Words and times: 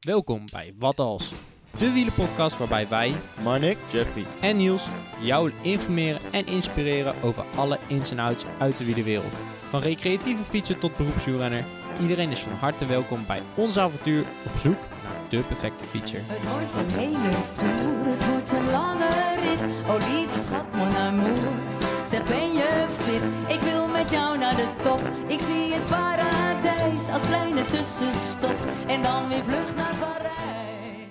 Welkom 0.00 0.44
bij 0.52 0.74
Wat 0.78 1.00
Als, 1.00 1.32
de 1.78 1.92
wielenpodcast 1.92 2.58
waarbij 2.58 2.88
wij 2.88 3.14
Marnik, 3.42 3.78
Jeffrey. 3.92 4.24
en 4.40 4.56
Niels 4.56 4.86
jou 5.20 5.52
informeren 5.62 6.20
en 6.30 6.46
inspireren 6.46 7.14
over 7.22 7.44
alle 7.56 7.78
ins 7.86 8.10
en 8.10 8.18
outs 8.18 8.44
uit 8.58 8.78
de 8.78 8.84
wielerwereld. 8.84 9.32
Van 9.68 9.80
recreatieve 9.80 10.42
fietsen 10.42 10.78
tot 10.78 10.96
beroepswielrenner, 10.96 11.64
iedereen 12.00 12.30
is 12.30 12.40
van 12.40 12.52
harte 12.52 12.86
welkom 12.86 13.26
bij 13.26 13.42
ons 13.54 13.78
avontuur 13.78 14.24
op 14.46 14.58
zoek 14.58 14.78
naar 15.02 15.28
de 15.30 15.40
perfecte 15.40 15.84
fietser. 15.84 16.20
Het 16.24 16.50
wordt 16.50 16.74
een 16.76 16.98
hele 16.98 17.30
tour, 17.52 18.06
het 18.06 18.28
wordt 18.30 18.52
een 18.52 18.70
lange 18.70 19.34
rit. 19.42 19.60
Oh 19.88 20.08
lieve 20.08 20.38
schat, 20.38 20.74
mon 20.74 20.96
amour. 20.96 21.38
Zeg, 22.06 22.24
ben 22.24 22.52
je 22.52 22.86
fit? 22.90 23.54
Ik 23.56 23.60
wil 23.60 23.86
met 23.86 24.10
jou 24.10 24.38
naar 24.38 24.56
de 24.56 24.66
top. 24.82 25.00
Ik 25.26 25.40
zie 25.40 25.72
het 25.72 25.86
paradijs 25.86 26.47
als 26.66 27.26
kleine 27.26 27.64
tussenstop. 27.64 28.56
En 28.86 29.02
dan 29.02 29.28
weer 29.28 29.44
vlucht 29.44 29.76
naar 29.76 29.94
Parijs. 30.00 31.06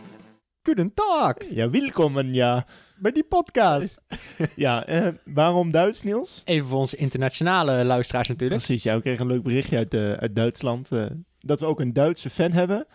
Goedendag 0.63 1.33
Ja, 1.49 1.69
welkom 1.69 2.21
ja. 2.21 2.65
bij 2.97 3.11
die 3.11 3.23
podcast. 3.23 3.95
Ja, 4.55 4.85
eh, 4.85 5.07
waarom 5.25 5.71
Duits, 5.71 6.03
Niels? 6.03 6.41
Even 6.45 6.67
voor 6.67 6.79
onze 6.79 6.95
internationale 6.95 7.85
luisteraars 7.85 8.27
natuurlijk. 8.27 8.63
Precies, 8.63 8.83
ja, 8.83 8.95
we 8.95 9.01
kregen 9.01 9.21
een 9.25 9.31
leuk 9.31 9.43
berichtje 9.43 9.77
uit, 9.77 9.93
eh, 9.93 10.11
uit 10.11 10.35
Duitsland. 10.35 10.91
eh, 10.91 11.05
dat 11.39 11.59
we 11.59 11.65
ook 11.65 11.79
een 11.79 11.93
Duitse 11.93 12.29
fan 12.29 12.51
hebben. 12.51 12.85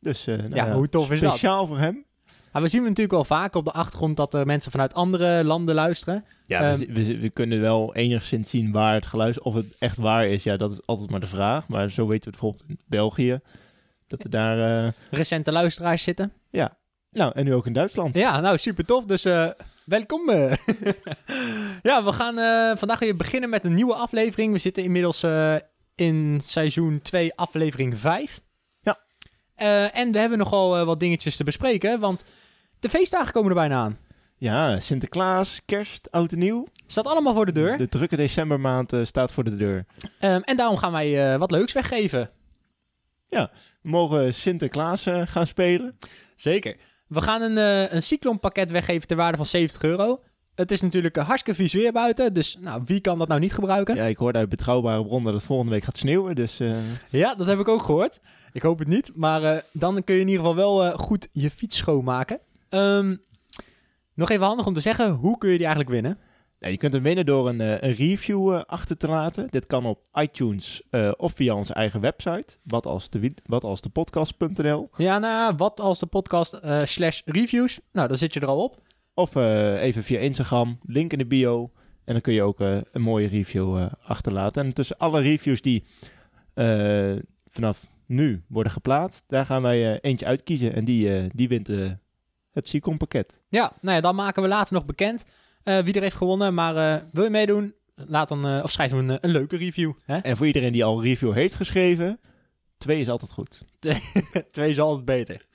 Dus 0.00 0.26
eh, 0.26 0.36
nou 0.36 0.54
Ja, 0.54 0.72
hoe 0.72 0.88
tof 0.88 1.10
is 1.10 1.20
dat? 1.20 1.30
Speciaal 1.30 1.66
voor 1.66 1.78
hem. 1.78 2.04
Maar 2.54 2.62
we 2.62 2.68
zien 2.68 2.82
natuurlijk 2.82 3.10
wel 3.10 3.24
vaak 3.24 3.54
op 3.54 3.64
de 3.64 3.72
achtergrond 3.72 4.16
dat 4.16 4.34
er 4.34 4.46
mensen 4.46 4.70
vanuit 4.70 4.94
andere 4.94 5.44
landen 5.44 5.74
luisteren. 5.74 6.24
Ja, 6.46 6.60
Ehm, 6.60 6.78
we, 6.78 6.92
we, 6.92 7.18
we 7.18 7.30
kunnen 7.30 7.60
wel 7.60 7.94
enigszins 7.94 8.50
zien 8.50 8.72
waar 8.72 8.94
het 8.94 9.06
geluid, 9.06 9.40
of 9.40 9.54
het 9.54 9.66
echt 9.78 9.96
waar 9.96 10.26
is. 10.26 10.42
Ja, 10.42 10.56
dat 10.56 10.72
is 10.72 10.86
altijd 10.86 11.10
maar 11.10 11.20
de 11.20 11.26
vraag. 11.26 11.68
Maar 11.68 11.90
zo 11.90 12.06
weten 12.06 12.24
we 12.24 12.30
bijvoorbeeld 12.30 12.64
in 12.68 12.78
België. 12.86 13.40
Dat 14.06 14.24
er 14.24 14.30
daar, 14.30 14.84
eh, 14.86 14.92
Recente 15.10 15.52
luisteraars 15.52 16.02
zitten. 16.02 16.32
nou, 17.10 17.32
en 17.34 17.44
nu 17.44 17.54
ook 17.54 17.66
in 17.66 17.72
Duitsland. 17.72 18.14
Ja, 18.18 18.40
nou 18.40 18.58
super 18.58 18.84
tof. 18.84 19.04
Dus 19.04 19.24
eh, 19.24 19.50
welkom. 19.84 20.28
eh. 20.28 20.52
ja, 21.82 22.04
we 22.04 22.12
gaan 22.12 22.34
vandaag 22.78 22.98
weer 22.98 23.16
beginnen 23.16 23.50
met 23.50 23.64
een 23.64 23.74
nieuwe 23.74 23.94
aflevering. 23.94 24.52
We 24.52 24.58
zitten 24.58 24.82
inmiddels 24.82 25.24
in 25.94 26.40
seizoen 26.42 27.02
2, 27.02 27.34
aflevering 27.34 27.98
5. 27.98 28.40
Ja. 28.80 28.98
Eh, 29.54 29.96
en 29.98 30.12
we 30.12 30.18
hebben 30.18 30.38
nogal 30.38 30.84
wat 30.84 31.00
dingetjes 31.00 31.36
te 31.36 31.44
bespreken, 31.44 31.98
want 31.98 32.24
de 32.84 32.90
feestdagen 32.90 33.32
komen 33.32 33.48
er 33.48 33.54
bijna 33.54 33.76
aan. 33.76 33.98
Ja, 34.36 34.80
Sinterklaas, 34.80 35.60
kerst, 35.64 36.10
oud 36.10 36.32
en 36.32 36.38
nieuw. 36.38 36.66
Staat 36.86 37.06
allemaal 37.06 37.34
voor 37.34 37.46
de 37.46 37.52
deur. 37.52 37.76
De 37.76 37.88
drukke 37.88 38.16
decembermaand 38.16 38.92
eh, 38.92 39.04
staat 39.04 39.32
voor 39.32 39.44
de 39.44 39.56
deur. 39.56 39.86
Ehm, 40.18 40.40
en 40.40 40.56
daarom 40.56 40.76
gaan 40.76 40.92
wij 40.92 41.32
eh, 41.32 41.38
wat 41.38 41.50
leuks 41.50 41.72
weggeven. 41.72 42.30
We 43.28 43.48
mogen 43.82 44.34
Sinterklaas 44.34 45.06
eh, 45.06 45.22
gaan 45.24 45.46
spelen. 45.46 45.98
Zeker. 46.36 46.76
We 47.08 47.22
gaan 47.22 47.42
een, 47.42 47.56
een 47.94 48.02
cyclonpakket 48.02 48.70
weggeven 48.70 49.08
ter 49.08 49.16
waarde 49.16 49.36
van 49.36 49.46
70 49.46 49.82
euro. 49.82 50.20
Het 50.54 50.70
is 50.70 50.80
natuurlijk 50.80 51.16
hartstikke 51.16 51.60
vies 51.60 51.72
weer 51.72 51.92
buiten, 51.92 52.32
dus 52.32 52.56
nou, 52.60 52.82
wie 52.84 53.00
kan 53.00 53.18
dat 53.18 53.28
nou 53.28 53.40
niet 53.40 53.54
gebruiken? 53.54 53.94
Ja, 53.94 54.04
ik 54.04 54.16
hoorde 54.16 54.38
uit 54.38 54.48
betrouwbare 54.48 55.04
bronnen 55.04 55.24
dat 55.24 55.34
het 55.34 55.44
volgende 55.44 55.72
week 55.72 55.84
gaat 55.84 55.96
sneeuwen. 55.96 56.34
Dus 56.34 56.60
Ja, 57.10 57.34
dat 57.34 57.46
heb 57.46 57.58
ik 57.58 57.68
ook 57.68 57.82
gehoord. 57.82 58.20
Ik 58.52 58.62
hoop 58.62 58.78
het 58.78 58.88
niet, 58.88 59.10
maar 59.14 59.64
dan 59.72 60.04
kun 60.04 60.14
je 60.14 60.20
in 60.20 60.28
ieder 60.28 60.44
geval 60.44 60.56
wel 60.56 60.92
goed 60.92 61.28
je 61.32 61.50
fiets 61.50 61.76
schoonmaken. 61.76 62.40
Ehm, 62.74 63.16
nog 64.14 64.30
even 64.30 64.46
handig 64.46 64.66
om 64.66 64.74
te 64.74 64.80
zeggen, 64.80 65.12
hoe 65.12 65.38
kun 65.38 65.50
je 65.50 65.56
die 65.56 65.66
eigenlijk 65.66 65.94
winnen? 65.94 66.18
ja, 66.64 66.70
je 66.70 66.76
kunt 66.76 66.92
hem 66.92 67.02
winnen 67.02 67.26
door 67.26 67.48
een, 67.48 67.60
eh, 67.60 67.80
een 67.80 67.92
review 67.92 68.54
eh, 68.54 68.60
achter 68.66 68.96
te 68.96 69.08
laten. 69.08 69.46
Dit 69.50 69.66
kan 69.66 69.86
op 69.86 70.06
iTunes 70.14 70.82
eh, 70.90 71.10
of 71.16 71.32
via 71.32 71.54
onze 71.54 71.74
eigen 71.74 72.00
website. 72.00 72.56
Wat 72.62 72.86
als 72.86 73.10
de, 73.10 73.34
wat 73.46 73.64
als 73.64 73.80
de 73.80 73.88
podcast.nl. 73.88 74.90
Ja, 74.96 75.18
nou, 75.18 75.54
wat 75.56 75.80
als 75.80 75.98
de 75.98 76.06
podcast 76.06 76.52
eh, 76.52 76.84
slash 76.84 77.20
reviews? 77.24 77.80
Nou, 77.92 78.08
dan 78.08 78.16
zit 78.16 78.34
je 78.34 78.40
er 78.40 78.46
al 78.46 78.62
op. 78.62 78.82
Of 79.14 79.34
even 79.34 80.02
via 80.02 80.18
Instagram, 80.18 80.78
link 80.82 81.12
in 81.12 81.18
de 81.18 81.26
bio. 81.26 81.70
En 82.04 82.12
dan 82.12 82.22
kun 82.22 82.32
je 82.32 82.42
ook 82.42 82.60
een 82.60 83.00
mooie 83.00 83.28
review 83.28 83.88
achterlaten. 84.02 84.64
En 84.64 84.74
tussen 84.74 84.98
alle 84.98 85.20
reviews 85.20 85.60
die 85.60 85.84
vanaf 87.48 87.86
nu 88.06 88.42
worden 88.48 88.72
geplaatst, 88.72 89.24
daar 89.26 89.46
gaan 89.46 89.62
wij 89.62 90.00
eentje 90.00 90.26
uitkiezen. 90.26 90.74
En 90.74 90.84
die, 90.84 91.28
die 91.34 91.48
wint 91.48 91.68
het 92.54 92.68
Sicom 92.68 92.96
pakket. 92.96 93.38
Ja, 93.48 93.72
nou 93.80 93.96
ja, 93.96 94.00
dan 94.00 94.14
maken 94.14 94.42
we 94.42 94.48
later 94.48 94.74
nog 94.74 94.84
bekend 94.84 95.24
eh, 95.64 95.78
wie 95.78 95.94
er 95.94 96.02
heeft 96.02 96.16
gewonnen. 96.16 96.54
Maar 96.54 96.76
eh, 96.76 97.02
wil 97.12 97.24
je 97.24 97.30
meedoen? 97.30 97.74
Laat 97.94 98.28
dan, 98.28 98.46
eh, 98.46 98.60
of 98.62 98.70
schrijf 98.70 98.92
een, 98.92 99.08
een 99.08 99.30
leuke 99.30 99.56
review. 99.56 99.92
Hè? 100.04 100.18
En 100.18 100.36
voor 100.36 100.46
iedereen 100.46 100.72
die 100.72 100.84
al 100.84 100.96
een 100.96 101.04
review 101.04 101.32
heeft 101.32 101.54
geschreven, 101.54 102.20
twee 102.78 103.00
is 103.00 103.08
altijd 103.08 103.32
goed. 103.32 103.62
Twee 104.52 104.70
is 104.70 104.80
altijd 104.80 105.04
beter. 105.04 105.46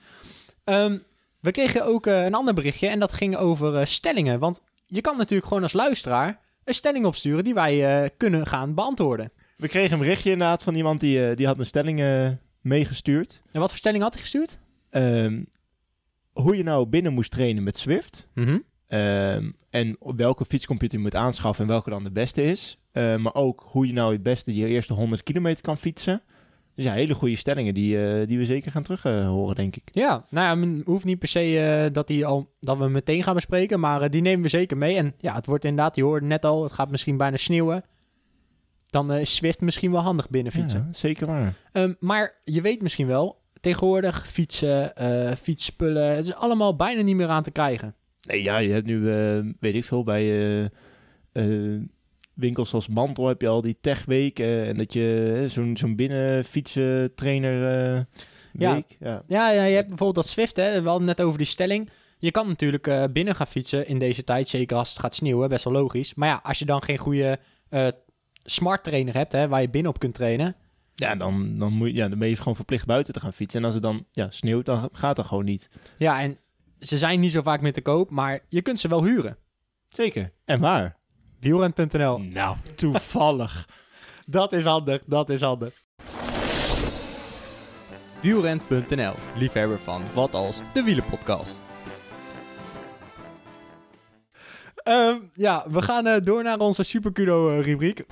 Ehm, 0.64 0.98
we 1.40 1.52
kregen 1.52 1.86
ook 1.86 2.06
een 2.06 2.34
ander 2.34 2.54
berichtje 2.54 2.88
en 2.88 3.00
dat 3.00 3.14
ging 3.14 3.36
over 3.36 3.88
stellingen. 3.88 4.40
Want 4.40 4.62
je 4.86 5.02
kan 5.02 5.18
natuurlijk 5.18 5.48
gewoon 5.48 5.64
als 5.64 5.74
luisteraar 5.74 6.40
een 6.64 6.74
stelling 6.74 7.06
opsturen 7.06 7.44
die 7.44 7.54
wij 7.54 8.12
kunnen 8.18 8.48
gaan 8.48 8.74
beantwoorden. 8.74 9.32
We 9.58 9.68
kregen 9.68 9.94
een 9.94 10.00
berichtje 10.00 10.32
inderdaad 10.32 10.64
van 10.64 10.76
iemand 10.76 11.00
die, 11.00 11.36
die 11.36 11.46
had 11.46 11.59
een 11.59 11.66
stelling 11.66 12.38
meegestuurd. 12.62 13.42
En 13.52 13.59
wat 13.59 13.70
voor 13.70 13.78
stelling 13.78 14.04
had 14.04 14.14
hij 14.14 14.22
gestuurd? 14.22 14.59
Ehm, 14.90 15.44
hoe 16.42 16.58
je 16.58 16.64
nou 16.64 16.86
binnen 16.86 17.14
moest 17.14 17.32
trainen 17.32 17.64
met 17.64 17.78
Swift. 17.78 18.28
Ehm, 18.88 19.52
en 19.70 19.96
op 20.00 20.18
welke 20.18 20.46
fietscomputer 20.46 20.98
je 20.98 21.04
moet 21.04 21.16
aanschaffen 21.16 21.64
en 21.64 21.72
welke 21.72 21.90
dan 21.90 22.04
de 22.04 22.12
beste 22.12 22.44
is. 22.44 22.80
Eh, 22.92 23.16
maar 23.16 23.36
ook 23.36 23.66
hoe 23.68 23.88
je 23.88 23.94
nou 23.94 24.14
het 24.14 24.24
beste 24.24 24.56
je 24.56 24.68
eerste 24.68 24.94
100 24.94 25.24
kilometer 25.24 25.62
kan 25.62 25.78
fietsen. 25.78 26.22
Dus 26.80 26.88
ja, 26.88 26.94
hele 26.94 27.14
goede 27.14 27.36
stellingen 27.36 27.74
die, 27.74 28.06
eh, 28.06 28.28
die 28.28 28.38
we 28.38 28.46
zeker 28.46 28.72
gaan 28.72 28.84
terug 28.84 29.06
eh, 29.06 29.28
horen, 29.28 29.56
denk 29.56 29.76
ik. 29.76 29.84
Ja, 29.92 30.26
nou 30.30 30.48
ja, 30.48 30.56
men 30.56 30.82
hoeft 30.86 31.06
niet 31.06 31.20
per 31.20 31.28
se 31.28 31.60
eh, 31.60 31.94
dat, 31.94 32.08
die 32.08 32.26
al, 32.26 32.54
dat 32.60 32.78
we 32.78 32.88
meteen 32.88 33.24
gaan 33.24 33.34
bespreken, 33.34 33.80
maar 33.80 34.10
die 34.10 34.22
nemen 34.22 34.42
we 34.42 34.50
zeker 34.50 34.78
mee. 34.78 34.96
En 34.96 35.14
ja, 35.18 35.34
het 35.34 35.46
wordt 35.46 35.66
inderdaad, 35.66 35.96
je 35.96 36.04
hoorde 36.04 36.26
net 36.26 36.46
al, 36.46 36.64
het 36.64 36.72
gaat 36.72 36.92
misschien 36.92 37.18
bijna 37.18 37.38
sneeuwen. 37.38 37.84
Dan 38.90 39.14
is 39.14 39.36
Swift 39.36 39.62
misschien 39.62 39.92
wel 39.92 40.02
handig 40.02 40.30
binnen 40.30 40.52
fietsen. 40.52 40.84
Ja, 40.88 40.94
zeker 40.94 41.28
waar. 41.28 41.54
Ehm, 41.72 41.94
maar 42.00 42.38
je 42.44 42.62
weet 42.62 42.82
misschien 42.82 43.08
wel, 43.08 43.42
tegenwoordig 43.62 44.28
fietsen, 44.30 44.96
eh 44.96 45.36
fietsspullen, 45.36 46.16
het 46.16 46.25
is 46.25 46.34
allemaal 46.34 46.75
bijna 46.75 47.02
niet 47.02 47.16
meer 47.16 47.28
aan 47.28 47.44
te 47.44 47.52
krijgen. 47.52 47.96
Nee, 48.28 48.44
ja, 48.44 48.58
je 48.58 48.72
hebt 48.72 48.86
nu, 48.86 49.12
eh, 49.14 49.40
weet 49.59 49.75
ik 49.75 49.84
veel, 49.86 50.03
bij 50.03 50.25
eh, 51.31 51.46
winkels 52.34 52.74
als 52.74 52.88
Mantel 52.88 53.28
heb 53.28 53.42
je 53.42 53.47
al 53.47 53.62
die 53.62 53.78
techweek. 53.81 54.40
eh, 54.40 54.68
en 54.68 54.78
dat 54.78 54.94
je 54.94 55.44
zo'n 55.47 55.78
zo'n 55.78 55.96
binnenfietsentrainer 55.96 57.62
Ja. 58.53 58.74
week. 58.74 58.96
Ja. 59.00 59.24
Ja, 59.28 59.52
ja, 59.52 59.64
je 59.64 59.76
hebt 59.76 59.88
bijvoorbeeld 59.88 60.26
dat 60.26 60.34
Swift, 60.34 60.56
hè. 60.56 60.81
we 60.81 60.88
hadden 60.90 61.08
net 61.08 61.22
over 61.22 61.38
die 61.38 61.47
stelling. 61.47 61.90
Je 62.20 62.31
kan 62.31 62.47
natuurlijk 62.47 63.08
binnen 63.14 63.36
gaan 63.36 63.47
fietsen 63.47 63.88
in 63.88 63.97
deze 64.00 64.24
tijd, 64.24 64.47
zeker 64.47 64.78
als 64.78 64.90
het 64.90 65.00
gaat 65.00 65.16
sneeuwen, 65.16 65.50
best 65.50 65.64
wel 65.64 65.74
logisch. 65.74 66.14
Maar 66.14 66.28
ja, 66.30 66.40
als 66.44 66.59
je 66.59 66.66
dan 66.66 66.84
geen 66.84 66.97
goede 66.97 67.40
smart 68.44 68.84
trainer 68.84 69.14
hebt, 69.14 69.31
hè, 69.31 69.47
waar 69.47 69.62
je 69.62 69.70
binnen 69.70 69.91
op 69.91 70.00
kunt 70.00 70.14
trainen. 70.14 70.56
Ja, 71.00 71.16
dan, 71.16 71.58
dan, 71.58 71.74
moet 71.74 71.88
je, 71.88 71.96
ja, 71.96 72.08
dan 72.08 72.20
ben 72.20 72.28
je 72.28 72.36
gewoon 72.36 72.56
verplicht 72.56 72.86
buiten 72.86 73.14
te 73.14 73.20
gaan 73.20 73.34
fietsen. 73.34 73.60
En 73.60 73.66
als 73.66 73.74
het 73.74 73.84
dan 73.84 74.06
ja, 74.12 74.32
sneeuwt, 74.32 74.66
dan 74.66 74.90
gaat 74.92 75.16
dat 75.16 75.26
gewoon 75.26 75.46
niet. 75.46 75.70
Ja, 75.98 76.22
en 76.22 76.38
ze 76.80 76.98
zijn 76.98 77.20
niet 77.20 77.32
zo 77.32 77.42
vaak 77.42 77.62
meer 77.62 77.74
te 77.74 77.82
koop, 77.82 78.10
maar 78.10 78.40
je 78.50 78.62
kunt 78.62 78.80
ze 78.80 78.88
wel 78.88 79.04
huren. 79.04 79.38
Zeker. 79.88 80.32
En 80.46 80.59
waar? 80.59 80.98
Wielrent.nl. 81.40 82.18
Nou, 82.18 82.56
toevallig. 82.76 83.68
Dat 84.26 84.54
is 84.54 84.64
handig, 84.64 85.04
dat 85.06 85.30
is 85.30 85.42
handig. 85.42 85.84
Wielrent.nl, 88.22 89.14
liefhebber 89.36 89.80
van 89.80 90.02
Wat 90.14 90.34
Als, 90.34 90.62
de 90.74 90.84
wielenpodcast. 90.84 91.59
Ehm, 94.76 95.18
ja, 95.34 95.66
we 95.70 95.82
gaan 95.82 96.08
eh, 96.08 96.16
door 96.24 96.44
naar 96.44 96.59
onze 96.59 96.84
Super 96.84 97.12
Kudo 97.12 97.50
eh, 97.50 97.64
rubriek. 97.64 98.06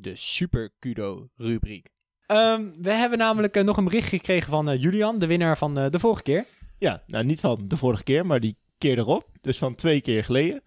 De 0.00 0.16
Super 0.16 0.70
Kudo 0.78 1.28
rubriek. 1.36 1.88
Ehm, 2.26 2.70
we 2.78 2.92
hebben 2.92 3.18
namelijk 3.18 3.56
eh, 3.56 3.64
nog 3.64 3.76
een 3.76 3.84
bericht 3.84 4.08
gekregen 4.08 4.50
van 4.50 4.68
eh, 4.68 4.80
Julian, 4.82 5.18
de 5.18 5.26
winnaar 5.26 5.58
van 5.58 5.78
eh, 5.78 5.90
de 5.90 5.98
vorige 5.98 6.22
keer. 6.22 6.44
Ja, 6.78 7.02
nou 7.06 7.24
niet 7.24 7.40
van 7.40 7.64
de 7.68 7.76
vorige 7.76 8.02
keer, 8.04 8.26
maar 8.26 8.40
die 8.40 8.56
keer 8.78 8.98
erop. 8.98 9.28
Dus 9.40 9.58
van 9.58 9.74
twee 9.74 10.00
keer 10.00 10.24
geleden. 10.24 10.62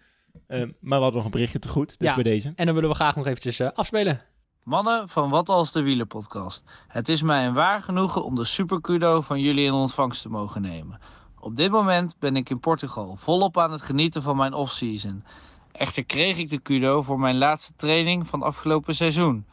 Ehm, 0.46 0.70
maar 0.80 0.98
we 0.98 1.02
hadden 1.04 1.14
nog 1.14 1.24
een 1.24 1.30
berichtje 1.30 1.58
te 1.58 1.68
goed, 1.68 1.98
dus 1.98 2.08
Ja. 2.08 2.14
bij 2.14 2.22
deze. 2.22 2.52
En 2.54 2.64
dan 2.66 2.74
willen 2.74 2.90
we 2.90 2.94
graag 2.96 3.16
nog 3.16 3.26
eventjes 3.26 3.60
afspelen. 3.60 4.22
Mannen 4.64 5.08
van 5.08 5.30
Wat 5.30 5.48
als 5.48 5.72
de 5.72 5.82
Wielenpodcast. 5.82 6.64
Het 6.88 7.08
is 7.08 7.22
mij 7.22 7.46
een 7.46 7.54
waar 7.54 7.82
genoegen 7.82 8.24
om 8.24 8.34
de 8.34 8.44
super 8.44 8.80
kudo 8.80 9.20
van 9.20 9.40
jullie 9.40 9.64
in 9.64 9.72
ontvangst 9.72 10.22
te 10.22 10.28
mogen 10.28 10.62
nemen. 10.62 11.00
Op 11.40 11.56
dit 11.56 11.70
moment 11.70 12.14
ben 12.18 12.36
ik 12.36 12.50
in 12.50 12.60
Portugal 12.60 13.16
volop 13.16 13.58
aan 13.58 13.72
het 13.72 13.82
genieten 13.82 14.22
van 14.22 14.36
mijn 14.36 14.54
off-season. 14.54 15.24
Echter 15.72 16.04
kreeg 16.04 16.36
ik 16.36 16.50
de 16.50 16.58
kudo 16.58 17.02
voor 17.02 17.20
mijn 17.20 17.38
laatste 17.38 17.72
training 17.76 18.26
van 18.26 18.42
afgelopen 18.42 18.94
seizoen. 18.94 19.44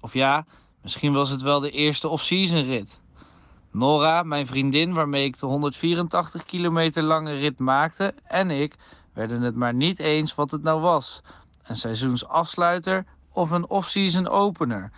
Of 0.00 0.12
ja, 0.12 0.46
misschien 0.82 1.12
was 1.12 1.30
het 1.30 1.42
wel 1.42 1.60
de 1.60 1.70
eerste 1.70 2.08
off-season 2.08 2.62
rit. 2.62 3.00
Nora, 3.70 4.22
mijn 4.22 4.46
vriendin 4.46 4.92
waarmee 4.92 5.24
ik 5.24 5.38
de 5.38 5.46
184 5.46 6.44
kilometer 6.44 7.02
lange 7.02 7.34
rit 7.34 7.58
maakte, 7.58 8.14
en 8.24 8.50
ik 8.50 8.74
werden 9.12 9.40
het 9.40 9.54
maar 9.54 9.74
niet 9.74 9.98
eens 9.98 10.34
wat 10.34 10.50
het 10.50 10.62
nou 10.62 10.80
was. 10.80 11.22
Een 11.62 11.76
seizoensafsluiter 11.76 13.04
of 13.32 13.50
een 13.50 13.68
off-season 13.68 14.28
opener. 14.28 14.90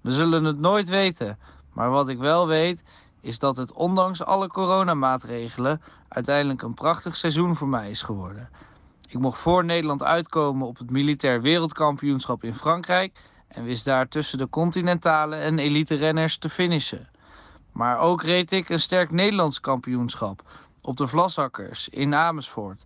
We 0.00 0.12
zullen 0.12 0.44
het 0.44 0.58
nooit 0.58 0.88
weten, 0.88 1.38
maar 1.72 1.90
wat 1.90 2.08
ik 2.08 2.18
wel 2.18 2.46
weet 2.46 2.82
is 3.20 3.38
dat 3.38 3.56
het 3.56 3.72
ondanks 3.72 4.24
alle 4.24 4.48
coronamaatregelen 4.48 5.82
uiteindelijk 6.08 6.62
een 6.62 6.74
prachtig 6.74 7.16
seizoen 7.16 7.56
voor 7.56 7.68
mij 7.68 7.90
is 7.90 8.02
geworden. 8.02 8.48
Ik 9.06 9.18
mocht 9.18 9.38
voor 9.38 9.64
Nederland 9.64 10.02
uitkomen 10.02 10.66
op 10.66 10.78
het 10.78 10.90
militair 10.90 11.40
wereldkampioenschap 11.40 12.44
in 12.44 12.54
Frankrijk 12.54 13.18
en 13.48 13.64
wist 13.64 13.84
daar 13.84 14.08
tussen 14.08 14.38
de 14.38 14.48
continentale 14.48 15.36
en 15.36 15.58
elite 15.58 15.94
renners 15.94 16.38
te 16.38 16.48
finishen. 16.48 17.08
Maar 17.72 17.98
ook 17.98 18.22
reed 18.22 18.52
ik 18.52 18.68
een 18.68 18.80
sterk 18.80 19.10
Nederlands 19.10 19.60
kampioenschap 19.60 20.42
op 20.80 20.96
de 20.96 21.06
Vlashakkers 21.06 21.88
in 21.88 22.14
Amersfoort. 22.14 22.84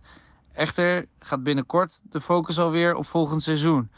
Echter 0.53 1.07
gaat 1.19 1.43
binnenkort 1.43 1.99
de 2.03 2.21
focus 2.21 2.59
alweer 2.59 2.95
op 2.95 3.05
volgend 3.05 3.43
seizoen. 3.43 3.91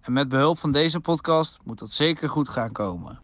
En 0.00 0.12
met 0.12 0.28
behulp 0.28 0.58
van 0.58 0.72
deze 0.72 1.00
podcast 1.00 1.58
moet 1.64 1.78
dat 1.78 1.92
zeker 1.92 2.28
goed 2.28 2.48
gaan 2.48 2.72
komen. 2.72 3.22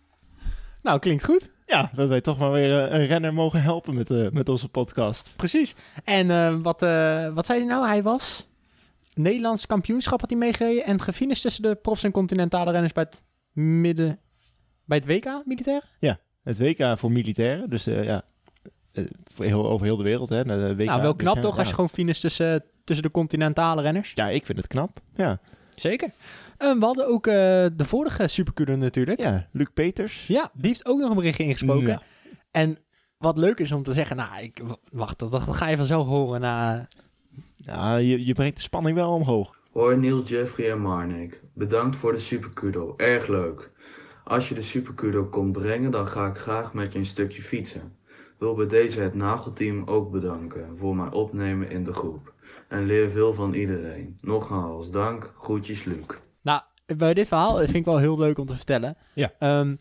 Nou, 0.82 0.98
klinkt 0.98 1.24
goed. 1.24 1.50
Ja, 1.66 1.90
dat 1.94 2.08
wij 2.08 2.20
toch 2.20 2.38
maar 2.38 2.52
weer 2.52 2.88
eh, 2.88 2.98
een 2.98 3.06
renner 3.06 3.34
mogen 3.34 3.62
helpen 3.62 3.94
met, 3.94 4.10
eh, 4.10 4.30
met 4.30 4.48
onze 4.48 4.68
podcast. 4.68 5.32
Precies. 5.36 5.74
En 6.04 6.30
eh, 6.30 6.56
wat, 6.56 6.80
wat 7.34 7.46
zei 7.46 7.58
hij 7.58 7.68
nou? 7.68 7.86
Hij 7.86 8.02
was 8.02 8.46
Nederlands 9.14 9.66
kampioenschap 9.66 10.20
had 10.20 10.30
hij 10.30 10.38
meegereden 10.38 10.84
en 10.84 11.00
gefinished 11.00 11.42
tussen 11.42 11.62
de 11.62 11.74
profs 11.74 12.04
en 12.04 12.10
continentale 12.10 12.70
renners 12.70 12.92
bij 12.92 13.06
het 13.08 13.22
midden 13.52 14.18
bij 14.84 14.96
het 14.96 15.06
WK 15.06 15.42
militair. 15.44 15.82
Het 16.42 16.58
WK 16.58 16.98
voor 16.98 17.12
militairen, 17.12 17.70
dus 17.70 17.84
ja, 17.84 18.22
heel, 19.36 19.68
over 19.68 19.86
heel 19.86 19.96
de 19.96 20.02
wereld. 20.02 20.28
Hè, 20.28 20.44
de 20.44 20.76
WK. 20.76 20.86
nou, 20.86 21.02
wel 21.02 21.12
Dus 21.12 21.22
knap 21.22 21.34
ja, 21.34 21.40
toch 21.40 21.52
ja. 21.52 21.58
als 21.58 21.68
je 21.68 21.74
gewoon 21.74 21.90
finisht 21.90 22.20
tussen, 22.20 22.64
tussen 22.84 23.04
de 23.04 23.10
continentale 23.10 23.82
renners. 23.82 24.12
Ja, 24.14 24.28
ik 24.28 24.46
vind 24.46 24.58
het 24.58 24.66
knap. 24.66 25.00
Ja, 25.16 25.40
Zeker. 25.76 26.10
Eh, 26.58 26.78
we 26.78 26.84
hadden 26.84 27.08
ook 27.08 27.26
eh, 27.26 27.34
de 27.76 27.84
vorige 27.84 28.28
supercudo 28.28 28.76
natuurlijk. 28.76 29.20
Ja. 29.20 29.30
ja 29.30 29.48
Luc 29.52 29.68
Peters. 29.74 30.26
die 30.26 30.40
heeft 30.52 30.86
ook 30.86 30.98
nog 30.98 31.10
een 31.10 31.16
berichtje 31.16 31.44
ingesproken. 31.44 31.88
Ja. 31.88 32.02
En 32.50 32.78
wat 33.18 33.38
leuk 33.38 33.58
is 33.58 33.72
om 33.72 33.82
te 33.82 33.92
zeggen, 33.92 34.16
nou, 34.16 34.42
ik, 34.42 34.62
wacht, 34.92 35.18
dat, 35.18 35.30
dat 35.30 35.42
ga 35.42 35.68
je 35.68 35.76
vanzelf 35.76 36.06
horen 36.06 36.40
na... 36.40 36.86
Ja, 37.56 37.96
je, 37.96 38.26
je 38.26 38.32
brengt 38.32 38.56
de 38.56 38.62
spanning 38.62 38.96
wel 38.96 39.12
omhoog. 39.12 39.60
Hoi 39.72 39.96
Neil, 39.96 40.22
Jeffrey 40.22 40.70
en 40.70 40.80
Marnik. 40.80 41.42
Bedankt 41.54 41.96
voor 41.96 42.12
de 42.12 42.18
Supercudo, 42.18 42.94
erg 42.96 43.26
leuk. 43.26 43.70
Als 44.24 44.48
je 44.48 44.54
de 44.54 44.62
Supercudo 44.62 45.24
komt 45.24 45.52
brengen, 45.52 45.90
dan 45.90 46.08
ga 46.08 46.26
ik 46.26 46.36
graag 46.36 46.72
met 46.72 46.92
je 46.92 46.98
een 46.98 47.06
stukje 47.06 47.42
fietsen. 47.42 47.96
Wil 48.38 48.54
bij 48.54 48.66
deze 48.66 49.00
het 49.00 49.14
nagelteam 49.14 49.82
ook 49.86 50.10
bedanken 50.10 50.76
voor 50.78 50.96
mijn 50.96 51.12
opnemen 51.12 51.70
in 51.70 51.84
de 51.84 51.92
groep. 51.92 52.32
En 52.68 52.84
leer 52.84 53.10
veel 53.10 53.32
van 53.34 53.54
iedereen. 53.54 54.18
Nogmaals 54.20 54.90
dank, 54.90 55.32
groetjes 55.38 55.84
Luc. 55.84 56.06
Bij 56.86 57.14
dit 57.14 57.28
verhaal 57.28 57.60
eh, 57.60 57.64
vind 57.64 57.76
ik 57.76 57.84
wel 57.84 57.98
heel 57.98 58.18
leuk 58.18 58.38
om 58.38 58.46
te 58.46 58.54
vertellen. 58.54 58.96
Ja. 59.12 59.32
Ehm, 59.38 59.76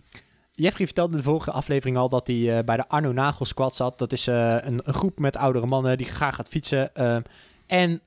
Jeffrey 0.51 0.85
vertelde 0.85 1.11
in 1.11 1.17
de 1.17 1.23
vorige 1.23 1.51
aflevering 1.51 1.97
al 1.97 2.09
dat 2.09 2.27
hij 2.27 2.57
eh, 2.57 2.63
bij 2.63 2.75
de 2.77 2.87
Arno 2.87 3.11
Nagel 3.11 3.45
Squad 3.45 3.75
zat. 3.75 3.97
Dat 3.97 4.11
is 4.11 4.27
eh, 4.27 4.57
een, 4.61 4.81
een 4.83 4.93
groep 4.93 5.19
met 5.19 5.37
oudere 5.37 5.65
mannen 5.65 5.97
die 5.97 6.05
graag 6.05 6.35
gaat 6.35 6.47
fietsen. 6.47 6.95
Ehm, 6.95 7.21
en 7.67 8.01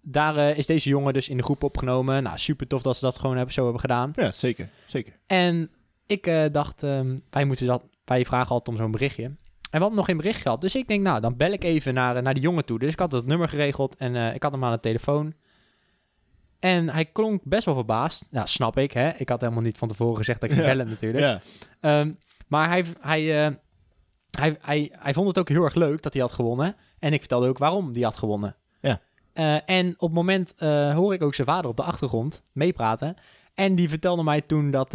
daar 0.00 0.56
is 0.56 0.66
deze 0.66 0.88
jongen 0.88 1.12
dus 1.12 1.28
in 1.28 1.36
de 1.36 1.42
groep 1.42 1.62
opgenomen. 1.62 2.22
Nou, 2.22 2.38
super 2.38 2.66
tof 2.66 2.82
dat 2.82 2.96
ze 2.96 3.04
dat 3.04 3.18
gewoon 3.18 3.36
hebben, 3.36 3.54
zo 3.54 3.62
hebben 3.62 3.80
gedaan. 3.80 4.12
Ja, 4.16 4.32
zeker. 4.32 4.68
zeker. 4.86 5.12
En 5.26 5.70
ik 6.06 6.50
dacht, 6.52 6.82
ehm, 6.82 7.16
wij 7.30 7.44
moeten 7.44 7.66
dat, 7.66 7.82
wij 8.04 8.24
vragen 8.24 8.50
altijd 8.50 8.76
om 8.76 8.82
zo'n 8.82 8.92
berichtje. 8.92 9.24
En 9.24 9.38
we 9.70 9.78
hadden 9.78 9.96
nog 9.96 10.06
geen 10.06 10.16
bericht 10.16 10.42
gehad. 10.42 10.60
Dus 10.60 10.74
ik 10.74 10.88
denk, 10.88 11.02
nou, 11.02 11.20
dan 11.20 11.36
bel 11.36 11.52
ik 11.52 11.64
even 11.64 11.94
naar, 11.94 12.22
naar 12.22 12.34
die 12.34 12.42
jongen 12.42 12.64
toe. 12.64 12.78
Dus 12.78 12.92
ik 12.92 12.98
had 12.98 13.12
het 13.12 13.26
nummer 13.26 13.48
geregeld 13.48 13.96
en 13.96 14.34
ik 14.34 14.42
had 14.42 14.52
hem 14.52 14.64
aan 14.64 14.72
de 14.72 14.80
telefoon. 14.80 15.34
En 16.62 16.88
hij 16.88 17.04
klonk 17.04 17.40
best 17.44 17.64
wel 17.64 17.74
verbaasd. 17.74 18.26
Nou, 18.30 18.46
snap 18.46 18.76
ik, 18.78 18.92
hè. 18.92 19.10
Ik 19.16 19.28
had 19.28 19.40
helemaal 19.40 19.62
niet 19.62 19.78
van 19.78 19.88
tevoren 19.88 20.16
gezegd 20.16 20.40
dat 20.40 20.48
ik 20.50 20.54
ging 20.56 20.68
Ja. 20.68 20.74
bellen 20.74 20.88
natuurlijk. 20.90 21.24
Ja, 21.24 21.40
Ehm, 21.80 22.12
maar 22.48 22.68
hij, 22.68 22.84
hij, 23.00 23.46
eh, 23.46 23.52
hij, 24.30 24.56
hij, 24.60 24.92
hij 24.98 25.14
vond 25.14 25.28
het 25.28 25.38
ook 25.38 25.48
heel 25.48 25.64
erg 25.64 25.74
leuk 25.74 26.02
dat 26.02 26.12
hij 26.12 26.22
had 26.22 26.32
gewonnen. 26.32 26.76
En 26.98 27.12
ik 27.12 27.18
vertelde 27.18 27.48
ook 27.48 27.58
waarom 27.58 27.92
hij 27.92 28.02
had 28.02 28.16
gewonnen. 28.16 28.56
Ja. 28.80 29.00
Eh, 29.32 29.56
en 29.66 29.92
op 29.92 30.00
het 30.08 30.12
moment 30.12 30.54
eh, 30.56 30.94
hoor 30.94 31.14
ik 31.14 31.22
ook 31.22 31.34
zijn 31.34 31.46
vader 31.46 31.70
op 31.70 31.76
de 31.76 31.82
achtergrond 31.82 32.42
meepraten. 32.52 33.14
En 33.54 33.74
die 33.74 33.88
vertelde 33.88 34.22
mij 34.22 34.40
toen 34.40 34.70
dat, 34.70 34.90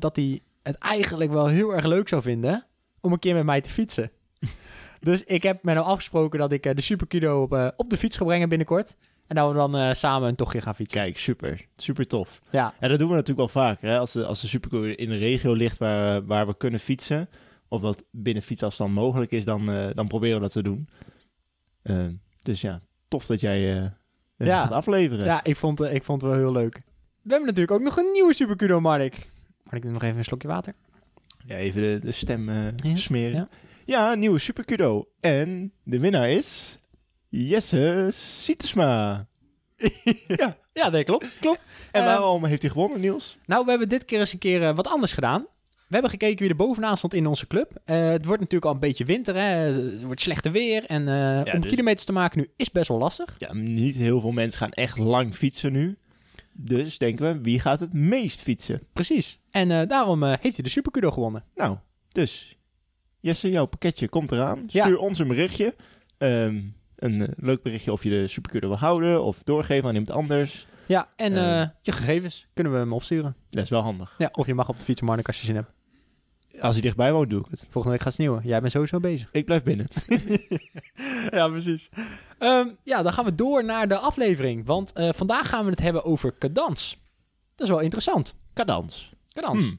dat 0.00 0.16
hij 0.16 0.40
het 0.62 0.78
eigenlijk 0.78 1.30
wel 1.32 1.46
heel 1.46 1.74
erg 1.74 1.84
leuk 1.84 2.08
zou 2.08 2.22
vinden 2.22 2.66
om 3.00 3.12
een 3.12 3.18
keer 3.18 3.34
met 3.34 3.44
mij 3.44 3.60
te 3.60 3.70
fietsen. 3.70 4.10
dus 5.00 5.24
ik 5.24 5.42
heb 5.42 5.62
met 5.62 5.74
hem 5.74 5.84
afgesproken 5.84 6.38
dat 6.38 6.52
ik 6.52 6.76
de 6.76 6.82
Superkido 6.82 7.42
op, 7.42 7.72
op 7.76 7.90
de 7.90 7.96
fiets 7.96 8.16
ga 8.16 8.24
brengen 8.24 8.48
binnenkort. 8.48 8.96
En 9.26 9.36
dat 9.36 9.48
we 9.50 9.54
dan 9.56 9.76
eh, 9.76 9.92
samen 9.94 10.28
een 10.28 10.34
tochtje 10.34 10.60
gaan 10.60 10.74
fietsen. 10.74 11.00
kijk, 11.00 11.18
super. 11.18 11.66
Super 11.76 12.06
tof. 12.06 12.40
Ja, 12.50 12.74
Ja, 12.80 12.88
dat 12.88 12.98
doen 12.98 13.08
we 13.08 13.14
natuurlijk 13.14 13.52
wel 13.52 13.62
vaker. 13.64 13.88
Hè? 13.88 13.98
Als, 13.98 14.12
de, 14.12 14.24
als 14.26 14.50
de 14.50 14.96
in 14.96 15.08
de 15.08 15.16
regio 15.16 15.52
ligt 15.52 15.78
waar, 15.78 16.16
eh, 16.16 16.22
waar 16.26 16.46
we 16.46 16.56
kunnen 16.56 16.80
fietsen, 16.80 17.28
of 17.68 17.80
wat 17.80 18.04
binnen 18.10 18.42
fietsafstand 18.42 18.94
mogelijk 18.94 19.30
is, 19.30 19.44
dan, 19.44 19.70
eh, 19.70 19.86
dan 19.94 20.08
proberen 20.08 20.34
we 20.36 20.42
dat 20.42 20.52
te 20.52 20.62
doen. 20.62 20.88
Dus 22.42 22.60
ja, 22.60 22.80
tof 23.08 23.26
dat 23.26 23.40
jij 23.40 23.60
Ja. 24.36 24.60
gaat 24.60 24.70
afleveren. 24.72 25.24
ja 25.24 25.44
ik, 25.44 25.56
vond, 25.56 25.80
ik 25.80 26.02
vond 26.04 26.22
het 26.22 26.30
wel 26.30 26.40
heel 26.40 26.52
leuk. 26.52 26.74
We 27.22 27.30
hebben 27.30 27.46
natuurlijk 27.48 27.70
ook 27.76 27.82
nog 27.82 27.96
een 27.96 28.12
nieuwe 28.12 28.34
Superkudo, 28.34 28.80
Mark. 28.80 29.30
Mark, 29.70 29.84
neem 29.84 29.92
nog 29.92 30.02
even 30.02 30.18
een 30.18 30.24
slokje 30.24 30.48
water. 30.48 30.74
Ja, 31.46 31.56
even 31.56 31.82
de, 31.82 31.98
de 32.02 32.12
stem 32.12 32.50
Ja, 32.50 32.96
smeren. 32.96 33.34
ja. 33.34 33.48
Ja. 33.84 34.14
nieuwe 34.14 34.38
superkudo. 34.38 35.08
En 35.20 35.72
de 35.82 35.98
winnaar 35.98 36.30
is 36.30 36.78
Jesse 37.36 38.08
Sietesma. 38.10 39.26
ja, 40.36 40.56
ja, 40.72 40.88
nee, 40.88 41.04
klopt. 41.04 41.26
klopt. 41.40 41.62
En 41.92 42.00
Eh, 42.00 42.06
waarom 42.06 42.44
heeft 42.44 42.62
hij 42.62 42.70
gewonnen, 42.70 43.00
Niels? 43.00 43.38
Nou, 43.46 43.64
we 43.64 43.70
hebben 43.70 43.88
dit 43.88 44.04
keer 44.04 44.18
eens 44.20 44.32
een 44.32 44.38
keer 44.38 44.62
eh, 44.62 44.74
wat 44.76 44.86
anders 44.86 45.12
gedaan. 45.12 45.46
We 45.70 46.00
hebben 46.00 46.10
gekeken 46.10 46.38
wie 46.38 46.48
er 46.48 46.56
bovenaan 46.56 46.96
stond 46.96 47.14
in 47.14 47.26
onze 47.26 47.46
club. 47.46 47.80
Eh, 47.84 48.08
het 48.08 48.24
wordt 48.24 48.40
natuurlijk 48.40 48.64
al 48.64 48.72
een 48.74 48.80
beetje 48.80 49.04
winter, 49.04 49.34
hè. 49.34 49.40
Het 49.40 50.02
wordt 50.02 50.20
slechte 50.20 50.50
weer. 50.50 50.84
En 50.84 51.08
eh, 51.08 51.54
om 51.54 51.60
dus- 51.60 51.70
kilometers 51.70 52.04
te 52.04 52.12
maken 52.12 52.38
nu 52.38 52.50
is 52.56 52.70
best 52.70 52.88
wel 52.88 52.98
lastig. 52.98 53.34
Ja, 53.38 53.52
niet 53.54 53.94
heel 53.94 54.20
veel 54.20 54.32
mensen 54.32 54.58
gaan 54.60 54.72
echt 54.72 54.98
lang 54.98 55.34
fietsen 55.34 55.72
nu. 55.72 55.96
Dus 56.52 56.98
denken 56.98 57.32
we, 57.32 57.40
wie 57.40 57.60
gaat 57.60 57.80
het 57.80 57.92
meest 57.92 58.42
fietsen? 58.42 58.82
Precies. 58.92 59.38
En 59.50 59.88
daarom 59.88 60.22
heeft 60.24 60.42
hij 60.54 60.64
de 60.64 60.68
Superkudo 60.68 61.10
gewonnen. 61.10 61.44
Nou, 61.54 61.76
dus 62.08 62.58
Jesse, 63.20 63.48
jouw 63.48 63.66
pakketje 63.66 64.08
komt 64.08 64.32
eraan. 64.32 64.64
Ja. 64.66 64.84
Stuur 64.84 64.98
ons 64.98 65.18
een 65.18 65.28
berichtje. 65.28 65.74
Ehm, 66.18 66.60
een 67.04 67.22
eh, 67.26 67.28
leuk 67.36 67.62
berichtje 67.62 67.92
of 67.92 68.02
je 68.02 68.10
de 68.10 68.28
supercure 68.28 68.66
wil 68.66 68.76
houden 68.76 69.22
of 69.22 69.42
doorgeven 69.42 69.88
aan 69.88 69.94
iemand 69.94 70.10
anders. 70.10 70.66
Ja, 70.86 71.08
en 71.16 71.36
Eh. 71.36 71.60
eh, 71.60 71.68
je 71.82 71.92
gegevens 71.92 72.46
kunnen 72.54 72.72
we 72.72 72.78
hem 72.78 72.92
opsturen. 72.92 73.36
Dat 73.50 73.62
is 73.64 73.70
wel 73.70 73.80
handig. 73.82 74.14
Ja, 74.18 74.28
of 74.32 74.46
je 74.46 74.54
mag 74.54 74.68
op 74.68 74.78
de 74.78 74.84
fiets, 74.84 75.02
als 75.02 75.40
je 75.40 75.46
zin 75.46 75.54
hebt. 75.54 75.70
Als 76.60 76.72
hij 76.72 76.82
dichtbij 76.82 77.12
woont, 77.12 77.30
doe 77.30 77.40
ik 77.40 77.46
het. 77.50 77.60
Volgende 77.70 77.88
week 77.88 77.98
gaat 77.98 78.04
het 78.04 78.14
sneeuwen. 78.14 78.42
Jij 78.44 78.60
bent 78.60 78.72
sowieso 78.72 79.00
bezig. 79.00 79.28
Ik 79.32 79.44
blijf 79.44 79.62
binnen. 79.62 79.86
ja, 81.30 81.48
precies. 81.48 81.88
Ehm, 82.38 82.68
ja, 82.82 83.02
dan 83.02 83.12
gaan 83.12 83.24
we 83.24 83.34
door 83.34 83.64
naar 83.64 83.88
de 83.88 83.98
aflevering. 83.98 84.66
Want 84.66 84.92
vandaag 84.94 85.48
gaan 85.48 85.64
we 85.64 85.70
het 85.70 85.80
hebben 85.80 86.04
over 86.04 86.38
cadans. 86.38 86.98
Dat 87.54 87.66
is 87.66 87.72
wel 87.72 87.80
interessant. 87.82 88.34
Cadans. 88.54 89.12
Cadans. 89.32 89.62
Hmm. 89.62 89.78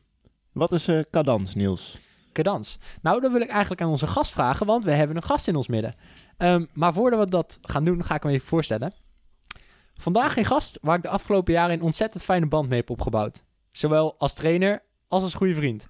Wat 0.52 0.72
is 0.72 0.90
cadans, 1.10 1.56
Niels? 1.56 1.98
Cadans. 2.32 2.78
Nou, 3.02 3.22
dan 3.22 3.32
wil 3.32 3.42
ik 3.42 3.50
eigenlijk 3.50 3.82
aan 3.82 3.90
onze 3.90 4.08
gast 4.08 4.32
vragen, 4.32 4.66
want 4.66 4.84
we 4.84 4.92
hebben 4.92 5.16
een 5.16 5.24
gast 5.24 5.48
in 5.48 5.56
ons 5.56 5.68
midden. 5.68 5.96
Ehm, 6.38 6.66
maar 6.74 6.94
voordat 6.94 7.20
we 7.20 7.26
dat 7.26 7.60
gaan 7.62 7.84
doen, 7.84 8.04
ga 8.04 8.16
ik 8.16 8.24
hem 8.24 8.32
even 8.32 8.48
voorstellen. 8.48 8.94
Vandaag 9.94 10.38
een 10.38 10.46
gast 10.46 10.78
waar 10.82 10.96
ik 10.96 11.02
de 11.02 11.10
afgelopen 11.10 11.54
jaren 11.54 11.76
een 11.76 11.82
ontzettend 11.82 12.24
fijne 12.24 12.48
band 12.48 12.70
mee 12.70 12.80
heb 12.80 12.90
opgebouwd. 12.90 13.44
Zowel 13.72 14.16
als 14.18 14.34
trainer 14.34 14.84
als 15.08 15.24
als 15.24 15.34
goede 15.34 15.56
vriend. 15.56 15.88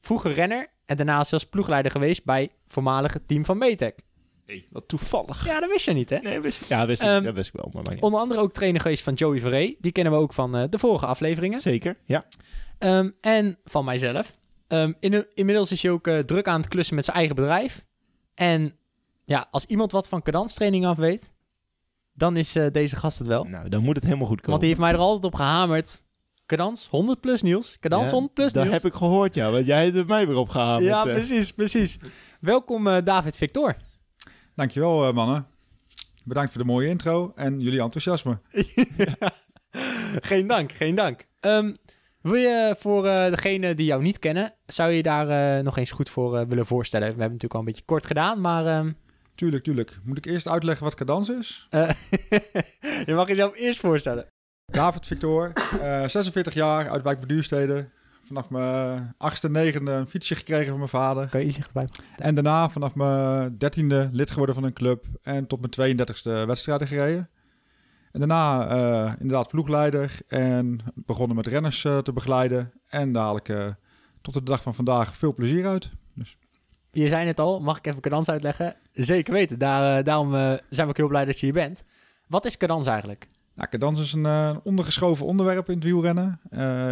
Vroeger 0.00 0.32
renner 0.32 0.68
en 0.86 0.96
daarna 0.96 1.24
zelfs 1.24 1.46
ploegleider 1.46 1.90
geweest 1.90 2.24
bij 2.24 2.50
voormalige 2.66 3.24
team 3.26 3.44
van 3.44 3.58
Metec. 3.58 3.98
Hey, 4.46 4.66
wat 4.70 4.88
toevallig. 4.88 5.46
Ja, 5.46 5.60
dat 5.60 5.70
wist 5.70 5.84
je 5.84 5.92
niet, 5.92 6.10
hè? 6.10 6.18
Nee, 6.18 6.40
wist 6.40 6.60
ik, 6.60 6.66
ja, 6.66 6.86
wist 6.86 7.02
ik, 7.02 7.08
Ehm, 7.08 7.22
dat 7.22 7.34
wist 7.34 7.48
ik 7.54 7.60
wel. 7.60 7.82
Maar 7.82 7.96
Onder 8.00 8.20
andere 8.20 8.40
ook 8.40 8.52
trainer 8.52 8.80
geweest 8.80 9.02
van 9.02 9.14
Joey 9.14 9.40
Verree. 9.40 9.76
Die 9.80 9.92
kennen 9.92 10.12
we 10.12 10.18
ook 10.18 10.32
van 10.32 10.56
eh, 10.56 10.64
de 10.70 10.78
vorige 10.78 11.06
afleveringen. 11.06 11.60
Zeker, 11.60 11.96
ja. 12.04 12.24
Ehm, 12.78 13.10
en 13.20 13.58
van 13.64 13.84
mijzelf. 13.84 14.38
Ehm, 14.66 14.92
in, 15.00 15.26
inmiddels 15.34 15.72
is 15.72 15.82
hij 15.82 15.90
ook 15.90 16.06
eh, 16.06 16.18
druk 16.18 16.48
aan 16.48 16.60
het 16.60 16.68
klussen 16.68 16.94
met 16.94 17.04
zijn 17.04 17.16
eigen 17.16 17.34
bedrijf. 17.34 17.84
En 18.34 18.74
ja, 19.30 19.48
als 19.50 19.64
iemand 19.64 19.92
wat 19.92 20.08
van 20.08 20.22
cadanstraining 20.22 20.86
af 20.86 20.96
weet, 20.96 21.30
dan 22.12 22.36
is 22.36 22.56
eh, 22.56 22.66
deze 22.72 22.96
gast 22.96 23.18
het 23.18 23.26
wel. 23.26 23.44
Nou, 23.44 23.68
dan 23.68 23.82
moet 23.82 23.94
het 23.94 24.04
helemaal 24.04 24.26
goed 24.26 24.36
komen. 24.40 24.50
Want 24.50 24.60
die 24.60 24.68
heeft 24.68 24.80
mij 24.80 24.92
er 24.92 24.98
altijd 24.98 25.24
op 25.24 25.34
gehamerd. 25.34 26.04
Cadans 26.46 26.86
100 26.90 27.20
plus 27.20 27.42
Niels. 27.42 27.76
Cadans 27.80 28.04
Ja, 28.04 28.10
100 28.10 28.34
plus 28.34 28.52
Dat 28.52 28.64
Niels. 28.64 28.82
heb 28.82 28.92
ik 28.92 28.98
gehoord, 28.98 29.34
ja. 29.34 29.50
Want 29.50 29.66
jij 29.66 29.84
hebt 29.84 29.96
er 29.96 30.06
mij 30.06 30.26
weer 30.26 30.36
op 30.36 30.48
gehamerd. 30.48 30.84
ja, 30.84 31.06
eh. 31.06 31.14
precies, 31.14 31.52
precies. 31.52 31.98
Welkom 32.40 32.86
eh, 32.86 33.04
David 33.04 33.36
Victor. 33.36 33.76
Dankjewel, 34.54 35.06
eh, 35.06 35.14
mannen. 35.14 35.46
Bedankt 36.24 36.52
voor 36.52 36.60
de 36.60 36.66
mooie 36.66 36.88
intro 36.88 37.32
en 37.36 37.60
jullie 37.60 37.80
enthousiasme. 37.80 38.38
geen 40.30 40.46
dank, 40.46 40.72
geen 40.72 40.94
dank. 40.94 41.26
Ehm, 41.40 41.72
wil 42.20 42.34
je 42.34 42.76
voor 42.78 43.06
eh 43.06 43.30
degene 43.30 43.74
die 43.74 43.86
jou 43.86 44.02
niet 44.02 44.18
kennen, 44.18 44.54
zou 44.66 44.90
je 44.90 45.02
daar 45.02 45.28
eh, 45.58 45.64
nog 45.64 45.76
eens 45.76 45.90
goed 45.90 46.08
voor 46.08 46.48
willen 46.48 46.66
voorstellen? 46.66 47.06
We 47.06 47.12
hebben 47.12 47.32
het 47.32 47.42
natuurlijk 47.42 47.54
al 47.54 47.60
een 47.60 47.66
beetje 47.66 47.84
kort 47.84 48.06
gedaan, 48.06 48.40
maar 48.40 48.66
ehm, 48.66 48.92
Tuurlijk, 49.40 49.64
tuurlijk. 49.64 49.98
Moet 50.02 50.18
ik 50.18 50.26
eerst 50.26 50.48
uitleggen 50.48 50.84
wat 50.84 50.94
cadans 50.94 51.28
is? 51.28 51.66
eh, 51.70 51.90
je 53.06 53.14
mag 53.14 53.28
jezelf 53.28 53.56
eerst 53.56 53.80
voorstellen. 53.80 54.26
David 54.66 55.06
Victor, 55.06 55.52
eh, 55.80 56.08
46 56.08 56.54
jaar, 56.54 56.90
uit 56.90 57.02
Wijk 57.02 57.28
Duurstede. 57.28 57.88
vanaf 58.22 58.50
mijn 58.50 59.14
achtste, 59.18 59.50
negende 59.50 59.90
een 59.90 60.06
fietsje 60.06 60.34
gekregen 60.34 60.68
van 60.68 60.76
mijn 60.76 60.88
vader. 60.88 61.28
Kan 61.28 61.46
je 61.46 61.54
bij? 61.72 61.88
En 62.16 62.34
daarna 62.34 62.70
vanaf 62.70 62.94
mijn 62.94 63.58
dertiende 63.58 64.08
lid 64.12 64.30
geworden 64.30 64.54
van 64.54 64.64
een 64.64 64.72
club. 64.72 65.06
En 65.22 65.46
tot 65.46 65.76
mijn 65.76 65.96
32e 65.98 66.46
wedstrijden 66.46 66.88
gereden. 66.88 67.30
En 68.12 68.18
daarna 68.20 68.68
eh, 68.68 69.12
inderdaad 69.18 69.48
ploegleider. 69.48 70.18
En 70.28 70.78
begonnen 70.94 71.36
met 71.36 71.46
renners 71.46 71.80
te 71.80 72.12
begeleiden. 72.14 72.72
En 72.88 73.12
daar 73.12 73.22
haal 73.22 73.36
ik 73.36 73.74
tot 74.22 74.34
de 74.34 74.42
dag 74.42 74.62
van 74.62 74.74
vandaag 74.74 75.16
veel 75.16 75.34
plezier 75.34 75.66
uit. 75.66 75.90
Je 76.92 77.08
zei 77.08 77.26
het 77.26 77.40
al, 77.40 77.60
mag 77.60 77.78
ik 77.78 77.86
even 77.86 78.00
cadans 78.00 78.28
uitleggen? 78.28 78.76
Zeker 78.92 79.32
weten, 79.32 79.58
Daar, 79.58 79.98
eh, 79.98 80.04
daarom 80.04 80.34
eh, 80.34 80.40
zijn 80.68 80.86
we 80.86 80.88
ook 80.88 80.96
heel 80.96 81.08
blij 81.08 81.24
dat 81.24 81.40
je 81.40 81.46
hier 81.46 81.54
bent. 81.54 81.84
Wat 82.26 82.44
is 82.44 82.56
cadans 82.56 82.86
eigenlijk? 82.86 83.28
Nou, 83.54 83.68
cadans 83.68 84.00
is 84.00 84.12
een 84.12 84.26
eh, 84.26 84.56
ondergeschoven 84.62 85.26
onderwerp 85.26 85.68
in 85.68 85.74
het 85.74 85.84
wielrennen. 85.84 86.40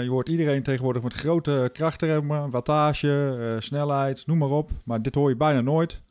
Je 0.02 0.08
hoort 0.08 0.28
iedereen 0.28 0.62
tegenwoordig 0.62 1.02
met 1.02 1.14
grote 1.14 1.70
krachten 1.72 2.50
wattage, 2.50 3.56
snelheid, 3.58 4.26
noem 4.26 4.38
maar 4.38 4.50
op. 4.50 4.70
Maar 4.84 5.02
dit 5.02 5.14
hoor 5.14 5.28
je 5.28 5.36
bijna 5.36 5.60
nooit. 5.60 6.02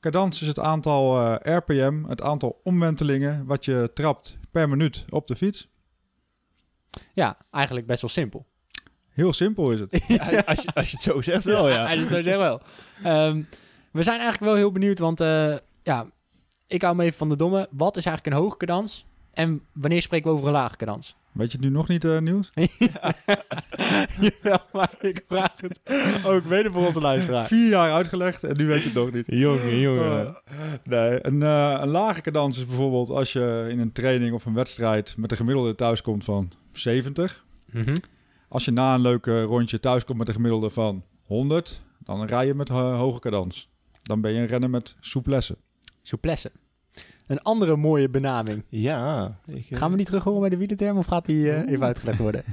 Cadans 0.00 0.42
is 0.42 0.48
het 0.48 0.58
aantal 0.58 1.34
RPM, 1.34 2.04
het 2.08 2.22
aantal 2.22 2.60
omwentelingen 2.62 3.46
wat 3.46 3.64
je 3.64 3.90
trapt 3.94 4.36
per 4.50 4.68
minuut 4.68 5.04
op 5.08 5.26
de 5.26 5.36
fiets. 5.36 5.68
Ja, 7.14 7.36
eigenlijk 7.50 7.86
best 7.86 8.00
wel 8.00 8.10
simpel. 8.10 8.46
Heel 9.14 9.32
simpel 9.32 9.70
is 9.72 9.80
het. 9.80 9.92
Ja, 10.06 10.42
als, 10.46 10.62
je, 10.62 10.74
als 10.74 10.90
je 10.90 10.96
het 10.96 11.02
zo 11.02 11.20
zegt 11.22 11.44
wel, 11.44 11.68
ja. 11.68 11.86
Hij 11.86 11.96
is 11.96 12.08
zo 12.08 12.22
zeggen 12.22 12.38
wel. 12.38 12.60
Ehm, 13.02 13.42
we 13.90 14.02
zijn 14.02 14.20
eigenlijk 14.20 14.50
wel 14.50 14.54
heel 14.54 14.72
benieuwd, 14.72 14.98
want 14.98 15.20
eh, 15.20 15.56
ja, 15.82 16.06
ik 16.66 16.82
hou 16.82 16.96
me 16.96 17.02
even 17.02 17.18
van 17.18 17.28
de 17.28 17.36
domme. 17.36 17.68
Wat 17.70 17.96
is 17.96 18.04
eigenlijk 18.04 18.36
een 18.36 18.42
hoge 18.42 18.56
cadans? 18.56 19.06
En 19.32 19.60
wanneer 19.72 20.02
spreken 20.02 20.30
we 20.30 20.34
over 20.36 20.46
een 20.46 20.52
lage 20.52 20.76
cadans? 20.76 21.16
Weet 21.32 21.52
je 21.52 21.56
het 21.56 21.66
nu 21.66 21.72
nog 21.72 21.88
niet, 21.88 22.04
eh, 22.04 22.18
Niels? 22.18 22.50
ja, 24.42 24.66
maar 24.72 24.94
ik 25.00 25.24
vraag 25.28 25.54
het 25.56 25.80
ook 26.24 26.44
weder 26.44 26.72
voor 26.72 26.86
onze 26.86 27.00
luisteraar. 27.00 27.46
Vier 27.46 27.68
jaar 27.68 27.92
uitgelegd 27.92 28.44
en 28.44 28.56
nu 28.56 28.66
weet 28.66 28.78
je 28.82 28.84
het 28.84 28.94
nog 28.94 29.12
niet. 29.12 29.24
Jongen, 29.26 29.78
jongen. 29.78 30.26
Eh, 30.26 30.54
nee, 30.84 31.26
een, 31.26 31.40
een 31.40 31.88
lage 31.88 32.20
cadans 32.20 32.58
is 32.58 32.66
bijvoorbeeld 32.66 33.10
als 33.10 33.32
je 33.32 33.66
in 33.68 33.78
een 33.78 33.92
training 33.92 34.34
of 34.34 34.44
een 34.44 34.54
wedstrijd 34.54 35.14
met 35.16 35.30
een 35.30 35.36
gemiddelde 35.36 35.74
thuiskomt 35.74 36.24
van 36.24 36.52
70. 36.72 37.44
Mhm. 37.70 37.94
Als 38.54 38.64
je 38.64 38.70
na 38.70 38.94
een 38.94 39.00
leuk 39.00 39.26
eh, 39.26 39.42
rondje 39.42 39.80
thuiskomt 39.80 40.18
met 40.18 40.28
een 40.28 40.34
gemiddelde 40.34 40.70
van 40.70 41.04
100, 41.22 41.82
dan 41.98 42.26
rij 42.26 42.46
je 42.46 42.54
met 42.54 42.68
eh, 42.68 42.98
hoge 42.98 43.20
cadans. 43.20 43.70
Dan 44.02 44.20
ben 44.20 44.32
je 44.32 44.40
een 44.40 44.46
renner 44.46 44.70
met 44.70 44.96
souplesse. 45.00 45.56
Souplesse. 46.02 46.52
Een 47.26 47.42
andere 47.42 47.76
mooie 47.76 48.08
benaming. 48.08 48.64
Ja. 48.68 49.38
Ik, 49.46 49.70
eh, 49.70 49.78
Gaan 49.78 49.90
we 49.90 49.96
niet 49.96 50.06
terug 50.06 50.24
horen 50.24 50.40
bij 50.40 50.48
de 50.48 50.56
wielerterm 50.56 50.96
of 50.98 51.06
gaat 51.06 51.26
die 51.26 51.52
eh, 51.52 51.72
even 51.72 51.86
uitgelegd 51.86 52.18
worden? 52.18 52.44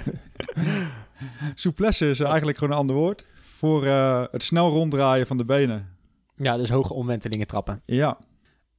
Souplesse 1.55 2.09
is 2.09 2.19
eigenlijk 2.19 2.57
gewoon 2.57 2.73
een 2.73 2.79
ander 2.79 2.95
woord 2.95 3.25
voor 3.41 3.85
eh, 3.85 4.23
het 4.31 4.43
snel 4.43 4.69
ronddraaien 4.69 5.27
van 5.27 5.37
de 5.37 5.45
benen. 5.45 5.89
ja, 6.35 6.57
dus 6.57 6.69
hoge 6.69 6.93
omwentelingen 6.93 7.47
trappen. 7.47 7.81
Ja, 7.85 8.17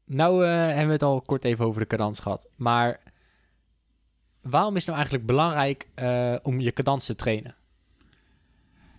Nou 0.06 0.44
eh, 0.44 0.50
hebben 0.50 0.86
we 0.86 0.92
het 0.92 1.02
al 1.02 1.20
kort 1.20 1.44
even 1.44 1.64
over 1.64 1.80
de 1.80 1.86
cadans 1.86 2.20
gehad. 2.20 2.48
Maar 2.56 3.00
waarom 4.42 4.76
is 4.76 4.86
het 4.86 4.94
nou 4.94 4.96
eigenlijk 4.96 5.26
belangrijk 5.26 5.88
eh, 5.94 6.34
om 6.42 6.60
je 6.60 6.72
cadans 6.72 7.04
te 7.06 7.14
trainen? 7.14 7.54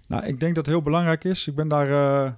nou 0.07 0.25
ik 0.25 0.39
denk 0.39 0.55
dat 0.55 0.65
het 0.65 0.75
heel 0.75 0.83
belangrijk 0.83 1.23
is. 1.23 1.47
Ik 1.47 1.55
ben 1.55 1.67
daar 1.67 1.89
eh, 1.89 2.31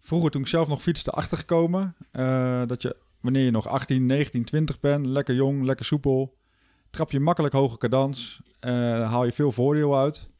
vroeger 0.00 0.30
toen 0.30 0.40
ik 0.40 0.46
zelf 0.46 0.68
nog 0.68 0.82
fietste 0.82 1.10
achtergekomen. 1.10 1.94
eh 2.10 2.62
dat 2.66 2.82
je 2.82 2.96
wanneer 3.20 3.44
je 3.44 3.50
nog 3.50 3.68
18, 3.68 4.06
19, 4.06 4.44
20 4.44 4.80
bent, 4.80 5.06
lekker 5.06 5.34
jong, 5.34 5.64
lekker 5.64 5.84
soepel, 5.84 6.36
trap 6.90 7.10
je 7.10 7.20
makkelijk 7.20 7.54
hoge 7.54 7.78
cadans, 7.78 8.40
haal 8.60 9.24
je 9.24 9.32
veel 9.32 9.52
voordeel 9.52 9.98
uit. 9.98 10.30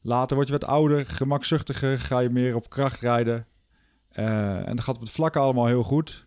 Later 0.00 0.36
word 0.36 0.48
je 0.48 0.52
wat 0.58 0.64
ouder, 0.64 1.06
gemakzuchtiger, 1.06 1.98
ga 1.98 2.18
je 2.18 2.30
meer 2.30 2.54
op 2.54 2.70
kracht 2.70 3.00
rijden. 3.00 3.46
En 4.08 4.64
dan 4.64 4.82
gaat 4.82 4.94
op 4.94 5.00
het 5.00 5.10
vlakke 5.10 5.38
allemaal 5.38 5.66
heel 5.66 5.82
goed. 5.82 6.26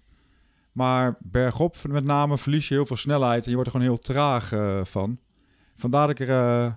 Maar 0.75 1.15
bergop 1.20 1.75
met 1.88 2.03
name 2.03 2.38
verlies 2.38 2.67
je 2.67 2.74
heel 2.74 2.86
veel 2.86 2.98
snelheid 2.98 3.44
en 3.44 3.50
je 3.50 3.55
wordt 3.55 3.70
er 3.72 3.75
gewoon 3.75 3.91
heel 3.91 4.03
traag 4.03 4.51
eh, 4.51 4.86
van. 4.86 5.20
Vandaar 5.75 6.08
dat 6.08 6.20
ik 6.20 6.27
er 6.27 6.63
eh, 6.65 6.74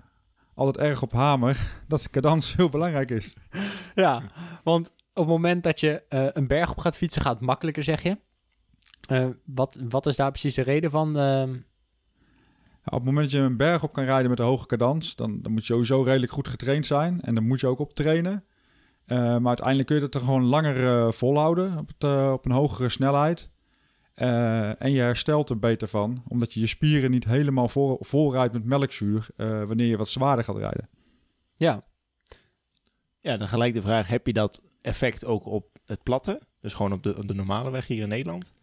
altijd 0.53 0.77
erg 0.85 1.01
op 1.01 1.11
hamer 1.11 1.71
dat 1.87 2.01
de 2.01 2.09
cadans 2.09 2.53
heel 2.55 2.69
belangrijk 2.69 3.11
is. 3.11 3.33
Ja, 3.95 4.21
want 4.63 4.87
op 4.87 4.93
het 5.13 5.27
moment 5.27 5.63
dat 5.63 5.79
je 5.79 6.01
eh, 6.09 6.27
een 6.33 6.47
berg 6.47 6.71
op 6.71 6.77
gaat 6.77 6.97
fietsen, 6.97 7.21
gaat 7.21 7.35
het 7.35 7.45
makkelijker, 7.45 7.83
zeg 7.83 8.03
je. 8.03 8.17
Wat, 9.45 9.79
wat 9.89 10.05
is 10.05 10.15
daar 10.15 10.31
precies 10.31 10.55
de 10.55 10.61
reden 10.61 10.91
van? 10.91 11.17
Ehm, 11.17 11.51
Ja, 11.51 12.83
op 12.83 12.93
het 12.93 13.03
moment 13.03 13.31
dat 13.31 13.39
je 13.39 13.45
een 13.45 13.57
berg 13.57 13.83
op 13.83 13.93
kan 13.93 14.03
rijden 14.03 14.29
met 14.29 14.39
een 14.39 14.45
hoge 14.45 14.65
cadans, 14.65 15.15
dan, 15.15 15.41
dan 15.41 15.51
moet 15.51 15.65
je 15.65 15.73
sowieso 15.73 16.01
redelijk 16.01 16.31
goed 16.31 16.47
getraind 16.47 16.85
zijn. 16.85 17.21
En 17.21 17.35
dan 17.35 17.47
moet 17.47 17.59
je 17.59 17.67
ook 17.67 17.79
op 17.79 17.93
trainen. 17.93 18.43
Maar 19.05 19.45
uiteindelijk 19.45 19.87
kun 19.87 19.95
je 19.95 20.03
het 20.03 20.15
er 20.15 20.21
gewoon 20.21 20.43
langer 20.43 21.13
volhouden 21.13 21.77
op, 21.77 21.87
het, 21.87 22.31
op 22.31 22.45
een 22.45 22.51
hogere 22.51 22.89
snelheid. 22.89 23.49
Eh, 24.19 24.81
en 24.81 24.91
je 24.91 25.01
herstelt 25.01 25.49
er 25.49 25.59
beter 25.59 25.87
van, 25.87 26.23
omdat 26.27 26.53
je 26.53 26.59
je 26.59 26.67
spieren 26.67 27.11
niet 27.11 27.25
helemaal 27.25 27.67
vol, 27.67 27.97
vol 27.99 28.33
rijdt 28.33 28.53
met 28.53 28.65
melkzuur 28.65 29.27
eh, 29.35 29.63
wanneer 29.63 29.87
je 29.87 29.97
wat 29.97 30.09
zwaarder 30.09 30.45
gaat 30.45 30.57
rijden. 30.57 30.89
ja, 31.55 31.83
Ja, 33.19 33.37
dan 33.37 33.47
gelijk 33.47 33.73
de 33.73 33.81
vraag, 33.81 34.07
heb 34.07 34.25
je 34.25 34.33
dat 34.33 34.61
effect 34.81 35.25
ook 35.25 35.45
op 35.45 35.77
het 35.85 36.03
platte? 36.03 36.41
Dus 36.61 36.73
gewoon 36.73 36.93
op 36.93 37.03
de, 37.03 37.17
op 37.17 37.27
de 37.27 37.33
normale 37.33 37.69
weg 37.69 37.87
hier 37.87 38.01
in 38.01 38.07
Nederland? 38.07 38.53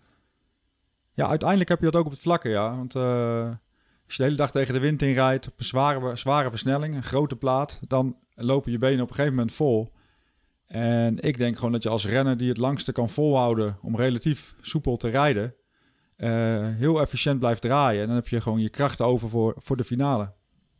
Ja, 1.13 1.29
uiteindelijk 1.29 1.69
heb 1.69 1.79
je 1.79 1.85
dat 1.85 1.97
ook 1.97 2.07
op 2.07 2.13
het 2.13 2.21
vlakke, 2.21 2.49
ja. 2.49 2.77
Want 2.77 2.95
eh, 2.95 3.51
als 4.05 4.15
je 4.15 4.17
de 4.17 4.23
hele 4.23 4.37
dag 4.37 4.51
tegen 4.51 4.75
de 4.75 4.81
wind 4.81 5.03
in 5.03 5.15
rijdt, 5.15 5.49
op 5.49 5.59
een 5.59 5.65
zware, 5.65 6.17
zware 6.17 6.51
versnelling, 6.51 6.95
een 6.95 7.03
grote 7.03 7.37
plaat, 7.37 7.81
dan 7.89 8.17
lopen 8.35 8.73
je 8.73 8.79
benen 8.79 9.03
op 9.03 9.09
een 9.09 9.15
gegeven 9.15 9.37
moment 9.37 9.55
vol. 9.55 9.93
En 10.67 11.19
ik 11.21 11.39
denk 11.39 11.57
gewoon 11.57 11.73
dat 11.73 11.83
je 11.83 11.89
als 11.89 12.07
renner 12.07 12.37
die 12.37 12.49
het 12.49 12.57
langste 12.57 12.93
kan 12.93 13.09
volhouden 13.09 13.79
om 13.83 13.97
relatief 13.97 14.55
soepel 14.61 14.97
te 14.97 15.09
rijden, 15.09 15.55
eh, 16.17 16.31
heel 16.63 17.01
efficiënt 17.01 17.39
blijft 17.39 17.63
draaien. 17.63 18.01
En 18.01 18.07
dan 18.07 18.17
heb 18.17 18.29
je 18.29 18.41
gewoon 18.41 18.61
je 18.61 18.71
krachten 18.71 19.07
over 19.07 19.29
voor, 19.29 19.55
voor 19.57 19.77
de 19.77 19.85
finale. 19.85 20.33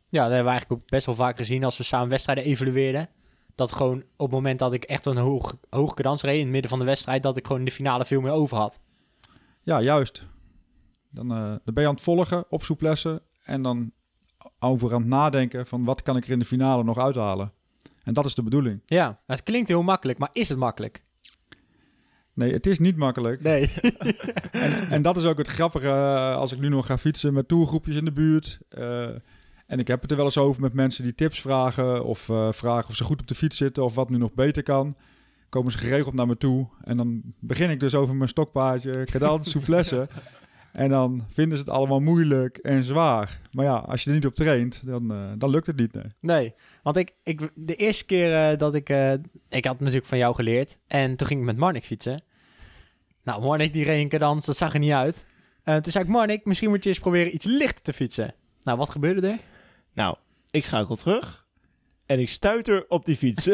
ja, 0.09 0.23
dat 0.23 0.31
hebben 0.33 0.43
we 0.43 0.49
eigenlijk 0.49 0.81
ook 0.81 0.89
best 0.89 1.05
wel 1.05 1.15
vaak 1.15 1.37
gezien 1.37 1.63
als 1.63 1.77
we 1.77 1.83
samen 1.83 2.09
wedstrijden 2.09 2.43
evalueerden. 2.43 3.09
Dat 3.55 3.71
gewoon 3.71 3.97
op 3.97 4.25
het 4.25 4.31
moment 4.31 4.59
dat 4.59 4.73
ik 4.73 4.83
echt 4.83 5.05
een 5.05 5.17
hoog, 5.17 5.57
hoge 5.69 5.95
cadans 5.95 6.21
reed 6.21 6.35
in 6.35 6.41
het 6.41 6.51
midden 6.51 6.69
van 6.69 6.79
de 6.79 6.85
wedstrijd, 6.85 7.23
dat 7.23 7.37
ik 7.37 7.45
gewoon 7.45 7.61
in 7.61 7.67
de 7.67 7.71
finale 7.71 8.05
veel 8.05 8.21
meer 8.21 8.31
over 8.31 8.57
had. 8.57 8.81
Ja, 9.61 9.81
juist. 9.81 10.27
Dan, 11.09 11.31
eh, 11.31 11.37
dan 11.37 11.73
ben 11.73 11.83
je 11.83 11.89
aan 11.89 11.93
het 11.95 12.03
volgen 12.03 12.45
op 12.49 12.63
souplesse 12.63 13.21
en 13.43 13.61
dan 13.61 13.91
over 14.59 14.93
aan 14.93 15.01
het 15.01 15.09
nadenken 15.09 15.67
van 15.67 15.83
wat 15.83 16.01
kan 16.01 16.17
ik 16.17 16.25
er 16.25 16.31
in 16.31 16.39
de 16.39 16.45
finale 16.45 16.83
nog 16.83 16.97
uithalen. 16.97 17.51
En 18.07 18.13
dat 18.13 18.25
is 18.25 18.35
de 18.35 18.43
bedoeling. 18.43 18.81
Ja, 18.85 19.19
het 19.25 19.43
klinkt 19.43 19.67
heel 19.67 19.83
makkelijk, 19.83 20.17
maar 20.19 20.29
is 20.31 20.49
het 20.49 20.57
makkelijk? 20.57 21.03
Nee, 22.33 22.53
het 22.53 22.65
is 22.65 22.79
niet 22.79 22.95
makkelijk. 22.95 23.41
Nee. 23.41 23.69
En, 24.51 24.89
en 24.89 25.01
dat 25.01 25.17
is 25.17 25.25
ook 25.25 25.37
het 25.37 25.47
grappige 25.47 25.87
eh, 25.87 26.35
als 26.35 26.51
ik 26.51 26.59
nu 26.59 26.69
nog 26.69 26.85
ga 26.85 26.97
fietsen 26.97 27.33
met 27.33 27.47
tourgroepjes 27.47 27.95
in 27.95 28.05
de 28.05 28.11
buurt. 28.11 28.59
eh, 28.69 29.09
en 29.67 29.79
ik 29.79 29.87
heb 29.87 30.01
het 30.01 30.11
er 30.11 30.17
wel 30.17 30.25
eens 30.25 30.37
over 30.37 30.61
met 30.61 30.73
mensen 30.73 31.03
die 31.03 31.15
tips 31.15 31.41
vragen 31.41 32.05
of 32.05 32.29
eh, 32.29 32.51
vragen 32.51 32.89
of 32.89 32.95
ze 32.95 33.03
goed 33.03 33.19
op 33.21 33.27
de 33.27 33.35
fiets 33.35 33.57
zitten 33.57 33.83
of 33.83 33.95
wat 33.95 34.09
nu 34.09 34.17
nog 34.17 34.33
beter 34.33 34.63
kan. 34.63 34.95
Komen 35.49 35.71
ze 35.71 35.77
geregeld 35.77 36.13
naar 36.13 36.27
me 36.27 36.37
toe 36.37 36.67
en 36.83 36.97
dan 36.97 37.21
begin 37.39 37.69
ik 37.69 37.79
dus 37.79 37.95
over 37.95 38.15
mijn 38.15 38.29
stokpaardje, 38.29 39.03
cadans, 39.05 39.49
souplesse. 39.51 40.07
En 40.77 40.89
dan 40.89 41.25
vinden 41.29 41.57
ze 41.57 41.63
het 41.63 41.73
allemaal 41.73 41.99
moeilijk 41.99 42.57
en 42.57 42.83
zwaar. 42.83 43.39
Maar 43.51 43.65
ja, 43.65 43.75
als 43.75 44.03
je 44.03 44.09
er 44.09 44.15
niet 44.15 44.25
op 44.25 44.35
traint, 44.35 44.85
dan, 44.85 45.11
eh, 45.11 45.31
dan 45.37 45.49
lukt 45.49 45.67
het 45.67 45.75
niet. 45.75 45.93
Nee. 45.93 46.03
Nee, 46.19 46.53
want 46.83 46.97
ik, 46.97 47.13
ik, 47.23 47.51
de 47.55 47.75
eerste 47.75 48.05
keer 48.05 48.49
eh, 48.51 48.57
dat 48.57 48.75
ik... 48.75 48.89
eh, 48.89 49.13
ik 49.49 49.65
had 49.65 49.79
natuurlijk 49.79 50.05
van 50.05 50.17
jou 50.17 50.35
geleerd. 50.35 50.77
En 50.87 51.15
toen 51.15 51.27
ging 51.27 51.39
ik 51.39 51.45
met 51.45 51.57
Marnik 51.57 51.83
fietsen. 51.83 52.21
Nou, 53.23 53.41
Marnik 53.41 53.73
die 53.73 53.83
reed 53.83 54.01
een 54.01 54.09
cadans, 54.09 54.45
dat 54.45 54.57
zag 54.57 54.73
er 54.73 54.79
niet 54.79 54.91
uit. 54.91 55.25
Eh, 55.63 55.75
toen 55.75 55.91
zei 55.91 56.03
ik, 56.03 56.09
Marnik, 56.09 56.45
misschien 56.45 56.69
moet 56.69 56.83
je 56.83 56.89
eens 56.89 56.99
proberen 56.99 57.33
iets 57.33 57.45
lichter 57.45 57.83
te 57.83 57.93
fietsen. 57.93 58.33
Nou, 58.63 58.77
wat 58.77 58.89
gebeurde 58.89 59.27
er? 59.27 59.39
Nou, 59.93 60.15
ik 60.51 60.63
schakel 60.63 60.95
terug 60.95 61.46
en 62.07 62.19
ik 62.19 62.29
stuiter 62.29 62.85
op 62.87 63.05
die 63.05 63.15
fiets. 63.15 63.45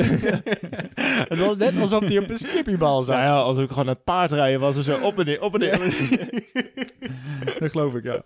Het 1.29 1.39
was 1.39 1.57
net 1.57 1.81
alsof 1.81 2.05
hij 2.05 2.17
op 2.17 2.29
een 2.29 2.37
skippiebal 2.37 3.03
zat. 3.03 3.15
nou 3.15 3.27
ja, 3.27 3.41
alsof 3.41 3.63
ik 3.63 3.69
gewoon 3.71 3.87
een 3.87 4.03
paard 4.03 4.31
rijden 4.31 4.59
was 4.59 4.75
en 4.75 4.83
zo 4.83 4.99
op 4.99 5.19
en 5.19 5.25
neer, 5.25 5.41
op 5.41 5.53
en 5.53 5.59
neer. 5.59 5.79
Dat 7.59 7.71
geloof 7.71 7.95
ik, 7.95 8.03
ja. 8.03 8.23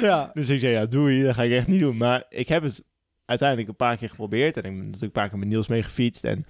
Ja. 0.00 0.30
Dus 0.34 0.48
ik 0.48 0.60
zei, 0.60 0.72
ja, 0.72 0.86
doei, 0.86 1.22
dat 1.22 1.34
ga 1.34 1.42
ik 1.42 1.52
echt 1.52 1.66
niet 1.66 1.80
doen. 1.80 1.96
Maar 1.96 2.24
ik 2.28 2.48
heb 2.48 2.62
het 2.62 2.84
uiteindelijk 3.24 3.68
een 3.68 3.76
paar 3.76 3.96
keer 3.96 4.08
geprobeerd. 4.08 4.56
En 4.56 4.62
ik 4.64 4.70
ben 4.70 4.76
natuurlijk 4.76 5.02
een 5.02 5.10
paar 5.10 5.28
keer 5.28 5.38
met 5.38 5.48
Niels 5.48 5.68
mee 5.68 5.82
gefietst. 5.82 6.24
En 6.24 6.46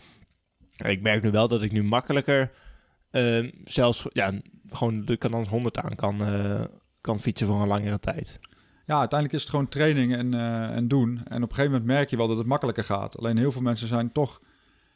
ik 0.85 1.03
merk 1.03 1.23
nu 1.23 1.31
wel 1.31 1.49
dat 1.49 1.63
ik 1.63 1.73
nu 1.73 1.83
makkelijker 1.83 2.53
ehm, 3.11 3.51
zelfs 3.65 4.07
ja, 4.13 4.33
gewoon 4.69 5.05
de 5.05 5.19
Cadans 5.19 5.49
100 5.49 5.79
aan 5.79 5.95
kan, 5.95 6.25
eh, 6.25 6.65
kan 7.01 7.21
fietsen 7.21 7.47
voor 7.47 7.61
een 7.61 7.69
langere 7.69 7.99
tijd. 7.99 8.39
Ja, 8.87 8.99
uiteindelijk 8.99 9.33
is 9.33 9.41
het 9.41 9.51
gewoon 9.51 9.69
training 9.69 10.15
en, 10.15 10.35
eh, 10.35 10.77
en 10.77 10.89
doen. 10.89 11.21
En 11.25 11.43
op 11.43 11.49
een 11.49 11.55
gegeven 11.55 11.71
moment 11.71 11.85
merk 11.85 12.11
je 12.11 12.17
wel 12.17 12.29
dat 12.29 12.39
het 12.39 12.47
makkelijker 12.47 12.85
gaat. 12.85 13.19
Alleen 13.19 13.37
heel 13.37 13.53
veel 13.53 13.63
mensen 13.63 13.89
zijn 13.89 14.13
toch 14.13 14.41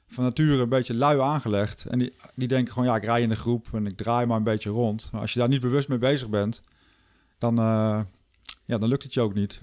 van 0.07 0.25
nature 0.25 0.63
een 0.63 0.69
beetje 0.69 0.95
lui 0.95 1.21
aangelegd. 1.21 1.85
En 1.85 1.99
die, 1.99 2.15
die 2.35 2.49
denken 2.49 2.73
gewoon, 2.73 2.89
ja, 2.89 2.97
ik 2.97 3.05
rij 3.05 3.23
in 3.23 3.29
de 3.29 3.37
groep 3.37 3.69
en 3.73 3.87
ik 3.87 3.97
draai 3.97 4.27
maar 4.27 4.37
een 4.37 4.43
beetje 4.43 4.71
rond. 4.71 5.09
Maar 5.13 5.21
als 5.21 5.33
je 5.33 5.39
daar 5.39 5.49
niet 5.49 5.61
bewust 5.61 5.89
mee 5.89 5.99
bezig 5.99 6.29
bent, 6.29 6.63
dan, 7.39 7.59
eh, 7.59 8.01
ja, 8.65 8.79
dan 8.79 8.89
lukt 8.89 9.03
het 9.03 9.15
je 9.15 9.21
ook 9.21 9.35
niet. 9.35 9.59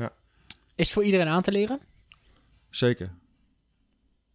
Is 0.76 0.86
het 0.86 0.90
voor 0.90 1.04
iedereen 1.04 1.28
aan 1.28 1.42
te 1.42 1.52
leren? 1.52 1.80
Zeker. 2.70 3.12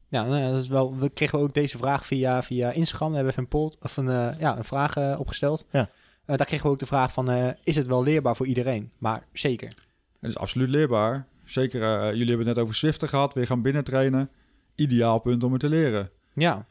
Ja, 0.08 0.24
nou 0.24 0.40
ja, 0.40 0.50
dat 0.50 0.62
is 0.62 0.68
wel, 0.68 0.96
we 0.96 1.08
kregen 1.08 1.38
ook 1.38 1.54
deze 1.54 1.78
vraag 1.78 2.06
via, 2.06 2.42
via 2.42 2.70
Instagram. 2.70 3.08
We 3.08 3.14
hebben 3.14 3.32
even 3.32 3.42
een, 3.42 3.48
poll, 3.48 3.72
of 3.80 3.96
een, 3.96 4.08
eh, 4.08 4.38
ja, 4.38 4.56
een 4.56 4.64
vraag 4.64 5.18
opgesteld. 5.18 5.66
Ja. 5.70 5.90
Eh, 6.24 6.36
daar 6.36 6.46
kregen 6.46 6.66
we 6.66 6.72
ook 6.72 6.78
de 6.78 6.86
vraag 6.86 7.12
van, 7.12 7.30
eh, 7.30 7.48
is 7.64 7.76
het 7.76 7.86
wel 7.86 8.02
leerbaar 8.02 8.36
voor 8.36 8.46
iedereen? 8.46 8.90
Maar 8.98 9.26
zeker. 9.32 9.68
Het 10.20 10.30
is 10.30 10.36
absoluut 10.38 10.68
leerbaar. 10.68 11.26
Zeker, 11.44 11.82
eh, 11.82 12.10
jullie 12.10 12.28
hebben 12.28 12.46
het 12.46 12.56
net 12.56 12.64
over 12.64 12.74
Zwiften 12.74 13.08
gehad. 13.08 13.34
Weer 13.34 13.46
gaan 13.46 13.62
binnentrainen. 13.62 14.30
Ideaal 14.74 15.18
punt 15.18 15.44
om 15.44 15.52
het 15.52 15.60
te 15.60 15.68
leren. 15.68 16.10
Ja, 16.34 16.66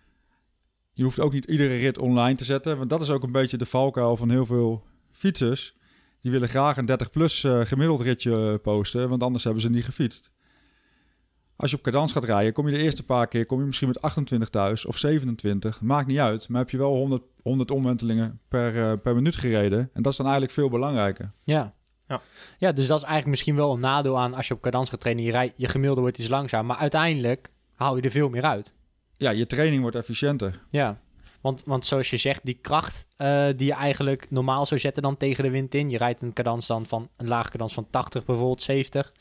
Je 0.94 1.04
hoeft 1.04 1.20
ook 1.20 1.34
niet 1.34 1.46
iedere 1.46 1.78
rit 1.78 1.98
online 1.98 2.38
te 2.38 2.44
zetten. 2.44 2.78
Want 2.78 2.90
dat 2.90 3.02
is 3.02 3.10
ook 3.10 3.24
een 3.24 3.32
beetje 3.32 3.58
de 3.58 3.66
valkuil 3.66 4.18
van 4.18 4.30
heel 4.30 4.46
veel 4.46 4.84
fietsers. 5.12 5.76
Die 6.22 6.32
willen 6.32 6.50
graag 6.50 6.78
een 6.78 6.86
30-plus 6.86 7.44
eh, 7.44 7.62
gemiddeld 7.62 8.02
ritje 8.02 8.58
posten. 8.58 9.10
Want 9.10 9.24
anders 9.24 9.44
hebben 9.44 9.62
ze 9.62 9.70
niet 9.70 9.86
gefietst. 9.86 10.32
Als 11.62 11.72
je 11.72 11.78
op 11.78 11.84
cadans 11.84 12.12
gaat 12.12 12.24
rijden, 12.24 12.54
kom 12.54 12.68
je 12.68 12.78
de 12.78 12.84
eerste 12.84 13.04
paar 13.04 13.28
keer 13.28 13.46
kom 13.46 13.60
je 13.60 13.66
misschien 13.66 13.88
met 13.88 14.02
28 14.02 14.50
thuis 14.50 14.86
of 14.86 14.98
27. 14.98 15.82
Maakt 15.82 16.08
niet 16.08 16.18
uit. 16.18 16.50
Maar 16.50 16.60
heb 16.60 16.70
je 16.70 16.78
wel 16.78 16.96
100, 16.96 17.24
100 17.44 17.72
omwentelingen 17.72 18.40
per, 18.48 18.92
eh, 18.92 18.98
per 19.04 19.16
minuut 19.16 19.36
gereden. 19.36 19.90
En 19.94 20.02
dat 20.02 20.12
is 20.12 20.18
dan 20.18 20.26
eigenlijk 20.26 20.56
veel 20.56 20.70
belangrijker. 20.70 21.32
ja. 21.44 21.74
Ja. 22.08 22.22
Ja, 22.58 22.72
dus 22.72 22.88
dat 22.88 22.98
is 22.98 23.04
eigenlijk 23.04 23.32
misschien 23.32 23.56
wel 23.56 23.74
een 23.74 23.80
nadeel 23.80 24.20
aan 24.20 24.34
als 24.34 24.48
je 24.48 24.54
op 24.54 24.62
cadans 24.62 24.90
gaat 24.90 25.00
trainen. 25.00 25.24
Je, 25.24 25.32
rij, 25.32 25.54
je 25.56 25.68
gemiddelde 25.68 26.02
wordt 26.02 26.18
iets 26.18 26.28
langzaam, 26.28 26.66
maar 26.66 26.78
uiteindelijk 26.78 27.52
haal 27.76 27.96
je 27.96 28.02
er 28.02 28.12
veel 28.12 28.30
meer 28.30 28.44
uit. 28.44 28.74
Ja, 29.14 29.30
je 29.30 29.48
training 29.48 29.82
wordt 29.82 29.96
efficiënter. 29.96 30.60
Ja, 30.70 31.00
want, 31.42 31.64
want 31.66 31.86
zoals 31.86 32.10
je 32.10 32.18
zegt, 32.18 32.46
die 32.46 32.60
kracht 32.62 33.06
eh, 33.18 33.48
die 33.56 33.68
je 33.68 33.74
eigenlijk 33.74 34.32
normaal 34.32 34.66
zou 34.66 34.80
zetten 34.80 35.04
dan 35.04 35.18
tegen 35.18 35.44
de 35.44 35.50
wind 35.50 35.74
in. 35.74 35.90
Je 35.90 35.98
rijdt 35.98 36.22
een 36.22 36.34
cadans 36.34 36.68
dan 36.68 36.86
van 36.86 37.10
een 37.18 37.28
laag 37.28 37.50
cadans 37.50 37.74
van 37.74 37.88
80 37.90 38.26
bijvoorbeeld, 38.26 38.62
70. 38.62 39.14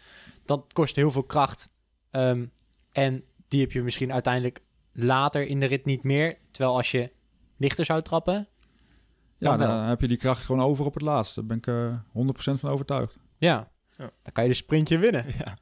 Dat 0.44 0.64
kost 0.72 0.96
heel 0.96 1.10
veel 1.10 1.24
kracht. 1.24 1.70
Ehm, 2.10 2.46
en 2.92 3.24
die 3.48 3.60
heb 3.60 3.72
je 3.72 3.82
misschien 3.82 4.12
uiteindelijk 4.12 4.60
later 4.92 5.46
in 5.46 5.60
de 5.60 5.66
rit 5.66 5.84
niet 5.84 6.02
meer. 6.02 6.38
Terwijl 6.50 6.76
als 6.76 6.90
je 6.90 7.12
lichter 7.56 7.84
zou 7.84 8.02
trappen, 8.02 8.48
Ja, 9.38 9.56
Dan 9.56 9.84
heb 9.88 10.00
je 10.00 10.08
die 10.08 10.16
kracht 10.16 10.44
gewoon 10.44 10.60
over 10.66 10.84
op 10.84 10.94
het 10.94 11.02
laatst. 11.02 11.34
Daar 11.34 11.44
ben 11.46 11.56
ik 11.56 11.66
eh 11.66 11.94
100% 12.12 12.60
van 12.60 12.70
overtuigd. 12.70 13.18
ja, 13.38 13.70
Ja. 13.96 14.10
dan 14.22 14.32
kan 14.32 14.44
je 14.44 14.50
de 14.50 14.56
sprintje 14.56 14.98
winnen. 14.98 15.24
Ja. 15.38 15.56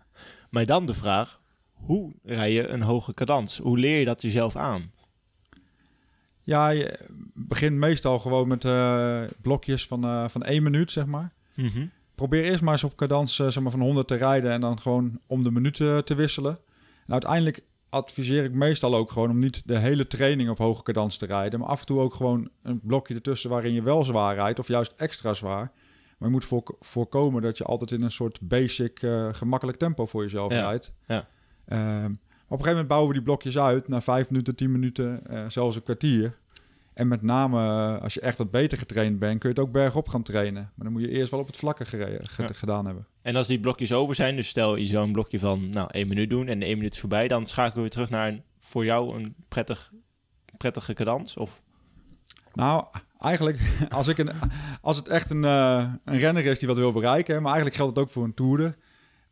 Maar 0.51 0.67
dan 0.67 0.87
de 0.87 0.95
vraag, 0.95 1.41
hoe 1.73 2.13
rij 2.23 2.53
je 2.53 2.69
een 2.69 2.83
hoge 2.83 3.15
cadans? 3.15 3.59
Hoe 3.59 3.79
leer 3.79 3.99
je 3.99 4.05
dat 4.05 4.23
jezelf 4.23 4.57
aan? 4.57 4.93
Ja, 6.43 6.69
je 6.69 6.99
begint 7.35 7.77
meestal 7.77 8.19
gewoon 8.19 8.49
met 8.49 8.65
eh, 8.65 9.23
blokjes 9.43 9.87
van, 9.87 10.05
eh, 10.05 10.29
van 10.29 10.43
één 10.43 10.63
minuut, 10.63 10.91
zeg 10.91 11.07
maar. 11.07 11.33
Probeer 12.19 12.45
eerst 12.45 12.63
maar 12.63 12.73
eens 12.73 12.85
op 12.85 12.97
cadans 12.97 13.39
eh, 13.39 13.49
zeg 13.49 13.63
maar 13.63 13.71
van 13.73 13.81
100 13.81 14.09
te 14.09 14.15
rijden 14.15 14.51
en 14.51 14.61
dan 14.61 14.81
gewoon 14.81 15.21
om 15.27 15.43
de 15.43 15.51
minuut 15.51 15.81
eh, 15.81 15.99
te 15.99 16.15
wisselen. 16.15 16.59
En 17.07 17.13
uiteindelijk 17.13 17.61
adviseer 17.89 18.45
ik 18.45 18.53
meestal 18.53 18.95
ook 18.95 19.11
gewoon 19.11 19.31
om 19.31 19.39
niet 19.39 19.63
de 19.65 19.79
hele 19.79 20.07
training 20.07 20.51
op 20.51 20.59
hoge 20.59 20.83
cadans 20.83 21.17
te 21.17 21.27
rijden, 21.27 21.61
maar 21.61 21.69
af 21.69 21.81
en 21.81 21.87
toe 21.87 22.01
ook 22.01 22.15
gewoon 22.15 22.49
een 22.63 22.81
blokje 22.83 23.15
ertussen 23.15 23.51
waarin 23.51 23.73
je 23.73 23.83
wel 23.83 24.05
zwaar 24.05 24.35
rijdt 24.35 24.59
of 24.59 24.69
juist 24.69 24.93
extra 24.97 25.35
zwaar. 25.35 25.73
Maar 26.19 26.29
je 26.29 26.35
moet 26.35 26.45
voor, 26.45 26.77
voorkomen 26.81 27.43
dat 27.43 27.59
je 27.59 27.65
altijd 27.65 27.91
in 27.91 28.03
een 28.03 28.11
soort 28.11 28.39
basic, 28.41 29.03
eh, 29.03 29.29
gemakkelijk 29.33 29.79
tempo 29.79 30.07
voor 30.07 30.23
jezelf 30.23 30.53
Ja, 30.53 30.61
rijdt. 30.61 30.93
ja. 31.07 31.27
Ehm, 31.67 32.05
op 32.05 32.59
een 32.59 32.65
gegeven 32.65 32.71
moment 32.71 32.89
bouwen 32.89 33.09
we 33.09 33.15
die 33.15 33.23
blokjes 33.25 33.59
uit 33.59 33.89
na 33.89 34.01
vijf 34.01 34.31
minuten, 34.31 34.55
tien 34.55 34.73
minuten, 34.73 35.27
eh, 35.27 35.45
zelfs 35.49 35.77
een 35.77 35.83
kwartier. 35.83 36.37
En 36.99 37.09
met 37.09 37.23
name 37.23 37.59
eh, 37.63 38.03
als 38.03 38.15
je 38.15 38.21
echt 38.21 38.39
wat 38.39 38.51
beter 38.51 38.79
getraind 38.79 39.19
bent, 39.19 39.39
kun 39.41 39.49
je 39.51 39.55
het 39.55 39.65
ook 39.65 39.73
bergop 39.73 40.09
gaan 40.09 40.23
trainen. 40.23 40.63
Maar 40.75 40.85
dan 40.85 40.93
moet 40.93 41.03
je 41.03 41.11
eerst 41.11 41.31
wel 41.31 41.41
op 41.41 41.47
het 41.47 41.57
vlakke 41.57 41.85
gereden, 41.85 42.27
ge- 42.27 42.43
Ja. 42.43 42.49
gedaan 42.53 42.87
hebben. 42.87 43.07
En 43.23 43.37
als 43.37 43.47
die 43.47 43.61
blokjes 43.61 43.93
over 43.93 44.15
zijn, 44.15 44.37
dus 44.37 44.49
stel 44.49 44.77
je 44.77 44.87
zou 44.87 45.07
een 45.07 45.13
blokje 45.13 45.39
van 45.39 45.69
nou, 45.71 45.89
één 45.91 46.09
minuut 46.09 46.31
doen 46.31 46.49
en 46.49 46.63
één 46.63 46.77
minuut 46.77 46.95
is 46.95 47.01
voorbij, 47.01 47.29
dan 47.29 47.47
schakelen 47.47 47.75
we 47.75 47.81
weer 47.81 47.91
terug 47.91 48.11
naar 48.11 48.29
een, 48.29 48.43
voor 48.61 48.85
jou 48.85 49.15
een 49.15 49.35
prettig, 49.49 49.93
prettige 50.57 50.93
cadans? 50.95 51.37
Of? 51.37 51.61
Nou, 52.55 52.85
eigenlijk, 53.21 53.59
als, 53.89 54.09
ik 54.09 54.19
een, 54.19 54.31
als 54.81 54.97
het 54.97 55.09
echt 55.09 55.31
een, 55.31 55.45
eh, 55.45 55.93
een 56.05 56.19
renner 56.19 56.45
is 56.47 56.59
die 56.59 56.69
wat 56.69 56.77
wil 56.79 56.93
bereiken, 56.93 57.35
maar 57.43 57.53
eigenlijk 57.53 57.77
geldt 57.77 57.97
het 57.97 58.05
ook 58.05 58.11
voor 58.13 58.25
een 58.25 58.35
toerder, 58.35 58.77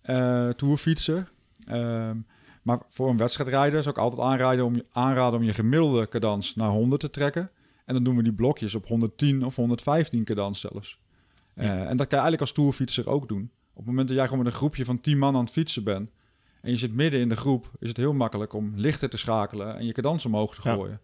eh 0.02 0.48
tourfietser. 0.48 1.28
Ehm, 1.66 2.16
maar 2.62 2.78
voor 2.88 3.08
een 3.10 3.16
wedstrijdrijder 3.16 3.82
zou 3.82 3.94
ik 3.94 4.00
altijd 4.02 4.20
aanraden 4.28 4.64
om, 4.64 4.74
je- 4.74 4.86
aanraden 4.92 5.38
om 5.38 5.44
je 5.44 5.52
gemiddelde 5.54 6.08
cadans 6.08 6.54
naar 6.54 6.70
100 6.70 7.00
te 7.00 7.10
trekken. 7.10 7.50
En 7.86 7.94
dan 7.94 8.04
doen 8.04 8.16
we 8.16 8.22
die 8.22 8.32
blokjes 8.32 8.74
op 8.74 8.86
110 8.86 9.44
of 9.44 9.56
115 9.56 10.24
cadans 10.24 10.60
zelfs. 10.60 10.98
Eh, 11.54 11.68
en 11.70 11.96
dat 11.96 12.06
kan 12.06 12.18
je 12.18 12.24
eigenlijk 12.24 12.40
als 12.40 12.52
tourfietser 12.52 13.08
ook 13.08 13.28
doen. 13.28 13.50
Op 13.70 13.76
het 13.76 13.86
moment 13.86 14.08
dat 14.08 14.16
jij 14.16 14.26
gewoon 14.26 14.42
met 14.44 14.52
een 14.52 14.58
groepje 14.58 14.84
van 14.84 14.98
10 14.98 15.18
man 15.18 15.34
aan 15.34 15.40
het 15.44 15.52
fietsen 15.52 15.84
bent 15.84 16.10
en 16.60 16.70
je 16.70 16.76
zit 16.78 16.92
midden 16.94 17.20
in 17.20 17.28
de 17.28 17.36
groep, 17.36 17.70
is 17.78 17.88
het 17.88 17.96
heel 17.96 18.12
makkelijk 18.12 18.52
om 18.52 18.72
lichter 18.74 19.08
te 19.10 19.16
schakelen 19.16 19.76
en 19.76 19.86
je 19.86 19.92
cadans 19.92 20.26
omhoog 20.26 20.54
te 20.54 20.68
Ja. 20.68 20.74
gooien. 20.74 21.00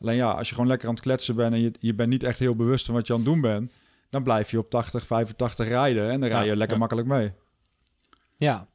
Alleen 0.00 0.16
ja, 0.16 0.30
als 0.32 0.48
je 0.48 0.54
gewoon 0.54 0.68
lekker 0.70 0.88
aan 0.88 0.94
het 0.94 1.02
kletsen 1.02 1.34
bent 1.36 1.52
en 1.54 1.60
je, 1.60 1.72
je 1.78 1.94
bent 1.94 2.08
niet 2.08 2.22
echt 2.22 2.38
heel 2.38 2.56
bewust 2.56 2.86
van 2.86 2.94
wat 2.94 3.06
je 3.06 3.12
aan 3.12 3.18
het 3.18 3.28
doen 3.28 3.40
bent, 3.40 3.72
dan 4.10 4.22
blijf 4.22 4.50
je 4.50 4.58
op 4.58 4.70
80, 4.70 5.06
85 5.06 5.68
rijden 5.68 6.10
en 6.10 6.20
dan 6.20 6.28
rij 6.28 6.46
je 6.46 6.56
lekker 6.56 6.78
makkelijk 6.78 7.06
mee. 7.08 7.32
Ja, 8.36 8.66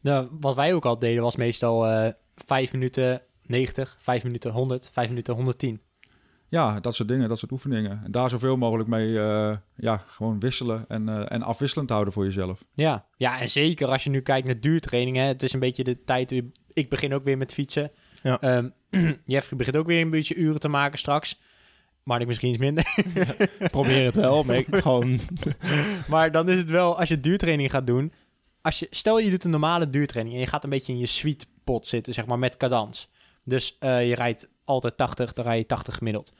nou, 0.00 0.28
wat 0.40 0.54
wij 0.54 0.74
ook 0.74 0.84
al 0.84 0.98
deden 0.98 1.22
was 1.22 1.36
meestal 1.36 1.86
eh 1.88 2.12
5 2.34 2.72
minuten 2.72 3.22
90, 3.46 3.96
5 3.98 4.24
minuten 4.24 4.50
100, 4.50 4.90
5 4.92 5.08
minuten 5.08 5.34
110. 5.34 5.80
Ja, 6.52 6.80
dat 6.80 6.94
soort 6.94 7.08
dingen, 7.08 7.28
dat 7.28 7.38
soort 7.38 7.52
oefeningen. 7.52 8.00
En 8.04 8.10
daar 8.10 8.30
zoveel 8.30 8.56
mogelijk 8.56 8.88
mee 8.88 9.18
eh, 9.20 9.56
ja, 9.76 10.04
gewoon 10.06 10.40
wisselen 10.40 10.84
en, 10.88 11.08
eh, 11.08 11.24
en 11.32 11.42
afwisselend 11.42 11.90
houden 11.90 12.12
voor 12.12 12.24
jezelf. 12.24 12.64
Ja. 12.74 13.06
ja, 13.16 13.40
en 13.40 13.48
zeker 13.48 13.88
als 13.88 14.04
je 14.04 14.10
nu 14.10 14.20
kijkt 14.20 14.46
naar 14.46 14.60
duurtrainingen. 14.60 15.26
Het 15.26 15.42
is 15.42 15.52
een 15.52 15.60
beetje 15.60 15.84
de 15.84 16.04
tijd. 16.04 16.30
weer- 16.30 16.44
Ik 16.72 16.88
begin 16.88 17.14
ook 17.14 17.24
weer 17.24 17.38
met 17.38 17.52
fietsen. 17.52 17.90
Ja. 18.22 18.40
Ehm, 18.40 18.68
Jeffrey 19.24 19.58
begint 19.58 19.76
ook 19.76 19.86
weer 19.86 20.00
een 20.00 20.10
beetje 20.10 20.34
uren 20.34 20.60
te 20.60 20.68
maken 20.68 20.98
straks. 20.98 21.40
Maar 22.02 22.20
ik 22.20 22.26
misschien 22.26 22.48
iets 22.50 22.58
minder. 22.58 22.94
Probeer 23.70 24.04
het 24.04 24.14
wel, 24.14 24.42
maar 24.44 24.56
ik 24.56 24.66
gewoon... 24.82 25.20
maar 26.08 26.32
dan 26.32 26.48
is 26.48 26.56
het 26.58 26.70
wel, 26.70 26.98
als 26.98 27.08
je 27.08 27.20
duurtraining 27.20 27.70
gaat 27.70 27.86
doen. 27.86 28.12
Als 28.62 28.78
je, 28.78 28.86
stel 28.90 29.18
je 29.18 29.30
doet 29.30 29.44
een 29.44 29.50
normale 29.50 29.90
duurtraining 29.90 30.34
en 30.36 30.42
je 30.42 30.48
gaat 30.48 30.64
een 30.64 30.70
beetje 30.70 30.92
in 30.92 30.98
je 30.98 31.06
sweet 31.06 31.46
pot 31.64 31.86
zitten, 31.86 32.14
zeg 32.14 32.26
maar, 32.26 32.38
met 32.38 32.56
cadans. 32.56 33.08
Dus 33.44 33.76
eh, 33.78 34.08
je 34.08 34.14
rijdt 34.14 34.48
altijd 34.72 34.96
80, 34.96 35.32
dan 35.32 35.44
rij 35.44 35.58
je 35.58 35.66
80 35.66 35.94
gemiddeld. 35.96 36.32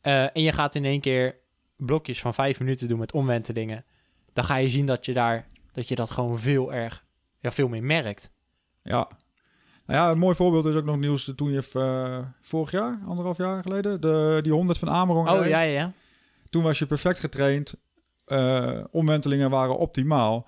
Eh, 0.00 0.22
en 0.22 0.42
je 0.42 0.52
gaat 0.52 0.74
in 0.74 0.84
één 0.84 1.00
keer 1.00 1.36
blokjes 1.76 2.20
van 2.20 2.34
5 2.34 2.58
minuten 2.58 2.88
doen 2.88 2.98
met 2.98 3.12
omwentelingen. 3.12 3.84
Dan 4.32 4.44
ga 4.44 4.56
je 4.56 4.68
zien 4.68 4.86
dat 4.86 5.04
je 5.06 5.12
daar, 5.12 5.46
dat 5.72 5.88
je 5.88 5.94
dat 5.94 6.10
gewoon 6.10 6.38
veel 6.38 6.72
erg, 6.72 7.04
ja, 7.40 7.52
veel 7.52 7.68
meer 7.68 7.82
merkt. 7.84 8.30
Ja. 8.82 9.08
Nou 9.86 10.00
ja, 10.00 10.10
een 10.10 10.18
mooi 10.18 10.34
voorbeeld 10.36 10.64
is 10.64 10.74
ook 10.74 10.84
nog 10.84 10.98
nieuws 10.98 11.32
toen 11.36 11.50
je 11.52 11.68
eh, 11.72 12.18
vorig 12.40 12.70
jaar, 12.70 13.00
anderhalf 13.06 13.36
jaar 13.36 13.62
geleden, 13.62 14.00
de, 14.00 14.38
die 14.42 14.52
100 14.52 14.78
van 14.78 14.90
Amerongen 14.90 15.32
Oh 15.32 15.38
reed. 15.40 15.48
ja, 15.48 15.60
ja. 15.60 15.92
Toen 16.48 16.62
was 16.62 16.78
je 16.78 16.86
perfect 16.86 17.18
getraind. 17.18 17.74
eh, 18.24 18.84
omwentelingen 18.90 19.50
waren 19.50 19.78
optimaal. 19.78 20.46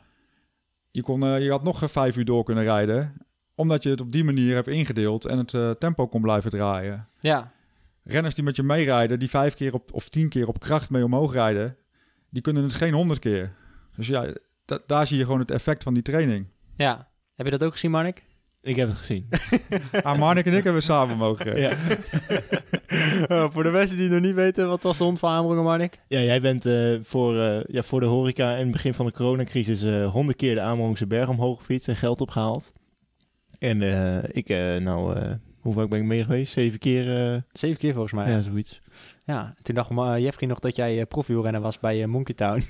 Je, 0.91 1.03
kon, 1.03 1.21
je 1.43 1.51
had 1.51 1.63
nog 1.63 1.91
vijf 1.91 2.17
uur 2.17 2.25
door 2.25 2.45
kunnen 2.45 2.65
rijden. 2.65 3.26
Omdat 3.57 3.83
je 3.83 3.89
het 3.91 4.01
op 4.01 4.13
die 4.13 4.25
manier 4.25 4.55
hebt 4.55 4.67
ingedeeld 4.69 5.25
en 5.25 5.39
het 5.39 5.55
eh, 5.55 5.71
tempo 5.71 6.07
kon 6.07 6.21
blijven 6.23 6.51
draaien. 6.51 7.09
Ja, 7.21 7.53
Renners 8.05 8.35
die 8.35 8.45
met 8.45 8.57
je 8.57 8.63
meerijden, 8.63 9.19
die 9.19 9.31
vijf 9.31 9.55
keer 9.55 9.75
op, 9.75 9.93
of 9.95 10.09
tien 10.09 10.29
keer 10.29 10.49
op 10.49 10.61
kracht 10.61 10.91
mee 10.91 11.05
omhoog 11.05 11.33
rijden, 11.33 11.77
die 12.31 12.43
kunnen 12.43 12.63
het 12.63 12.75
geen 12.75 12.93
honderd 12.93 13.19
keer. 13.19 13.53
Dus 13.97 14.07
ja, 14.07 14.33
da- 14.65 14.79
daar 14.87 15.07
zie 15.07 15.19
je 15.19 15.25
gewoon 15.25 15.41
het 15.41 15.51
effect 15.51 15.83
van 15.83 15.95
die 15.95 16.03
training. 16.03 16.47
ja. 16.77 17.09
Heb 17.37 17.47
je 17.47 17.53
dat 17.53 17.65
ook 17.65 17.73
gezien, 17.73 17.91
Marnik? 17.91 18.25
Ik 18.63 18.77
heb 18.77 18.89
het 18.89 18.97
gezien. 18.99 19.29
Ah, 20.03 20.19
Marnik 20.19 20.47
en 20.47 20.53
ik 20.55 20.65
hebben 20.65 20.83
samen 20.83 21.17
mogen 21.17 21.61
ja. 21.61 21.71
Oh, 23.29 23.51
voor 23.53 23.63
de 23.63 23.71
mensen 23.71 23.97
die 23.97 24.09
nog 24.09 24.21
niet 24.21 24.35
weten, 24.35 24.69
wat 24.69 24.83
was 24.83 24.99
de 24.99 25.05
hond 25.05 25.19
van 25.19 25.63
Marnik? 25.63 25.99
ja, 26.09 26.21
jij 26.21 26.41
bent 26.41 26.67
eh, 26.67 26.99
voor, 27.03 27.41
eh, 27.41 27.65
ja, 27.67 27.83
voor 27.83 28.01
de 28.01 28.07
horeca 28.07 28.53
in 28.55 28.63
het 28.63 28.71
begin 28.73 28.95
van 28.95 29.07
de 29.07 29.13
coronacrisis 29.13 29.83
eh 29.83 30.11
honderd 30.13 30.37
keer 30.39 30.55
de 30.55 30.61
Amerongse 30.61 31.07
berg 31.07 31.29
omhoog 31.29 31.59
gefietst 31.59 31.89
en 31.89 31.97
geld 31.97 32.21
opgehaald. 32.21 32.73
En 33.59 33.83
eh, 33.83 34.25
ik, 34.33 34.49
eh, 34.49 34.77
nou, 34.77 35.17
eh, 35.17 35.31
hoe 35.61 35.75
vaak 35.75 35.89
ben 35.89 36.01
ik 36.01 36.05
mee 36.07 36.25
geweest? 36.25 36.53
Zeven 36.53 36.79
keer, 36.79 37.33
eh, 37.35 37.41
Zeven 37.53 37.79
keer 37.79 37.93
volgens 37.93 38.13
mij. 38.13 38.29
ja, 38.31 38.37
Ja. 38.37 38.43
zoiets. 38.43 38.81
Toen 39.63 39.75
dacht 39.75 39.91
uh, 39.91 40.15
Jeffrey 40.19 40.49
nog 40.49 40.59
dat 40.59 40.77
jij 40.77 40.97
uh, 40.99 41.03
profielrenner 41.09 41.61
was 41.61 41.79
bij 41.81 42.01
uh, 42.01 42.07
Monkey 42.07 42.35
Town. 42.35 42.63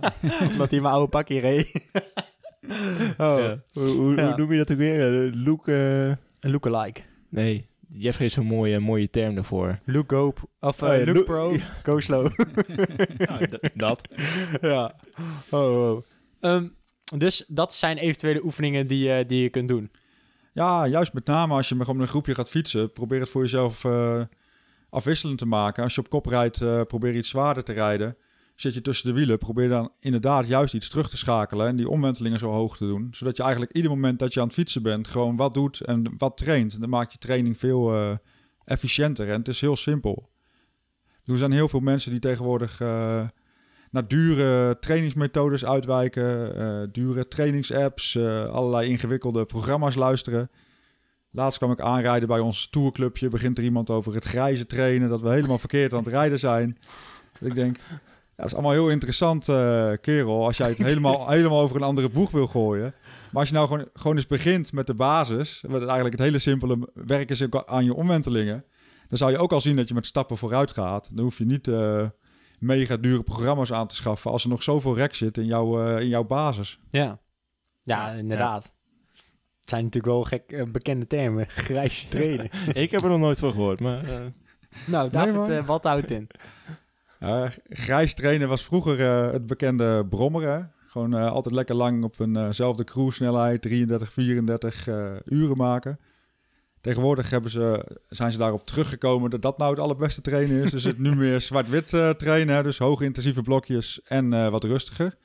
Omdat 0.50 0.70
hij 0.70 0.80
mijn 0.80 0.94
oude 0.94 1.08
pakje 1.08 1.40
reed. 1.40 1.72
oh, 3.18 3.38
Ja. 3.38 3.58
Hoe, 3.72 3.86
hoe, 3.88 4.16
Ja. 4.16 4.26
hoe 4.26 4.36
noem 4.36 4.52
je 4.52 4.58
dat 4.58 4.70
ook 4.72 4.76
weer? 4.76 5.30
Look, 5.34 5.66
een 5.66 6.16
lookalike. 6.40 7.00
nee, 7.28 7.66
Jeffrey 7.94 8.26
is 8.26 8.32
zo'n 8.32 8.46
mooie, 8.46 8.78
mooie 8.78 9.10
term 9.10 9.34
daarvoor. 9.34 9.78
Look 9.84 10.10
go, 10.10 10.32
of 10.60 10.82
uh, 10.82 10.88
Oh 10.88 10.96
ja, 10.96 11.04
look 11.04 11.14
look- 11.16 11.24
pro, 11.24 11.52
ja. 11.52 11.62
go 11.82 12.00
slow. 12.00 12.30
Ja, 13.16 13.38
dat. 13.74 14.08
ja. 14.60 14.94
Oh, 15.50 15.90
oh. 15.90 16.04
Ehm, 16.40 16.66
dus 17.16 17.44
dat 17.48 17.74
zijn 17.74 17.96
eventuele 17.98 18.44
oefeningen 18.44 18.86
die, 18.86 19.08
uh, 19.08 19.18
die 19.26 19.42
je 19.42 19.48
kunt 19.48 19.68
doen. 19.68 19.90
Ja, 20.54 20.86
juist 20.86 21.12
met 21.12 21.26
name 21.26 21.54
als 21.54 21.68
je 21.68 21.74
met 21.74 21.88
een 21.88 22.08
groepje 22.08 22.34
gaat 22.34 22.48
fietsen, 22.48 22.92
probeer 22.92 23.20
het 23.20 23.28
voor 23.28 23.42
jezelf 23.42 23.84
eh, 23.84 24.20
afwisselend 24.90 25.38
te 25.38 25.46
maken. 25.46 25.82
Als 25.82 25.94
je 25.94 26.00
op 26.00 26.08
kop 26.08 26.26
rijdt, 26.26 26.60
eh, 26.60 26.80
probeer 26.82 27.16
iets 27.16 27.28
zwaarder 27.28 27.64
te 27.64 27.72
rijden. 27.72 28.16
zit 28.54 28.74
je 28.74 28.80
tussen 28.80 29.08
de 29.08 29.14
wielen, 29.14 29.38
probeer 29.38 29.68
dan 29.68 29.92
inderdaad 29.98 30.46
juist 30.46 30.74
iets 30.74 30.88
terug 30.88 31.08
te 31.10 31.16
schakelen 31.16 31.66
en 31.66 31.76
die 31.76 31.88
omwentelingen 31.88 32.38
zo 32.38 32.50
hoog 32.50 32.76
te 32.76 32.86
doen. 32.86 33.08
Zodat 33.10 33.36
je 33.36 33.42
eigenlijk 33.42 33.72
ieder 33.72 33.90
moment 33.90 34.18
dat 34.18 34.34
je 34.34 34.40
aan 34.40 34.46
het 34.46 34.54
fietsen 34.54 34.82
bent, 34.82 35.08
gewoon 35.08 35.36
wat 35.36 35.54
doet 35.54 35.80
en 35.80 36.14
wat 36.18 36.36
traint. 36.36 36.80
Dan 36.80 36.88
maakt 36.88 37.12
je 37.12 37.18
training 37.18 37.58
veel 37.58 37.94
uh, 37.94 38.10
efficiënter 38.64 39.28
en 39.28 39.38
het 39.38 39.48
is 39.48 39.60
heel 39.60 39.76
simpel. 39.76 40.30
Er 41.24 41.36
zijn 41.36 41.52
heel 41.52 41.68
veel 41.68 41.80
mensen 41.80 42.10
die 42.10 42.20
tegenwoordig 42.20 42.80
uh, 42.80 43.28
naar 43.92 44.08
dure 44.08 44.78
trainingsmethodes 44.78 45.64
uitwijken, 45.64 46.60
uh, 46.60 46.82
dure 46.92 47.28
trainingsapps, 47.28 48.18
allerlei 48.50 48.88
ingewikkelde 48.88 49.44
programma's 49.44 49.94
luisteren. 49.94 50.50
Laatst 51.34 51.58
kwam 51.58 51.70
ik 51.70 51.80
aanrijden 51.80 52.28
bij 52.28 52.40
ons 52.40 52.68
tourclubje. 52.70 53.28
Begint 53.28 53.58
er 53.58 53.64
iemand 53.64 53.90
over 53.90 54.14
het 54.14 54.24
grijze 54.24 54.66
trainen. 54.66 55.08
Dat 55.08 55.20
we 55.20 55.28
helemaal 55.28 55.58
verkeerd 55.58 55.92
aan 55.92 55.98
het 55.98 56.12
rijden 56.12 56.38
zijn. 56.38 56.78
ik 57.40 57.54
denk, 57.54 57.76
dat 58.36 58.46
is 58.46 58.52
allemaal 58.52 58.72
heel 58.72 58.88
interessant, 58.90 59.48
uh, 59.48 59.90
kerel. 60.00 60.44
Als 60.44 60.56
jij 60.56 60.68
het 60.68 60.78
helemaal, 60.92 61.28
helemaal 61.30 61.60
over 61.60 61.76
een 61.76 61.82
andere 61.82 62.08
boeg 62.08 62.30
wil 62.30 62.46
gooien. 62.46 62.94
Maar 63.30 63.40
als 63.40 63.48
je 63.48 63.54
nou 63.54 63.66
gewoon, 63.66 63.88
gewoon 63.94 64.16
eens 64.16 64.26
begint 64.26 64.72
met 64.72 64.86
de 64.86 64.94
basis. 64.94 65.64
Wat 65.68 65.80
eigenlijk 65.80 66.12
het 66.12 66.26
hele 66.26 66.38
simpele 66.38 66.88
werk 66.94 67.30
is 67.30 67.44
aan 67.66 67.84
je 67.84 67.94
omwentelingen. 67.94 68.64
Dan 69.08 69.18
zou 69.18 69.30
je 69.30 69.38
ook 69.38 69.52
al 69.52 69.60
zien 69.60 69.76
dat 69.76 69.88
je 69.88 69.94
met 69.94 70.06
stappen 70.06 70.36
vooruit 70.36 70.70
gaat. 70.70 71.08
Dan 71.14 71.24
hoef 71.24 71.38
je 71.38 71.44
niet 71.44 71.66
uh, 71.66 72.06
mega 72.62 72.96
dure 72.96 73.22
programma's 73.22 73.72
aan 73.72 73.86
te 73.86 73.94
schaffen. 73.94 74.30
Als 74.30 74.42
er 74.42 74.48
nog 74.48 74.62
zoveel 74.62 74.94
rek 74.94 75.14
zit 75.14 75.38
in, 75.38 75.46
jouw 75.46 75.86
uh, 75.86 76.00
in 76.00 76.08
jouw 76.08 76.24
basis. 76.24 76.78
Ja, 76.90 77.18
ja 77.82 78.10
inderdaad. 78.10 78.64
Ja. 78.64 78.80
Het 79.60 79.70
zijn 79.70 79.84
natuurlijk 79.84 80.12
wel 80.12 80.24
gek 80.24 80.72
bekende 80.72 81.06
termen. 81.06 81.46
Grijs 81.66 82.06
trainen. 82.08 82.50
ik 82.72 82.90
heb 82.90 83.02
er 83.02 83.08
nog 83.08 83.18
nooit 83.18 83.38
van 83.38 83.52
gehoord, 83.52 83.80
maar... 83.80 84.02
Nou, 84.86 85.10
David, 85.10 85.46
nee, 85.48 85.62
wat 85.62 85.84
houdt 85.84 86.10
in? 86.10 86.28
Uh, 87.22 87.44
grijs 87.84 88.14
trainen 88.14 88.48
was 88.48 88.64
vroeger 88.64 89.00
uh, 89.00 89.32
het 89.32 89.46
bekende 89.46 90.06
brommeren. 90.06 90.72
Gewoon 90.86 91.14
uh, 91.14 91.30
altijd 91.30 91.54
lekker 91.54 91.74
lang 91.74 92.04
op 92.04 92.20
eenzelfde 92.20 92.84
cruise-snelheid, 92.84 93.62
33, 93.62 94.12
34 94.12 94.86
uren 95.24 95.56
maken. 95.56 95.98
Tegenwoordig 96.82 97.30
hebben 97.30 97.50
ze, 97.50 97.98
zijn 98.08 98.32
ze 98.32 98.38
daarop 98.38 98.66
teruggekomen 98.66 99.30
dat 99.30 99.42
dat 99.42 99.58
nou 99.58 99.70
het 99.70 99.80
allerbeste 99.80 100.20
trainen 100.20 100.64
is. 100.64 100.70
Dus 100.70 100.84
het 100.84 100.98
nu 100.98 101.16
meer 101.16 101.40
zwart-wit 101.50 102.18
trainen, 102.18 102.64
dus 102.64 102.78
hoge 102.78 103.04
intensieve 103.04 103.42
blokjes 103.42 104.00
en 104.04 104.50
wat 104.50 104.64
rustiger. 104.64 105.16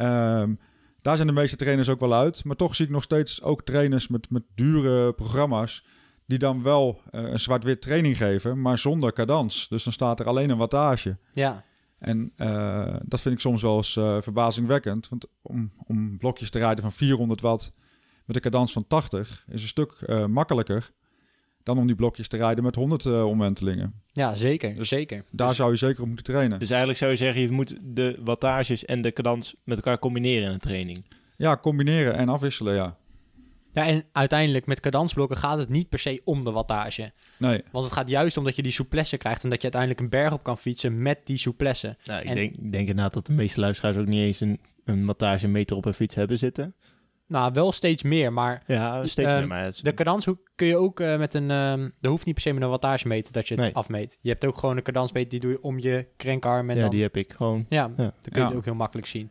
Um, 0.00 0.58
daar 1.06 1.16
zijn 1.16 1.28
de 1.28 1.32
meeste 1.32 1.56
trainers 1.56 1.88
ook 1.88 2.00
wel 2.00 2.14
uit. 2.14 2.44
Maar 2.44 2.56
toch 2.56 2.74
zie 2.74 2.84
ik 2.84 2.90
nog 2.90 3.02
steeds 3.02 3.42
ook 3.42 3.62
trainers 3.62 4.08
met, 4.08 4.30
met 4.30 4.42
dure 4.54 5.12
programma's 5.12 5.84
die 6.26 6.38
dan 6.38 6.62
wel 6.62 7.00
uh, 7.10 7.22
een 7.22 7.40
zwart-wit 7.40 7.82
training 7.82 8.16
geven, 8.16 8.60
maar 8.60 8.78
zonder 8.78 9.12
cadans. 9.12 9.68
Dus 9.68 9.84
dan 9.84 9.92
staat 9.92 10.20
er 10.20 10.26
alleen 10.26 10.50
een 10.50 10.56
wattage. 10.56 11.16
Ja. 11.32 11.64
En 11.98 12.32
uh, 12.36 12.96
dat 13.02 13.20
vind 13.20 13.34
ik 13.34 13.40
soms 13.40 13.62
wel 13.62 13.76
eens 13.76 13.96
uh, 13.96 14.20
verbazingwekkend. 14.20 15.08
Want 15.08 15.26
om, 15.42 15.72
om 15.86 16.18
blokjes 16.18 16.50
te 16.50 16.58
rijden 16.58 16.82
van 16.82 16.92
400 16.92 17.40
watt 17.40 17.72
met 18.26 18.36
een 18.36 18.42
cadans 18.42 18.72
van 18.72 18.86
80 18.86 19.44
is 19.48 19.62
een 19.62 19.68
stuk 19.68 19.92
makkelijker 20.28 20.92
dan 21.62 21.78
om 21.78 21.86
die 21.86 21.96
blokjes 21.96 22.28
te 22.28 22.36
rijden 22.36 22.64
met 22.64 22.74
100 22.74 23.06
omwentelingen. 23.06 24.02
Ja, 24.12 24.34
zeker. 24.34 24.74
Dus 24.74 24.88
zeker. 24.88 25.24
Daar 25.30 25.48
dus, 25.48 25.56
zou 25.56 25.70
je 25.70 25.76
zeker 25.76 26.00
op 26.00 26.06
moeten 26.06 26.24
trainen. 26.24 26.58
Dus 26.58 26.70
eigenlijk 26.70 26.98
zou 26.98 27.10
je 27.10 27.16
zeggen, 27.16 27.40
je 27.40 27.50
moet 27.50 27.76
de 27.82 28.18
wattages 28.24 28.84
en 28.84 29.00
de 29.00 29.12
cadans 29.12 29.54
met 29.64 29.76
elkaar 29.76 29.98
combineren 29.98 30.46
in 30.46 30.52
een 30.52 30.58
training. 30.58 31.04
Ja, 31.36 31.56
combineren 31.56 32.14
en 32.14 32.28
afwisselen, 32.28 32.74
ja. 32.74 32.96
Ja, 33.72 33.86
en 33.86 34.04
uiteindelijk 34.12 34.66
met 34.66 34.80
cadansblokken 34.80 35.36
gaat 35.36 35.58
het 35.58 35.68
niet 35.68 35.88
per 35.88 35.98
se 35.98 36.20
om 36.24 36.44
de 36.44 36.50
wattage. 36.50 37.12
Nee. 37.38 37.62
Want 37.72 37.84
het 37.84 37.94
gaat 37.94 38.08
juist 38.08 38.36
om 38.36 38.44
dat 38.44 38.56
je 38.56 38.62
die 38.62 38.72
souplesse 38.72 39.16
krijgt 39.16 39.42
en 39.42 39.48
dat 39.48 39.62
je 39.62 39.62
uiteindelijk 39.62 40.00
een 40.00 40.08
berg 40.08 40.32
op 40.32 40.42
kan 40.42 40.58
fietsen 40.58 41.02
met 41.02 41.18
die 41.24 41.38
souplesse. 41.38 41.96
Nou, 42.04 42.20
ik, 42.20 42.28
en, 42.28 42.34
denk, 42.34 42.54
ik 42.56 42.72
denk 42.72 42.88
inderdaad 42.88 43.14
dat 43.14 43.26
de 43.26 43.32
meeste 43.32 43.60
luisteraars 43.60 43.96
ook 43.96 44.06
niet 44.06 44.20
eens 44.20 44.40
een, 44.40 44.60
een 44.84 45.06
wattagemeter 45.06 45.76
op 45.76 45.84
een 45.84 45.94
fiets 45.94 46.14
hebben 46.14 46.38
zitten. 46.38 46.74
Nou, 47.28 47.52
wel 47.52 47.72
steeds 47.72 48.02
meer, 48.02 48.32
maar... 48.32 48.62
Ja, 48.66 49.06
steeds 49.06 49.30
meer, 49.30 49.46
maar... 49.46 49.64
Het... 49.64 49.80
De 49.82 49.94
cadans 49.94 50.26
kun 50.54 50.66
je 50.66 50.76
ook 50.76 51.00
uh, 51.00 51.18
met 51.18 51.34
een... 51.34 51.50
Um, 51.50 51.92
er 52.00 52.08
hoeft 52.10 52.24
niet 52.24 52.34
per 52.34 52.42
se 52.42 52.52
met 52.52 52.62
een 52.62 52.68
wattagemeter 52.68 53.32
dat 53.32 53.48
je 53.48 53.54
het 53.54 53.62
Nee. 53.62 53.74
afmeet. 53.74 54.18
Je 54.20 54.28
hebt 54.30 54.44
ook 54.44 54.58
gewoon 54.58 54.76
een 54.76 54.82
cadansmeter, 54.82 55.30
die 55.30 55.40
doe 55.40 55.50
je 55.50 55.62
om 55.62 55.78
je 55.78 56.06
krenkarm 56.16 56.70
en 56.70 56.76
ja, 56.76 56.82
dan... 56.82 56.90
die 56.90 57.02
heb 57.02 57.16
ik 57.16 57.32
gewoon. 57.32 57.66
Ja, 57.68 57.82
Ja. 57.82 57.94
dan 57.96 58.12
kun 58.22 58.32
je 58.32 58.38
Ja. 58.38 58.46
het 58.46 58.56
ook 58.56 58.64
heel 58.64 58.74
makkelijk 58.74 59.06
zien. 59.06 59.30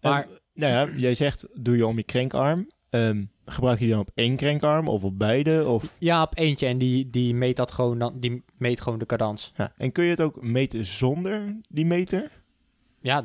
Maar 0.00 0.22
En, 0.22 0.28
nou 0.54 0.72
ja, 0.72 0.96
jij 0.96 1.14
zegt, 1.14 1.46
doe 1.54 1.76
je 1.76 1.86
om 1.86 1.96
je 1.96 2.02
krenkarm. 2.02 2.70
Ehm, 2.90 3.24
gebruik 3.46 3.78
je 3.78 3.84
die 3.84 3.92
dan 3.94 4.02
op 4.02 4.10
één 4.14 4.36
krenkarm 4.36 4.88
of 4.88 5.04
op 5.04 5.18
beide? 5.18 5.66
Of, 5.68 5.94
ja, 5.98 6.22
op 6.22 6.38
eentje 6.38 6.66
en 6.66 6.78
die, 6.78 7.10
die 7.10 7.34
meet 7.34 7.56
dat 7.56 7.70
gewoon, 7.72 7.98
dan, 7.98 8.18
die 8.20 8.44
meet 8.58 8.80
gewoon 8.80 8.98
de 8.98 9.06
cadans. 9.06 9.52
ja. 9.56 9.72
En 9.76 9.92
kun 9.92 10.04
je 10.04 10.10
het 10.10 10.20
ook 10.20 10.42
meten 10.42 10.86
zonder 10.86 11.56
die 11.68 11.86
meter? 11.86 12.30
Ja, 13.00 13.24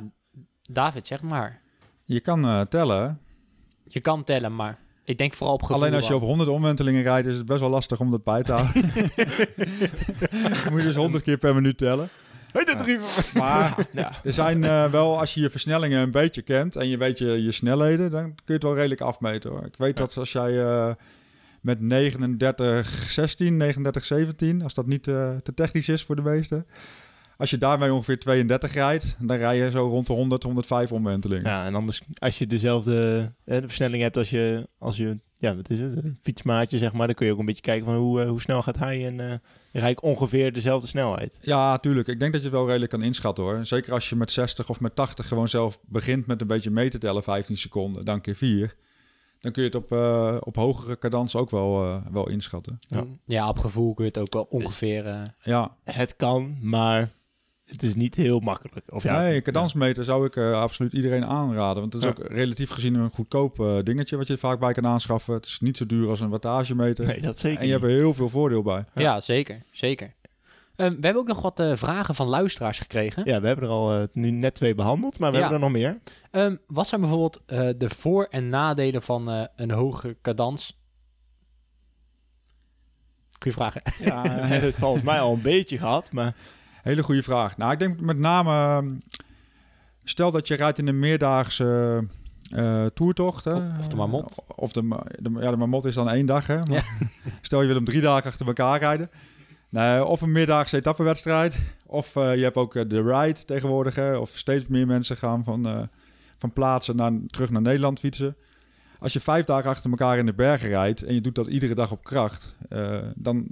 David, 0.72 1.08
zeg 1.08 1.22
maar. 1.22 1.62
Je 2.06 2.20
kan 2.20 2.46
eh, 2.46 2.62
tellen. 2.62 3.20
Je 3.92 4.00
kan 4.00 4.24
tellen, 4.24 4.56
maar 4.56 4.78
ik 5.04 5.18
denk 5.18 5.34
vooral 5.34 5.56
op 5.56 5.62
gevoel. 5.62 5.82
Alleen 5.82 5.94
als 5.94 6.08
je 6.08 6.16
op 6.16 6.22
100 6.22 6.50
omwentelingen 6.50 7.02
rijdt, 7.02 7.28
is 7.28 7.38
het 7.38 7.46
best 7.46 7.60
wel 7.60 7.70
lastig 7.70 8.00
om 8.00 8.12
dat 8.12 8.24
bij 8.24 8.44
te 8.44 8.52
houden. 8.52 8.92
Dan 10.64 10.68
moet 10.72 10.80
je 10.80 10.86
dus 10.88 10.96
100 10.96 11.24
keer 11.24 11.38
per 11.38 11.56
minuut 11.56 11.78
tellen. 11.78 12.10
Maar 13.34 13.88
Ja. 13.92 14.12
er 14.24 14.32
zijn 14.34 14.64
eh, 14.64 14.86
wel, 14.92 15.20
als 15.20 15.34
je 15.34 15.42
je 15.42 15.50
versnellingen 15.50 16.02
een 16.02 16.12
beetje 16.12 16.42
kent 16.42 16.76
en 16.76 16.88
je 16.88 16.98
weet 16.98 17.18
je, 17.18 17.44
je 17.44 17.52
snelheden, 17.52 18.12
dan 18.12 18.24
kun 18.24 18.44
je 18.46 18.54
het 18.54 18.64
wel 18.64 18.76
redelijk 18.76 19.02
afmeten 19.02 19.50
hoor. 19.50 19.66
Ik 19.66 19.76
weet 19.78 19.98
dat 19.98 20.18
als 20.18 20.32
jij 20.32 20.62
eh, 20.66 20.92
met 21.62 21.82
39, 21.82 23.06
16, 23.10 23.58
39, 23.58 24.06
17, 24.06 24.62
als 24.64 24.74
dat 24.74 24.86
niet 24.88 25.08
eh, 25.08 25.30
te 25.44 25.54
technisch 25.54 25.90
is 25.90 26.04
voor 26.04 26.16
de 26.16 26.22
meesten, 26.22 26.66
als 27.40 27.50
je 27.50 27.58
daarmee 27.58 27.94
ongeveer 27.94 28.20
32 28.20 28.74
rijdt, 28.74 29.16
dan 29.20 29.38
rij 29.38 29.58
je 29.58 29.70
zo 29.70 29.88
rond 29.88 30.08
de 30.08 30.14
100, 30.14 30.44
105 30.44 30.92
omwentelingen. 30.92 31.52
Ja, 31.52 31.66
en 31.66 31.76
anders, 31.76 32.02
als 32.18 32.38
je 32.38 32.48
dezelfde 32.48 33.32
eh, 33.46 33.62
de 33.62 33.68
versnelling 33.68 34.02
hebt 34.02 34.18
als 34.18 34.30
je, 34.30 34.68
als 34.78 34.98
je, 34.98 35.18
ja, 35.34 35.56
wat 35.56 35.70
is 35.70 35.80
het, 35.80 36.04
een 36.04 36.18
fietsmaatje 36.22 36.78
zeg 36.78 36.94
maar, 36.94 37.08
dan 37.08 37.16
kun 37.16 37.26
je 37.26 37.32
ook 37.32 37.40
een 37.40 37.46
beetje 37.46 37.62
kijken 37.62 37.86
van 37.86 37.96
hoe, 37.96 38.22
eh, 38.22 38.28
hoe 38.30 38.42
snel 38.42 38.62
gaat 38.62 38.78
hij 38.78 39.06
en 39.06 39.20
eh 39.20 39.34
rij 39.72 39.92
ik 39.92 40.04
ongeveer 40.04 40.54
dezelfde 40.54 40.88
snelheid. 40.88 41.38
Ja, 41.42 41.78
tuurlijk. 41.78 42.08
Ik 42.08 42.20
denk 42.20 42.32
dat 42.32 42.42
je 42.42 42.48
het 42.48 42.56
wel 42.56 42.66
redelijk 42.68 42.92
kan 42.92 43.02
inschatten 43.02 43.44
hoor. 43.44 43.66
Zeker 43.66 43.94
als 43.94 44.10
je 44.10 44.16
met 44.16 44.32
60 44.32 44.70
of 44.70 44.80
met 44.80 44.96
80 44.96 45.28
gewoon 45.28 45.48
zelf 45.48 45.80
begint 45.86 46.28
met 46.28 46.42
een 46.42 46.48
beetje 46.48 46.72
mee 46.72 46.90
te 46.90 46.98
tellen, 46.98 47.24
15 47.24 47.58
seconden, 47.58 48.06
dan 48.06 48.22
keer 48.22 48.36
4. 48.36 48.76
Dan 49.40 49.52
kun 49.52 49.64
je 49.64 49.70
het 49.70 49.78
op, 49.78 49.92
eh, 49.92 50.38
op 50.40 50.56
hogere 50.56 50.98
cadans 50.98 51.36
ook 51.36 51.50
wel, 51.50 51.84
eh, 51.84 52.06
wel 52.12 52.30
inschatten. 52.30 52.80
Ja. 52.80 53.06
Ja, 53.26 53.50
op 53.50 53.60
gevoel 53.60 53.94
kun 53.94 54.04
je 54.06 54.12
het 54.12 54.20
ook 54.20 54.34
wel 54.34 54.62
ongeveer... 54.62 55.34
Ja, 55.44 55.76
Het 55.84 56.16
kan, 56.16 56.58
maar 56.62 57.10
het 57.70 57.84
is 57.84 57.96
niet 57.96 58.16
heel 58.16 58.40
makkelijk. 58.40 58.86
Of 58.94 59.04
ja, 59.04 59.22
nee, 59.22 59.42
cadansmeter 59.42 60.04
zou 60.04 60.26
ik 60.26 60.36
eh, 60.36 60.52
absoluut 60.62 60.94
iedereen 60.94 61.26
aanraden. 61.26 61.82
Want 61.82 61.94
het 61.94 62.02
is 62.04 62.10
Ja. 62.10 62.16
ook 62.24 62.32
relatief 62.32 62.70
gezien 62.70 62.94
een 62.96 63.10
goedkoop 63.10 63.60
eh, 63.60 63.78
dingetje 63.84 64.18
wat 64.18 64.28
je 64.28 64.38
vaak 64.38 64.60
bij 64.60 64.74
kan 64.74 64.86
aanschaffen. 64.88 65.34
Het 65.34 65.46
is 65.46 65.60
niet 65.60 65.78
zo 65.78 65.86
duur 65.86 66.10
als 66.10 66.20
een 66.20 66.30
wattagemeter. 66.30 67.06
Nee, 67.06 67.22
dat 67.22 67.40
zeker 67.40 67.60
en 67.60 67.66
je 67.66 67.72
hebt 67.72 67.84
er 67.84 67.90
heel 67.90 68.14
veel 68.14 68.30
voordeel 68.30 68.62
bij. 68.62 68.86
ja. 68.96 69.20
zeker. 69.22 69.62
Zeker. 69.72 70.14
Ehm, 70.76 70.90
we 70.90 70.98
hebben 71.02 71.22
ook 71.22 71.28
nog 71.28 71.42
wat 71.42 71.60
eh, 71.60 71.72
vragen 71.76 72.16
van 72.16 72.28
luisteraars 72.28 72.80
gekregen. 72.80 73.26
Ja, 73.26 73.42
we 73.42 73.48
hebben 73.48 73.66
er 73.66 73.72
al 73.72 73.94
eh, 73.94 74.04
nu 74.14 74.32
net 74.32 74.56
twee 74.56 74.76
behandeld, 74.76 75.20
maar 75.20 75.32
we 75.32 75.38
Ja. 75.38 75.42
hebben 75.42 75.62
er 75.62 75.66
nog 75.72 75.78
meer. 75.82 76.00
Ehm, 76.32 76.56
wat 76.68 76.88
zijn 76.88 77.02
bijvoorbeeld 77.02 77.42
eh, 77.46 77.70
de 77.78 77.90
voor- 77.90 78.28
en 78.30 78.50
nadelen 78.50 79.02
van 79.02 79.30
eh, 79.32 79.44
een 79.56 79.72
hoge 79.72 80.18
cadans? 80.22 80.78
Goeie 83.40 83.58
vragen. 83.58 83.82
Ja, 84.00 84.24
het 84.48 84.76
volgens 84.78 85.04
mij 85.04 85.20
al 85.20 85.34
een 85.34 85.42
beetje 85.42 85.78
gehad, 85.78 86.12
maar 86.12 86.36
Hele 86.82 87.04
goede 87.04 87.24
vraag. 87.24 87.58
Nou, 87.58 87.72
ik 87.72 87.80
denk 87.80 88.00
met 88.00 88.18
name... 88.18 88.52
ehm, 88.52 88.90
Stel 90.04 90.32
dat 90.32 90.48
je 90.48 90.56
rijdt 90.56 90.78
in 90.78 90.88
een 90.88 91.00
meerdaagse 91.00 92.04
eh 92.52 92.86
toertocht. 92.86 93.44
Hè? 93.44 93.54
Of- 93.80 93.88
de 93.88 93.96
Marmot. 93.96 94.44
Of 94.56 94.72
de, 94.72 94.98
ja, 95.40 95.52
de 95.52 95.58
Marmot 95.58 95.86
is 95.86 95.94
dan 95.96 96.10
één 96.10 96.26
dag. 96.26 96.48
Hè? 96.48 96.56
Ja. 96.56 96.82
Stel 97.42 97.60
je 97.62 97.66
wil 97.68 97.76
hem 97.76 97.86
drie 97.86 98.02
dagen 98.02 98.30
achter 98.30 98.48
elkaar 98.48 98.80
rijden. 98.80 99.10
Nee, 99.70 100.06
of 100.06 100.22
een 100.22 100.32
meerdaagse 100.32 100.78
etappenwedstrijd. 100.78 101.58
Of 101.86 102.16
eh, 102.16 102.36
je 102.36 102.44
hebt 102.44 102.56
ook 102.56 102.76
eh, 102.76 102.84
de 102.88 103.02
ride 103.02 103.46
tegenwoordig. 103.46 103.96
Hè? 103.96 104.16
Of 104.18 104.30
steeds 104.38 104.68
meer 104.68 104.88
mensen 104.88 105.18
gaan 105.18 105.44
van, 105.44 105.68
eh, 105.68 105.82
van 106.38 106.54
plaatsen 106.54 106.96
naar, 106.96 107.12
terug 107.28 107.50
naar 107.50 107.62
Nederland 107.62 108.00
fietsen. 108.00 108.36
Als 109.00 109.14
je 109.14 109.20
vijf 109.20 109.46
dagen 109.46 109.70
achter 109.70 109.90
elkaar 109.90 110.18
in 110.18 110.26
de 110.26 110.34
bergen 110.34 110.70
rijdt 110.70 111.04
en 111.04 111.14
je 111.14 111.22
doet 111.22 111.36
dat 111.36 111.48
iedere 111.48 111.76
dag 111.76 111.92
op 111.92 112.04
kracht, 112.04 112.56
eh, 112.70 112.98
dan 113.16 113.48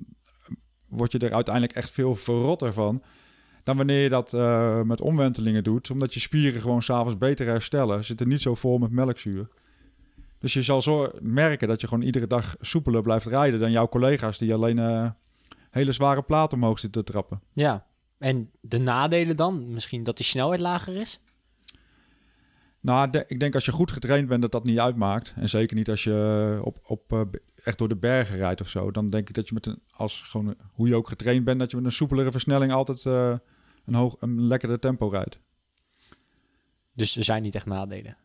word 0.98 1.12
je 1.12 1.18
er 1.20 1.34
uiteindelijk 1.34 1.76
echt 1.76 1.92
veel 1.92 2.16
verrotter 2.16 2.74
van 2.74 3.04
dan 3.64 3.78
wanneer 3.78 4.04
je 4.04 4.10
dat 4.10 4.34
eh, 4.34 4.82
met 4.82 5.02
omwentelingen 5.02 5.64
doet, 5.64 5.92
omdat 5.92 6.14
je 6.14 6.20
spieren 6.20 6.62
gewoon 6.62 6.82
s'avonds 6.84 7.18
beter 7.18 7.46
herstellen. 7.46 8.06
Zitten 8.06 8.28
niet 8.28 8.42
zo 8.42 8.56
vol 8.56 8.78
met 8.78 8.92
melkzuur. 8.92 9.48
Dus 10.40 10.54
je 10.54 10.62
zal 10.62 10.82
zo 10.82 11.12
merken 11.22 11.68
dat 11.68 11.82
je 11.82 11.88
gewoon 11.88 12.04
iedere 12.04 12.28
dag 12.28 12.56
soepeler 12.60 13.02
blijft 13.02 13.26
rijden 13.26 13.60
dan 13.60 13.72
jouw 13.72 13.88
collega's 13.88 14.38
die 14.38 14.54
alleen 14.54 14.80
eh, 14.80 15.10
hele 15.72 15.92
zware 15.92 16.22
platen 16.22 16.58
omhoog 16.58 16.80
zitten 16.80 17.04
te 17.06 17.12
trappen. 17.12 17.42
Ja. 17.54 17.86
En 18.18 18.52
de 18.62 18.78
nadelen 18.78 19.36
dan? 19.36 19.72
Misschien 19.72 20.04
dat 20.04 20.18
die 20.18 20.26
snelheid 20.26 20.60
lager 20.62 20.96
is? 20.96 21.20
Nou, 22.80 23.10
de- 23.10 23.24
ik 23.28 23.40
denk 23.40 23.56
als 23.56 23.66
je 23.66 23.72
goed 23.72 23.92
getraind 23.92 24.28
bent 24.28 24.42
dat 24.42 24.52
dat 24.52 24.64
niet 24.64 24.80
uitmaakt. 24.80 25.34
En 25.36 25.50
zeker 25.50 25.76
niet 25.76 25.90
als 25.90 26.04
je 26.04 26.60
op, 26.64 26.80
op, 26.84 27.14
eh, 27.14 27.22
echt 27.68 27.78
door 27.78 27.88
de 27.88 27.96
bergen 27.96 28.38
rijdt 28.38 28.62
of 28.62 28.70
zo. 28.70 28.92
Dan 28.92 29.10
denk 29.10 29.30
ik 29.30 29.36
dat 29.36 29.48
je 29.48 29.54
met 29.54 29.66
een, 29.66 29.82
als 29.92 30.22
gewoon 30.26 30.56
hoe 30.74 30.88
je 30.88 30.96
ook 30.96 31.08
getraind 31.08 31.44
bent, 31.44 31.60
dat 31.60 31.70
je 31.72 31.78
met 31.78 31.86
een 31.86 31.92
soepelere 31.92 32.32
versnelling 32.32 32.72
altijd 32.72 33.06
eh, 33.06 33.36
een, 33.86 33.94
hoog, 33.94 34.16
een 34.20 34.42
lekkerder 34.48 34.80
tempo 34.80 35.08
rijdt. 35.08 35.40
Dus 36.94 37.16
er 37.18 37.24
zijn 37.24 37.42
niet 37.42 37.56
echt 37.56 37.66
nadelen. 37.66 38.18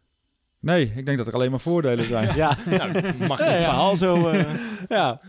Nee, 0.58 0.92
ik 0.96 1.06
denk 1.06 1.18
dat 1.18 1.26
er 1.26 1.34
alleen 1.34 1.50
maar 1.50 1.60
voordelen 1.60 2.06
zijn. 2.06 2.34
Ja, 2.42 2.58
Nou, 2.66 2.92
mag 3.16 3.38
Ja, 3.38 3.44
het 3.44 3.54
ja. 3.54 3.62
verhaal 3.62 3.96
zo... 3.96 4.28
eh, 4.28 4.54
ja. 4.88 5.20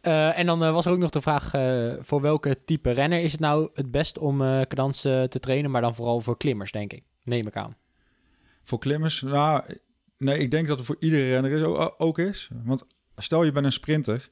Eh, 0.00 0.38
en 0.38 0.46
dan 0.46 0.64
eh, 0.64 0.72
was 0.72 0.86
er 0.86 0.92
ook 0.92 0.98
nog 0.98 1.10
de 1.10 1.20
vraag, 1.20 1.54
eh, 1.54 1.92
voor 2.00 2.20
welke 2.20 2.64
type 2.64 2.90
renner 2.90 3.20
is 3.22 3.32
het 3.32 3.40
nou 3.40 3.68
het 3.74 3.90
best 3.90 4.18
om 4.18 4.42
eh 4.42 4.60
cadans 4.60 5.04
eh, 5.04 5.22
te 5.22 5.40
trainen, 5.40 5.70
maar 5.70 5.80
dan 5.80 5.94
vooral 5.94 6.20
voor 6.20 6.36
klimmers, 6.36 6.72
denk 6.72 6.92
ik. 6.92 7.02
Neem 7.22 7.46
ik 7.46 7.56
aan. 7.56 7.76
Voor 8.62 8.78
klimmers, 8.78 9.22
nou, 9.22 9.76
nee, 10.18 10.38
ik 10.38 10.50
denk 10.50 10.68
dat 10.68 10.76
het 10.76 10.86
voor 10.86 10.96
iedere 10.98 11.28
renner 11.28 11.50
is, 11.50 11.90
ook 11.98 12.18
is. 12.18 12.50
Want 12.64 12.84
stel 13.22 13.44
je 13.44 13.52
bent 13.52 13.66
een 13.66 13.72
sprinter, 13.72 14.30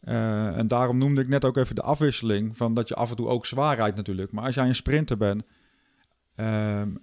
eh, 0.00 0.58
en 0.58 0.66
daarom 0.66 0.98
noemde 0.98 1.20
ik 1.20 1.28
net 1.28 1.44
ook 1.44 1.56
even 1.56 1.74
de 1.74 1.82
afwisseling, 1.82 2.56
van 2.56 2.74
dat 2.74 2.88
je 2.88 2.94
af 2.94 3.10
en 3.10 3.16
toe 3.16 3.28
ook 3.28 3.46
zwaar 3.46 3.76
rijdt 3.76 3.96
natuurlijk. 3.96 4.32
Maar 4.32 4.44
als 4.44 4.54
jij 4.54 4.66
een 4.66 4.74
sprinter 4.74 5.16
bent, 5.16 5.42
ehm, 6.34 6.94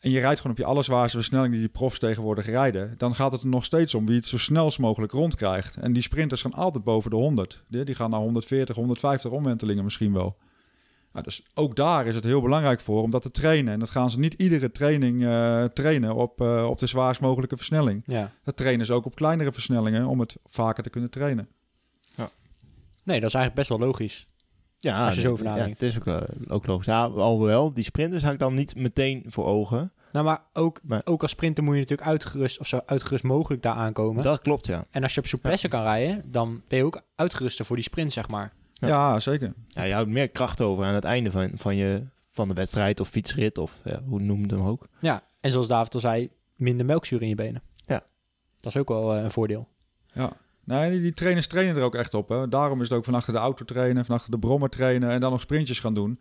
en 0.00 0.10
je 0.10 0.20
rijdt 0.20 0.36
gewoon 0.36 0.52
op 0.52 0.58
je 0.58 0.68
allerzwaarste 0.68 1.16
versnelling 1.16 1.52
die 1.52 1.60
die 1.60 1.70
profs 1.70 1.98
tegenwoordig 1.98 2.46
rijden, 2.46 2.94
dan 2.98 3.14
gaat 3.14 3.32
het 3.32 3.42
er 3.42 3.48
nog 3.48 3.64
steeds 3.64 3.94
om 3.94 4.06
wie 4.06 4.16
het 4.16 4.26
zo 4.26 4.38
snel 4.38 4.72
mogelijk 4.78 5.12
rondkrijgt. 5.12 5.76
En 5.76 5.92
die 5.92 6.02
sprinters 6.02 6.42
gaan 6.42 6.52
altijd 6.52 6.84
boven 6.84 7.10
de 7.10 7.16
100. 7.16 7.64
Die, 7.68 7.84
die 7.84 7.94
gaan 7.94 8.10
naar 8.10 8.20
140, 8.20 8.76
150 8.76 9.30
omwentelingen 9.30 9.84
misschien 9.84 10.12
wel. 10.12 10.38
Nou, 11.12 11.24
dus 11.24 11.42
ook 11.54 11.76
daar 11.76 12.06
is 12.06 12.14
het 12.14 12.24
heel 12.24 12.40
belangrijk 12.40 12.80
voor 12.80 13.02
om 13.02 13.10
dat 13.10 13.22
te 13.22 13.30
trainen. 13.30 13.72
En 13.72 13.78
dat 13.80 13.90
gaan 13.90 14.10
ze 14.10 14.18
niet 14.18 14.34
iedere 14.34 14.70
training 14.70 15.24
eh, 15.24 15.64
trainen 15.64 16.14
op, 16.14 16.40
eh, 16.40 16.66
op 16.68 16.78
de 16.78 16.86
zwaarst 16.86 17.20
mogelijke 17.20 17.56
versnelling. 17.56 18.02
Ja. 18.06 18.30
Dat 18.44 18.56
trainen 18.56 18.86
ze 18.86 18.92
ook 18.92 19.04
op 19.04 19.14
kleinere 19.14 19.52
versnellingen 19.52 20.06
om 20.06 20.20
het 20.20 20.36
vaker 20.44 20.82
te 20.82 20.90
kunnen 20.90 21.10
trainen. 21.10 21.48
Nee, 23.04 23.20
dat 23.20 23.28
is 23.28 23.34
eigenlijk 23.34 23.54
best 23.54 23.68
wel 23.68 23.88
logisch. 23.88 24.26
Ja, 24.78 25.06
Als 25.06 25.14
je 25.14 25.20
zo 25.20 25.26
nee, 25.26 25.32
over 25.34 25.46
ja, 25.46 25.54
nadenkt. 25.54 25.80
het 25.80 25.88
is 25.88 25.98
ook, 25.98 26.06
eh, 26.06 26.20
ook 26.48 26.66
logisch. 26.66 26.86
Ja, 26.86 27.04
alhoewel, 27.04 27.72
die 27.72 27.84
sprinters 27.84 28.22
had 28.22 28.32
ik 28.32 28.38
dan 28.38 28.54
niet 28.54 28.76
meteen 28.76 29.24
voor 29.26 29.44
ogen. 29.44 29.92
Nou, 30.12 30.24
maar 30.24 30.42
ook, 30.52 30.80
Maar- 30.82 31.02
ook 31.04 31.22
als 31.22 31.30
sprinter 31.30 31.64
moet 31.64 31.74
je 31.74 31.80
natuurlijk 31.80 32.08
uitgerust, 32.08 32.58
of 32.60 32.66
zo 32.66 32.80
uitgerust 32.86 33.24
mogelijk 33.24 33.62
daar 33.62 33.74
aankomen. 33.74 34.22
Dat 34.22 34.40
klopt, 34.40 34.66
ja. 34.66 34.84
En 34.90 35.02
als 35.02 35.14
je 35.14 35.20
op 35.20 35.26
souplesse 35.26 35.68
kan 35.68 35.82
rijden, 35.82 36.22
dan 36.30 36.62
ben 36.68 36.78
je 36.78 36.84
ook 36.84 37.02
uitgeruster 37.16 37.64
voor 37.64 37.76
die 37.76 37.84
sprint, 37.84 38.12
zeg 38.12 38.28
maar. 38.28 38.52
Ja. 38.88 39.12
Ja, 39.12 39.20
zeker. 39.20 39.52
ja. 39.68 39.82
Je 39.82 39.92
houdt 39.92 40.10
meer 40.10 40.28
kracht 40.28 40.60
over 40.60 40.84
aan 40.84 40.94
het 40.94 41.04
einde 41.04 41.30
van, 41.30 41.50
van, 41.54 41.76
je, 41.76 42.02
van 42.28 42.48
de 42.48 42.54
wedstrijd 42.54 43.00
of 43.00 43.08
fietsrit 43.08 43.58
of 43.58 43.80
ja, 43.84 44.02
hoe 44.02 44.20
noem 44.20 44.40
je 44.40 44.46
hem 44.54 44.62
ook. 44.62 44.88
Ja, 45.00 45.22
en 45.40 45.50
zoals 45.50 45.66
David 45.68 45.94
al 45.94 46.00
zei, 46.00 46.30
minder 46.56 46.86
melkzuur 46.86 47.22
in 47.22 47.28
je 47.28 47.34
benen. 47.34 47.62
Ja. 47.86 48.04
Dat 48.60 48.74
is 48.74 48.80
ook 48.80 48.88
wel 48.88 49.14
eh, 49.16 49.22
een 49.22 49.30
voordeel. 49.30 49.68
Ja. 50.12 50.32
Nee, 50.64 50.90
die, 50.90 51.00
die 51.00 51.12
trainers 51.12 51.46
trainen 51.46 51.76
er 51.76 51.82
ook 51.82 51.94
echt 51.94 52.14
op. 52.14 52.28
Hè. 52.28 52.48
Daarom 52.48 52.80
is 52.80 52.88
het 52.88 52.98
ook 52.98 53.04
van 53.04 53.14
achter 53.14 53.32
de 53.32 53.38
auto 53.38 53.64
trainen, 53.64 54.04
van 54.04 54.14
achter 54.14 54.30
de 54.30 54.38
brommer 54.38 54.68
trainen 54.68 55.10
en 55.10 55.20
dan 55.20 55.30
nog 55.30 55.40
sprintjes 55.40 55.78
gaan 55.80 55.94
doen. 55.94 56.20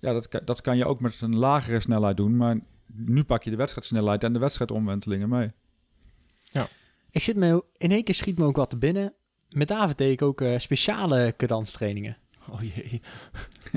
Ja, 0.00 0.12
dat, 0.12 0.28
kan- 0.28 0.40
dat 0.44 0.60
kan 0.60 0.76
je 0.76 0.84
ook 0.86 1.00
met 1.00 1.20
een 1.20 1.36
lagere 1.36 1.80
snelheid 1.80 2.16
doen. 2.16 2.36
Maar 2.36 2.60
nu 2.86 3.24
pak 3.24 3.42
je 3.42 3.50
de 3.50 3.56
wedstrijdsnelheid 3.56 4.24
en 4.24 4.32
de 4.32 4.38
wedstrijdomwentelingen 4.38 5.28
mee. 5.28 5.50
Ik 7.10 7.22
zit 7.22 7.36
me, 7.36 7.64
in 7.76 7.90
één 7.90 8.04
keer 8.04 8.14
schiet 8.14 8.38
me 8.38 8.44
ook 8.44 8.56
wat 8.56 8.70
te 8.70 8.76
binnen. 8.76 9.14
Met 9.48 9.68
David 9.68 9.98
deed 9.98 10.12
ik 10.12 10.22
ook 10.22 10.40
eh, 10.40 10.58
speciale 10.58 11.34
cadanstrainingen. 11.36 12.16
Oh 12.50 12.62
jee. 12.62 13.00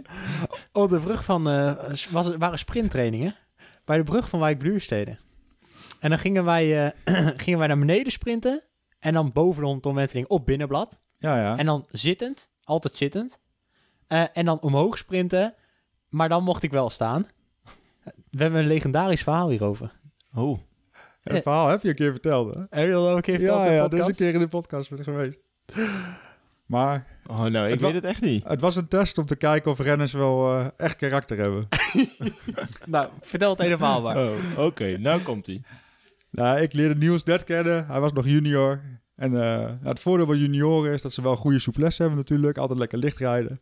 Op 0.72 0.90
de 0.90 1.00
brug 1.00 1.24
van, 1.24 1.50
eh, 1.50 1.76
was, 2.10 2.26
het- 2.26 2.38
waren 2.38 2.60
sprinttrainingen. 2.60 3.36
Bij 3.86 3.98
de 3.98 4.04
brug 4.04 4.30
van 4.30 4.40
Wijk 4.40 4.58
Bluursteden. 4.58 5.20
En 6.00 6.10
dan 6.10 6.20
gingen 6.20 6.44
wij, 6.44 6.94
eh, 7.04 7.28
gingen 7.44 7.60
wij 7.60 7.68
naar 7.68 7.80
beneden 7.80 8.12
sprinten. 8.12 8.64
En 9.00 9.14
dan 9.14 9.32
boven 9.32 9.60
de 9.60 9.66
100 9.66 9.86
omwenteling 9.86 10.28
op 10.28 10.46
binnenblad. 10.46 11.02
Ja, 11.18 11.38
ja. 11.38 11.58
En 11.58 11.66
dan 11.66 11.86
zittend, 11.90 12.52
altijd 12.64 12.96
zittend. 12.96 13.40
En 14.08 14.46
dan 14.46 14.62
omhoog 14.62 14.98
sprinten. 14.98 15.56
Maar 16.10 16.30
dan 16.30 16.44
mocht 16.44 16.64
ik 16.64 16.72
wel 16.72 16.90
staan. 16.90 17.28
We 18.30 18.42
hebben 18.42 18.60
een 18.60 18.68
legendarisch 18.68 19.24
verhaal 19.24 19.50
hierover. 19.50 20.00
Oh. 20.36 20.60
Het 21.22 21.42
verhaal 21.44 21.68
heb 21.68 21.82
je 21.82 21.90
een 21.90 21.96
keer 21.96 22.12
verteld, 22.12 22.54
hè? 22.56 22.62
Heb 22.70 22.86
je 22.86 22.92
dat 22.92 23.10
ook 23.10 23.16
een 23.16 23.22
keer 23.22 23.36
verteld 23.40 23.58
Ja, 23.60 23.64
in 23.66 23.70
de 23.70 23.76
ja, 23.76 23.82
dat 23.82 23.92
is 23.94 23.98
podcast? 24.00 24.20
een 24.20 24.26
keer 24.26 24.34
in 24.34 24.40
de 24.40 24.48
podcast 24.48 24.92
geweest. 25.02 25.40
Maar 26.72 27.06
oh, 27.26 27.46
nou, 27.46 27.70
ik 27.70 27.80
weet 27.80 27.94
het 27.94 28.04
echt 28.04 28.22
niet. 28.22 28.44
het 28.48 28.62
was 28.62 28.76
een 28.76 28.88
test 28.88 29.18
om 29.18 29.26
te 29.26 29.36
kijken 29.36 29.72
of 29.72 29.80
renners 29.80 30.14
wel 30.14 30.54
eh, 30.54 30.68
echt 30.78 30.96
karakter 30.96 31.38
hebben. 31.38 31.68
Nou, 32.86 33.10
vertel 33.22 33.50
het 33.50 33.60
hele 33.60 33.78
verhaal 33.78 34.02
maar. 34.02 34.18
Oh, 34.18 34.36
oké. 34.58 34.98
Nou 34.98 35.22
komt 35.22 35.46
hij. 35.46 35.62
Nou, 36.30 36.60
ik 36.62 36.74
leerde 36.74 36.96
Niels 36.96 37.24
net 37.24 37.44
kennen. 37.44 37.88
Hij 37.88 38.00
was 38.00 38.14
nog 38.14 38.26
junior. 38.26 38.82
En 39.16 39.34
eh, 39.34 39.40
nou, 39.42 39.78
het 39.84 40.00
voordeel 40.00 40.26
van 40.26 40.38
junioren 40.38 40.94
is 40.94 41.02
dat 41.02 41.14
ze 41.14 41.22
wel 41.22 41.36
goede 41.36 41.60
souplesse 41.60 42.02
hebben 42.02 42.20
natuurlijk. 42.20 42.58
Altijd 42.58 42.80
lekker 42.80 42.98
licht 42.98 43.18
rijden. 43.18 43.62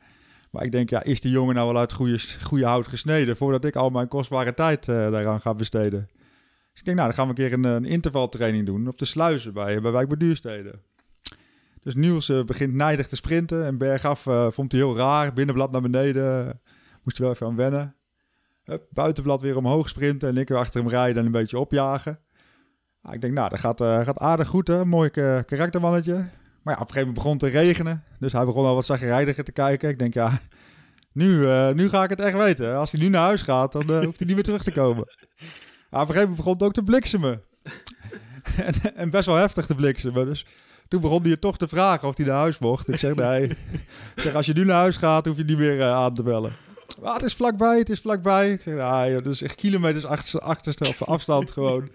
Maar 0.51 0.63
ik 0.63 0.71
denk, 0.71 0.89
ja, 0.89 1.03
is 1.03 1.21
die 1.21 1.31
jongen 1.31 1.55
nou 1.55 1.67
wel 1.67 1.79
uit 1.79 1.93
goede, 1.93 2.19
goede 2.43 2.65
hout 2.65 2.87
gesneden... 2.87 3.37
voordat 3.37 3.65
ik 3.65 3.75
al 3.75 3.89
mijn 3.89 4.07
kostbare 4.07 4.53
tijd 4.53 4.87
eh, 4.87 4.95
daaraan 5.11 5.41
ga 5.41 5.53
besteden? 5.53 6.09
Dus 6.71 6.79
ik 6.79 6.85
denk, 6.85 6.97
nou, 6.97 7.09
dan 7.09 7.17
gaan 7.17 7.35
we 7.35 7.41
een 7.41 7.49
keer 7.49 7.57
een, 7.57 7.63
een 7.63 7.85
intervaltraining 7.85 8.65
doen... 8.65 8.87
op 8.87 8.97
de 8.97 9.05
sluizen 9.05 9.53
bij, 9.53 9.81
bij 9.81 9.91
Wijk 9.91 10.07
bij 10.07 10.17
Duurstede. 10.17 10.73
Dus 11.81 11.95
Niels 11.95 12.29
eh, 12.29 12.43
begint 12.43 12.73
nijdig 12.73 13.07
te 13.07 13.15
sprinten. 13.15 13.65
En 13.65 13.77
bergaf 13.77 14.27
eh, 14.27 14.47
vond 14.51 14.71
hij 14.71 14.81
heel 14.81 14.97
raar. 14.97 15.33
Binnenblad 15.33 15.71
naar 15.71 15.81
beneden. 15.81 16.59
Moest 17.03 17.17
hij 17.17 17.25
wel 17.25 17.35
even 17.35 17.47
aan 17.47 17.55
wennen. 17.55 17.95
Hup, 18.63 18.83
buitenblad 18.89 19.41
weer 19.41 19.57
omhoog 19.57 19.89
sprinten. 19.89 20.29
En 20.29 20.37
ik 20.37 20.49
weer 20.49 20.57
achter 20.57 20.81
hem 20.81 20.89
rijden 20.89 21.17
en 21.17 21.25
een 21.25 21.31
beetje 21.31 21.59
opjagen. 21.59 22.19
Nou, 23.01 23.15
ik 23.15 23.21
denk, 23.21 23.33
nou, 23.33 23.49
dat 23.49 23.59
gaat, 23.59 23.81
eh, 23.81 24.01
gaat 24.01 24.19
aardig 24.19 24.47
goed, 24.47 24.67
hè. 24.67 24.85
Mooi 24.85 25.09
eh, 25.09 25.39
karaktermannetje. 25.45 26.13
Maar 26.13 26.73
ja, 26.73 26.81
op 26.81 26.87
een 26.87 26.93
gegeven 26.93 26.99
moment 26.99 27.13
begon 27.13 27.31
het 27.31 27.39
te 27.39 27.47
regenen. 27.47 28.03
Dus 28.19 28.31
hij 28.31 28.45
begon 28.45 28.65
al 28.65 28.75
wat 28.75 28.85
zagrijdiger 28.85 29.43
te 29.43 29.51
kijken. 29.51 29.89
Ik 29.89 29.99
denk, 29.99 30.13
ja, 30.13 30.39
nu, 31.11 31.47
eh, 31.47 31.71
nu 31.71 31.89
ga 31.89 32.03
ik 32.03 32.09
het 32.09 32.19
echt 32.19 32.37
weten. 32.37 32.75
Als 32.75 32.91
hij 32.91 33.01
nu 33.01 33.09
naar 33.09 33.23
huis 33.23 33.41
gaat, 33.41 33.71
dan 33.71 33.81
eh, 33.81 34.03
hoeft 34.03 34.17
hij 34.17 34.27
niet 34.27 34.35
meer 34.35 34.43
terug 34.43 34.63
te 34.63 34.71
komen. 34.71 35.03
Ja, 35.91 36.01
op 36.01 36.07
een 36.07 36.13
gegeven 36.13 36.19
moment 36.19 36.35
begon 36.35 36.53
het 36.53 36.63
ook 36.63 36.73
te 36.73 36.83
bliksemen. 36.83 37.41
en, 38.65 38.95
en 38.95 39.09
best 39.09 39.25
wel 39.25 39.35
heftig 39.35 39.65
te 39.65 39.75
bliksemen. 39.75 40.25
Dus 40.25 40.45
toen 40.89 41.01
begon 41.01 41.23
hij 41.23 41.37
toch 41.37 41.57
te 41.57 41.67
vragen 41.67 42.07
of 42.07 42.17
hij 42.17 42.25
naar 42.25 42.35
huis 42.35 42.59
mocht. 42.59 42.87
Ik 42.87 42.99
zeg, 42.99 43.15
nee. 43.15 43.43
Ik 44.15 44.21
zeg, 44.21 44.33
als 44.33 44.45
je 44.45 44.53
nu 44.53 44.65
naar 44.65 44.79
huis 44.79 44.97
gaat, 44.97 45.25
hoef 45.25 45.37
je 45.37 45.43
niet 45.43 45.57
meer 45.57 45.79
eh, 45.79 45.93
aan 45.93 46.13
te 46.13 46.23
bellen. 46.23 46.51
Maar 47.01 47.13
het 47.13 47.23
is 47.23 47.33
vlakbij, 47.33 47.77
het 47.77 47.89
is 47.89 48.01
vlakbij. 48.01 48.51
Ik 48.51 48.61
zeg, 48.61 48.73
nou, 48.73 49.11
joh, 49.11 49.23
dat 49.23 49.33
is 49.33 49.41
echt 49.41 49.55
kilometers 49.55 50.05
achter, 50.05 50.39
achterste 50.39 50.87
of 50.87 51.03
afstand 51.03 51.51
gewoon. 51.51 51.89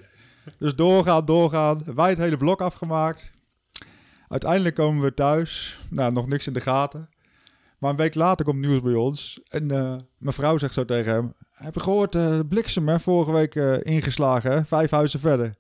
Dus 0.59 0.75
doorgaan, 0.75 1.25
doorgaan. 1.25 1.81
Wij 1.95 2.09
het 2.09 2.19
hele 2.19 2.37
blok 2.37 2.61
afgemaakt. 2.61 3.31
Uiteindelijk 4.29 4.75
komen 4.75 5.03
we 5.03 5.15
thuis. 5.15 5.81
Nou, 5.91 6.13
nog 6.13 6.27
niks 6.27 6.47
in 6.47 6.53
de 6.53 6.61
gaten. 6.61 7.09
Maar 7.79 7.91
een 7.91 7.97
week 7.97 8.15
later 8.15 8.45
komt 8.45 8.61
nieuws 8.61 8.81
bij 8.81 8.95
ons. 8.95 9.41
En 9.49 9.71
eh, 9.71 9.97
mijn 10.19 10.35
vrouw 10.35 10.59
zegt 10.59 10.75
zo 10.75 10.85
tegen 10.85 11.13
hem... 11.13 11.35
Heb 11.55 11.75
je 11.75 11.81
gehoord, 11.81 12.15
eh, 12.15 12.29
de 12.29 12.47
bliksem 12.49 13.01
vorige 13.01 13.33
week 13.33 13.55
ingeslagen, 13.85 14.67
vijf 14.67 14.91
huizen 14.91 15.21
verder. 15.21 15.55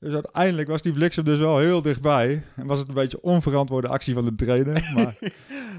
Dus 0.00 0.12
uiteindelijk 0.12 0.68
was 0.68 0.82
die 0.82 0.92
bliksem 0.92 1.24
dus 1.24 1.38
wel 1.38 1.58
heel 1.58 1.82
dichtbij. 1.82 2.42
En 2.56 2.66
was 2.66 2.78
het 2.78 2.88
een 2.88 2.94
beetje 2.94 3.22
onverantwoorde 3.22 3.88
actie 3.88 4.14
van 4.14 4.24
de 4.24 4.34
trainer. 4.34 4.90
Maar 4.94 5.18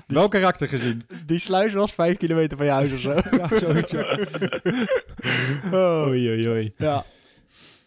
wel 0.08 0.27
karakter 0.27 0.67
gezien. 0.67 1.03
Die 1.25 1.39
sluis 1.39 1.73
was 1.73 1.93
vijf 1.93 2.17
kilometer 2.17 2.58
van 2.58 2.65
je 2.65 2.71
huis 2.71 2.93
of 2.93 2.99
zo. 2.99 3.13
Ja, 3.38 3.60
zoiets, 3.60 3.91
ja. 3.91 4.17
Oei, 5.73 6.29
oei, 6.29 6.47
oei. 6.49 6.73
ja. 6.77 7.05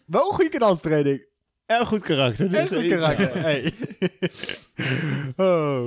Wel 0.05 0.27
een 0.29 0.35
goede 0.35 0.49
cadanstraining. 0.49 1.25
Erg 1.65 1.87
goed 1.87 2.01
karakter. 2.01 2.49
dus 2.49 2.59
En 2.59 2.67
goed 2.67 2.77
even- 2.77 2.97
karakter. 2.97 3.41
Hey. 3.41 3.73
oh. 5.37 5.85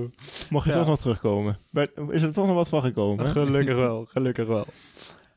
Mocht 0.50 0.64
je 0.64 0.70
Ja. 0.70 0.76
toch 0.78 0.86
nog 0.86 0.98
terugkomen. 0.98 1.58
Maar 1.70 1.86
is 2.10 2.22
er 2.22 2.32
toch 2.32 2.46
nog 2.46 2.54
wat 2.54 2.68
van 2.68 2.82
gekomen? 2.82 3.24
hè? 3.24 3.30
Gelukkig 3.32 3.74
wel, 3.74 4.04
gelukkig 4.08 4.46
wel. 4.46 4.66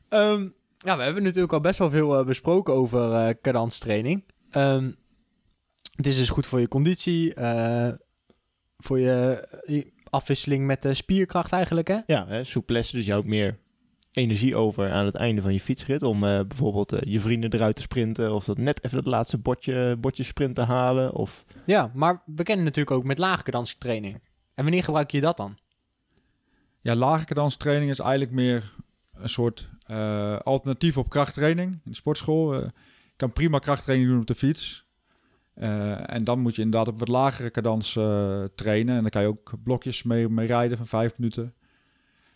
Ehm, 0.08 0.48
ja, 0.78 0.96
we 0.96 1.02
hebben 1.02 1.22
natuurlijk 1.22 1.52
al 1.52 1.60
best 1.60 1.78
wel 1.78 1.90
veel 1.90 2.18
eh, 2.18 2.24
besproken 2.26 2.74
over 2.74 3.12
eh 3.14 3.34
cadanstraining. 3.42 4.24
Ehm, 4.50 4.90
het 6.00 6.08
is 6.08 6.18
dus 6.18 6.30
goed 6.30 6.46
voor 6.46 6.60
je 6.60 6.68
conditie, 6.68 7.34
eh, 7.34 7.92
voor 8.78 8.98
je, 8.98 9.48
je 9.66 9.92
afwisseling 10.04 10.66
met 10.66 10.82
de 10.82 10.94
spierkracht 10.94 11.52
eigenlijk, 11.52 11.88
hè? 11.88 11.98
Ja, 12.06 12.26
hè, 12.26 12.44
souplesse, 12.44 12.96
dus 12.96 13.06
je 13.06 13.12
houdt 13.12 13.26
meer 13.26 13.58
energie 14.12 14.56
over 14.56 14.90
aan 14.90 15.04
het 15.04 15.14
einde 15.14 15.42
van 15.42 15.52
je 15.52 15.60
fietsrit. 15.60 16.02
Om 16.02 16.24
eh, 16.24 16.40
bijvoorbeeld 16.46 16.92
eh, 16.92 17.12
je 17.12 17.20
vrienden 17.20 17.52
eruit 17.52 17.76
te 17.76 17.82
sprinten. 17.82 18.34
Of 18.34 18.44
dat 18.44 18.58
net 18.58 18.84
even 18.84 18.96
dat 18.96 19.06
laatste 19.06 19.38
bordje, 19.38 19.96
bordje 20.00 20.22
sprint 20.22 20.54
te 20.54 20.62
halen. 20.62 21.14
Of 21.14 21.44
Ja, 21.64 21.90
maar 21.94 22.22
we 22.26 22.42
kennen 22.42 22.64
natuurlijk 22.64 22.96
ook 22.96 23.06
met 23.06 23.18
lage 23.18 23.42
cadanstraining. 23.42 24.14
En 24.54 24.62
wanneer 24.64 24.84
gebruik 24.84 25.10
je 25.10 25.20
dat 25.20 25.36
dan? 25.36 25.58
Ja, 26.80 26.94
lage 26.94 27.24
cadanstraining 27.24 27.90
is 27.90 27.98
eigenlijk 27.98 28.32
meer 28.32 28.74
een 29.12 29.28
soort 29.28 29.68
eh, 29.86 30.38
alternatief 30.38 30.96
op 30.96 31.08
krachttraining 31.08 31.72
in 31.72 31.90
de 31.90 31.94
sportschool. 31.94 32.54
Eh, 32.54 32.60
je 32.60 33.16
kan 33.16 33.32
prima 33.32 33.58
krachttraining 33.58 34.08
doen 34.10 34.20
op 34.20 34.26
de 34.26 34.34
fiets. 34.34 34.88
Eh, 35.60 36.14
en 36.14 36.24
dan 36.24 36.40
moet 36.40 36.54
je 36.54 36.62
inderdaad 36.62 36.92
op 36.92 36.98
wat 36.98 37.08
lagere 37.08 37.50
cadans 37.50 37.96
eh, 37.96 38.44
trainen. 38.54 38.94
En 38.94 39.00
dan 39.00 39.10
kan 39.10 39.22
je 39.22 39.28
ook 39.28 39.52
blokjes 39.64 40.02
mee, 40.02 40.28
mee 40.28 40.46
rijden 40.46 40.76
van 40.76 40.86
vijf 40.86 41.18
minuten. 41.18 41.54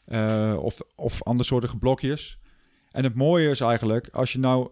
Eh, 0.05 0.59
of, 0.61 0.81
of 0.95 1.23
andersoortige 1.23 1.77
blokjes. 1.77 2.39
En 2.91 3.05
het 3.05 3.15
mooie 3.15 3.51
is 3.51 3.61
eigenlijk, 3.61 4.09
als 4.09 4.33
je 4.33 4.39
nou 4.39 4.71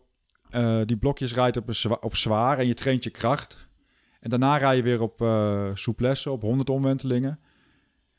die 0.87 0.97
blokjes 0.97 1.35
rijdt 1.35 1.57
op, 1.57 1.71
op 2.01 2.17
zwaar 2.17 2.59
en 2.59 2.67
je 2.67 2.75
traint 2.75 3.05
je 3.05 3.11
kracht. 3.11 3.69
En 4.21 4.31
daarna 4.31 4.57
rij 4.57 4.77
je 4.77 4.83
weer 4.83 5.03
op 5.03 5.21
eh 5.21 5.71
souplesse, 5.75 6.31
op 6.31 6.43
100 6.43 6.71
omwentelingen. 6.71 7.41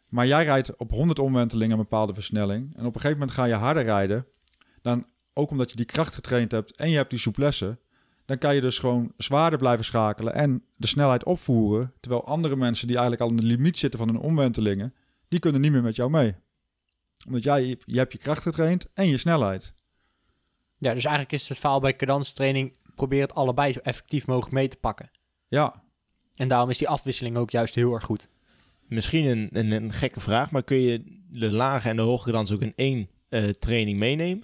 Maar 0.10 0.28
jij 0.28 0.44
rijdt 0.44 0.76
op 0.76 0.92
100 0.92 1.20
omwentelingen 1.20 1.72
een 1.72 1.84
bepaalde 1.84 2.14
versnelling. 2.14 2.76
En 2.76 2.86
op 2.86 2.96
een 2.96 3.02
gegeven 3.02 3.20
moment 3.20 3.32
ga 3.32 3.46
je 3.46 3.54
harder 3.54 3.84
rijden. 3.84 4.26
Dan 4.82 5.06
ook 5.34 5.50
omdat 5.50 5.70
je 5.70 5.76
die 5.76 5.86
kracht 5.86 6.14
getraind 6.14 6.52
hebt 6.52 6.76
en 6.76 6.90
je 6.90 6.96
hebt 6.96 7.10
die 7.10 7.20
souplesse, 7.20 7.78
dan 8.26 8.38
kan 8.38 8.56
je 8.56 8.62
dus 8.62 8.80
gewoon 8.80 9.14
zwaarder 9.18 9.60
blijven 9.60 9.86
schakelen 9.86 10.34
en 10.34 10.64
de 10.76 10.88
snelheid 10.88 11.24
opvoeren. 11.24 11.94
Terwijl 12.00 12.26
andere 12.26 12.56
mensen 12.56 12.88
die 12.88 12.98
eigenlijk 12.98 13.26
al 13.26 13.30
aan 13.30 13.42
de 13.42 13.56
limiet 13.56 13.78
zitten 13.78 14.00
van 14.00 14.08
hun 14.08 14.20
omwentelingen, 14.20 14.94
die 15.28 15.40
kunnen 15.40 15.62
niet 15.62 15.72
meer 15.72 15.82
met 15.82 15.96
jou 15.96 16.10
mee. 16.10 16.36
Omdat 17.28 17.44
jij, 17.44 17.78
je 17.86 17.98
hebt 17.98 18.12
je 18.12 18.18
kracht 18.18 18.42
getraind 18.42 18.88
en 18.94 19.08
je 19.08 19.18
snelheid. 19.18 19.74
Ja, 20.78 20.94
dus 20.94 21.04
eigenlijk 21.04 21.32
is 21.32 21.50
het 21.50 21.58
verhaal 21.58 21.80
bij 21.80 21.96
cadanstraining... 21.96 22.78
probeer 22.96 23.22
het 23.22 23.36
allebei 23.36 23.74
zo 23.74 23.80
effectief 23.80 24.28
mogelijk 24.28 24.54
mee 24.54 24.68
te 24.68 24.78
pakken. 24.78 25.12
Ja, 25.48 25.84
En 26.36 26.48
daarom 26.48 26.70
is 26.70 26.78
die 26.78 26.90
afwisseling 26.90 27.38
ook 27.38 27.52
juist 27.52 27.76
heel 27.76 27.94
erg 27.94 28.04
goed. 28.04 28.30
Misschien 28.88 29.26
een, 29.26 29.50
een, 29.52 29.72
een 29.72 29.94
gekke 29.94 30.20
vraag, 30.20 30.52
maar 30.52 30.64
kun 30.64 30.78
je 30.78 31.22
de 31.30 31.52
lage 31.52 31.90
en 31.90 31.96
de 31.96 32.02
hoge 32.02 32.32
dans 32.32 32.52
ook 32.52 32.62
in 32.62 32.74
één 32.76 33.10
eh, 33.30 33.44
training 33.44 33.98
meenemen? 34.00 34.44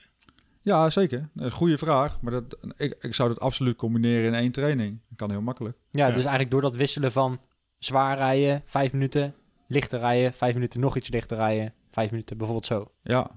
Ja 0.69 0.89
zeker. 0.89 1.29
Een 1.35 1.51
goede 1.51 1.77
vraag. 1.77 2.21
Maar 2.21 2.31
dat, 2.31 2.57
ik, 2.77 2.95
ik 2.99 3.13
zou 3.15 3.29
dat 3.29 3.39
absoluut 3.39 3.75
combineren 3.75 4.25
in 4.27 4.33
één 4.33 4.51
training. 4.51 4.99
Dat 5.07 5.17
kan 5.17 5.29
heel 5.31 5.41
makkelijk. 5.41 5.77
Ja, 5.91 6.05
Ja. 6.07 6.13
dus 6.13 6.21
eigenlijk 6.21 6.51
door 6.51 6.61
dat 6.61 6.75
wisselen 6.75 7.11
van 7.11 7.39
zwaar 7.77 8.17
rijden, 8.17 8.61
vijf 8.65 8.91
minuten, 8.93 9.33
lichter 9.67 9.99
rijden, 9.99 10.33
vijf 10.33 10.53
minuten 10.53 10.79
nog 10.79 10.95
iets 10.97 11.09
lichter 11.09 11.37
rijden, 11.37 11.73
vijf 11.91 12.11
minuten 12.11 12.37
bijvoorbeeld 12.37 12.67
zo. 12.67 12.91
Ja. 13.01 13.31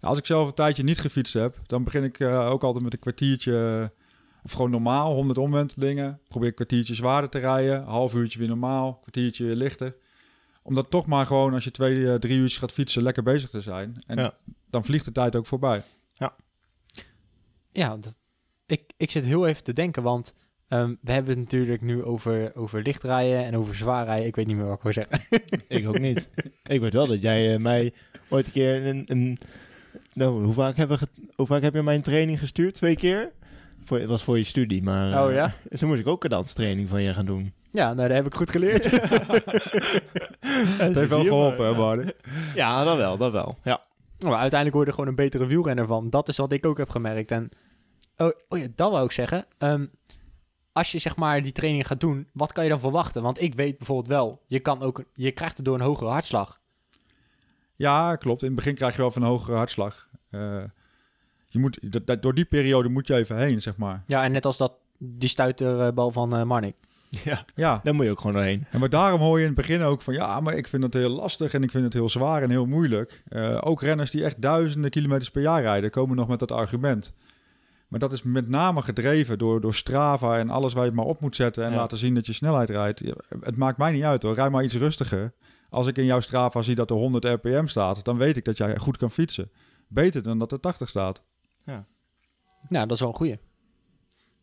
Als 0.00 0.18
ik 0.18 0.26
zelf 0.26 0.48
een 0.48 0.54
tijdje 0.54 0.82
niet 0.82 0.98
gefietst 1.00 1.34
heb, 1.34 1.58
dan 1.66 1.84
begin 1.84 2.04
ik 2.04 2.20
eh, 2.20 2.50
ook 2.50 2.62
altijd 2.62 2.84
met 2.84 2.92
een 2.92 2.98
kwartiertje, 2.98 3.92
of 4.42 4.52
gewoon 4.52 4.70
normaal, 4.70 5.14
100 5.14 5.38
omwentelingen. 5.38 6.20
Probeer 6.28 6.48
een 6.48 6.54
kwartiertje 6.54 6.94
zwaarder 6.94 7.30
te 7.30 7.38
rijden, 7.38 7.76
een 7.80 7.86
half 7.86 8.14
uurtje 8.14 8.38
weer 8.38 8.48
normaal, 8.48 8.88
een 8.88 9.00
kwartiertje 9.00 9.44
weer 9.44 9.54
lichter. 9.56 9.96
Omdat 10.62 10.90
toch 10.90 11.06
maar 11.06 11.26
gewoon 11.26 11.54
als 11.54 11.64
je 11.64 11.70
twee, 11.70 12.08
eh, 12.12 12.14
drie 12.14 12.36
uurtjes 12.38 12.58
gaat 12.58 12.72
fietsen, 12.72 13.02
lekker 13.02 13.22
bezig 13.22 13.50
te 13.50 13.60
zijn. 13.60 14.02
En 14.06 14.16
Ja. 14.18 14.34
dan 14.70 14.84
vliegt 14.84 15.04
de 15.04 15.12
tijd 15.12 15.36
ook 15.36 15.46
voorbij. 15.46 15.82
Ja, 17.78 17.96
dat, 17.96 18.16
ik, 18.66 18.82
ik 18.96 19.10
zit 19.10 19.24
heel 19.24 19.46
even 19.46 19.64
te 19.64 19.72
denken, 19.72 20.02
want 20.02 20.34
ehm, 20.68 20.94
we 21.00 21.12
hebben 21.12 21.30
het 21.30 21.40
natuurlijk 21.40 21.82
nu 21.82 22.04
over, 22.04 22.56
over 22.56 22.82
licht 22.82 23.02
rijden 23.02 23.44
en 23.44 23.56
over 23.56 23.76
zwaar 23.76 24.04
rijden. 24.04 24.26
Ik 24.26 24.36
weet 24.36 24.46
niet 24.46 24.56
meer 24.56 24.66
wat 24.66 24.76
ik 24.76 24.82
wil 24.82 24.92
zeggen. 24.92 25.20
Ik 25.78 25.88
ook 25.88 25.98
niet. 25.98 26.28
ik 26.64 26.80
weet 26.80 26.92
wel 26.92 27.06
dat 27.06 27.20
jij 27.20 27.54
eh, 27.54 27.60
mij 27.60 27.92
ooit 28.28 28.46
een 28.46 28.52
keer 28.52 28.86
een... 28.86 29.04
een 29.06 29.38
nou, 30.12 30.44
hoe 30.44 30.54
vaak, 30.54 30.76
hebben 30.76 30.98
we 30.98 31.06
hoe 31.36 31.46
vaak 31.46 31.62
heb 31.62 31.74
je 31.74 31.82
mijn 31.82 32.02
training 32.02 32.38
gestuurd? 32.38 32.74
Twee 32.74 32.96
keer? 32.96 33.32
Voor, 33.84 33.98
het 33.98 34.08
was 34.08 34.24
voor 34.24 34.38
je 34.38 34.44
studie, 34.44 34.82
maar... 34.82 35.12
eh, 35.12 35.24
Oh 35.24 35.32
ja? 35.32 35.54
Toen 35.78 35.88
moest 35.88 36.00
ik 36.00 36.06
ook 36.06 36.24
een 36.24 36.30
danstraining 36.30 36.88
van 36.88 37.02
je 37.02 37.14
gaan 37.14 37.26
doen. 37.26 37.52
Ja, 37.72 37.94
nou, 37.94 38.08
dat 38.08 38.16
heb 38.16 38.26
ik 38.26 38.34
goed 38.34 38.50
geleerd. 38.50 38.90
Het 40.78 40.94
heeft 40.94 41.08
wel 41.08 41.22
geholpen, 41.22 41.66
hè, 41.66 41.74
Barney? 41.74 42.12
Ja, 42.54 42.84
dat 42.84 42.96
wel, 42.96 43.16
dat 43.16 43.32
wel. 43.32 43.58
Ja. 43.64 43.80
maar 44.18 44.38
uiteindelijk 44.38 44.72
word 44.72 44.84
je 44.84 44.90
er 44.90 44.92
gewoon 44.98 45.08
een 45.08 45.14
betere 45.24 45.46
wielrenner 45.46 45.86
van. 45.86 46.10
Dat 46.10 46.28
is 46.28 46.36
wat 46.36 46.52
ik 46.52 46.66
ook 46.66 46.78
heb 46.78 46.90
gemerkt. 46.90 47.30
En 47.30 47.48
oh, 48.18 48.30
oh 48.48 48.58
ja, 48.58 48.66
dat 48.74 48.90
wou 48.90 49.04
ik 49.04 49.12
zeggen. 49.12 49.46
Ehm, 49.58 49.86
als 50.72 50.92
je 50.92 50.98
zeg 50.98 51.16
maar 51.16 51.42
die 51.42 51.52
training 51.52 51.86
gaat 51.86 52.00
doen, 52.00 52.28
wat 52.32 52.52
kan 52.52 52.64
je 52.64 52.70
dan 52.70 52.80
verwachten? 52.80 53.22
Want 53.22 53.42
ik 53.42 53.54
weet 53.54 53.78
bijvoorbeeld 53.78 54.08
wel, 54.08 54.42
je, 54.46 54.58
kan 54.60 54.82
ook, 54.82 55.04
je 55.12 55.30
krijgt 55.32 55.56
het 55.56 55.64
door 55.66 55.74
een 55.74 55.80
hogere 55.80 56.10
hartslag. 56.10 56.60
Ja, 57.76 58.16
klopt. 58.16 58.40
In 58.40 58.46
het 58.46 58.56
begin 58.56 58.74
krijg 58.74 58.94
je 58.94 59.00
wel 59.00 59.10
van 59.10 59.22
een 59.22 59.28
hogere 59.28 59.56
hartslag. 59.56 60.08
Eh, 60.30 60.62
je 61.46 61.58
moet, 61.58 61.92
dat- 61.92 62.06
dat- 62.06 62.22
door 62.22 62.34
die 62.34 62.44
periode 62.44 62.88
moet 62.88 63.06
je 63.06 63.14
even 63.14 63.36
heen, 63.38 63.62
zeg 63.62 63.76
maar. 63.76 64.02
Ja, 64.06 64.22
en 64.24 64.32
net 64.32 64.44
als 64.46 64.56
dat, 64.56 64.72
die 64.98 65.28
stuiterbal 65.28 66.10
van 66.10 66.36
eh 66.36 66.42
Marnik. 66.42 66.74
ja, 67.24 67.44
Ja, 67.54 67.80
daar 67.82 67.94
moet 67.94 68.04
je 68.04 68.10
ook 68.10 68.20
gewoon 68.20 68.32
doorheen. 68.36 68.66
En 68.70 68.80
maar 68.80 68.88
daarom 68.88 69.20
hoor 69.20 69.36
je 69.36 69.46
in 69.46 69.50
het 69.52 69.56
begin 69.66 69.82
ook 69.82 70.02
van 70.02 70.14
ja, 70.14 70.40
maar 70.40 70.54
ik 70.54 70.68
vind 70.68 70.82
het 70.82 70.94
heel 70.94 71.10
lastig 71.10 71.52
en 71.54 71.62
ik 71.62 71.70
vind 71.70 71.84
het 71.84 71.92
heel 71.92 72.08
zwaar 72.08 72.42
en 72.42 72.50
heel 72.50 72.66
moeilijk. 72.66 73.22
Eh, 73.28 73.58
ook 73.60 73.82
renners 73.82 74.10
die 74.10 74.24
echt 74.24 74.42
duizenden 74.42 74.90
kilometers 74.90 75.30
per 75.30 75.42
jaar 75.42 75.62
rijden, 75.62 75.90
komen 75.90 76.16
nog 76.16 76.28
met 76.28 76.38
dat 76.38 76.52
argument. 76.52 77.12
Maar 77.88 77.98
dat 78.00 78.12
is 78.12 78.22
met 78.22 78.48
name 78.48 78.82
gedreven 78.82 79.38
door, 79.38 79.60
door 79.60 79.74
Strava 79.74 80.36
en 80.38 80.50
alles 80.50 80.72
waar 80.72 80.82
je 80.82 80.88
het 80.88 80.98
maar 80.98 81.06
op 81.08 81.20
moet 81.20 81.36
zetten 81.36 81.64
en 81.64 81.70
Ja. 81.70 81.76
laten 81.76 81.96
zien 81.98 82.14
dat 82.14 82.26
je 82.26 82.32
snelheid 82.32 82.70
rijdt. 82.70 83.00
Ja, 83.00 83.14
Het 83.40 83.56
maakt 83.56 83.78
mij 83.78 83.92
niet 83.92 84.02
uit 84.02 84.22
hoor, 84.22 84.34
rij 84.34 84.50
maar 84.50 84.64
iets 84.64 84.74
rustiger. 84.76 85.32
Als 85.70 85.86
ik 85.86 85.96
in 85.98 86.04
jouw 86.04 86.20
Strava 86.20 86.62
zie 86.62 86.74
dat 86.74 86.90
er 86.90 86.96
100 86.96 87.24
rpm 87.24 87.66
staat, 87.66 88.04
dan 88.04 88.16
weet 88.16 88.36
ik 88.36 88.44
dat 88.44 88.56
jij 88.56 88.76
goed 88.78 88.96
kan 88.96 89.10
fietsen. 89.10 89.50
Beter 89.88 90.22
dan 90.22 90.38
dat 90.38 90.52
er 90.52 90.60
80 90.60 90.88
staat. 90.88 91.22
Nou, 92.68 92.86
dat 92.86 92.90
is 92.90 93.00
wel 93.00 93.08
een 93.08 93.14
goeie. 93.14 93.38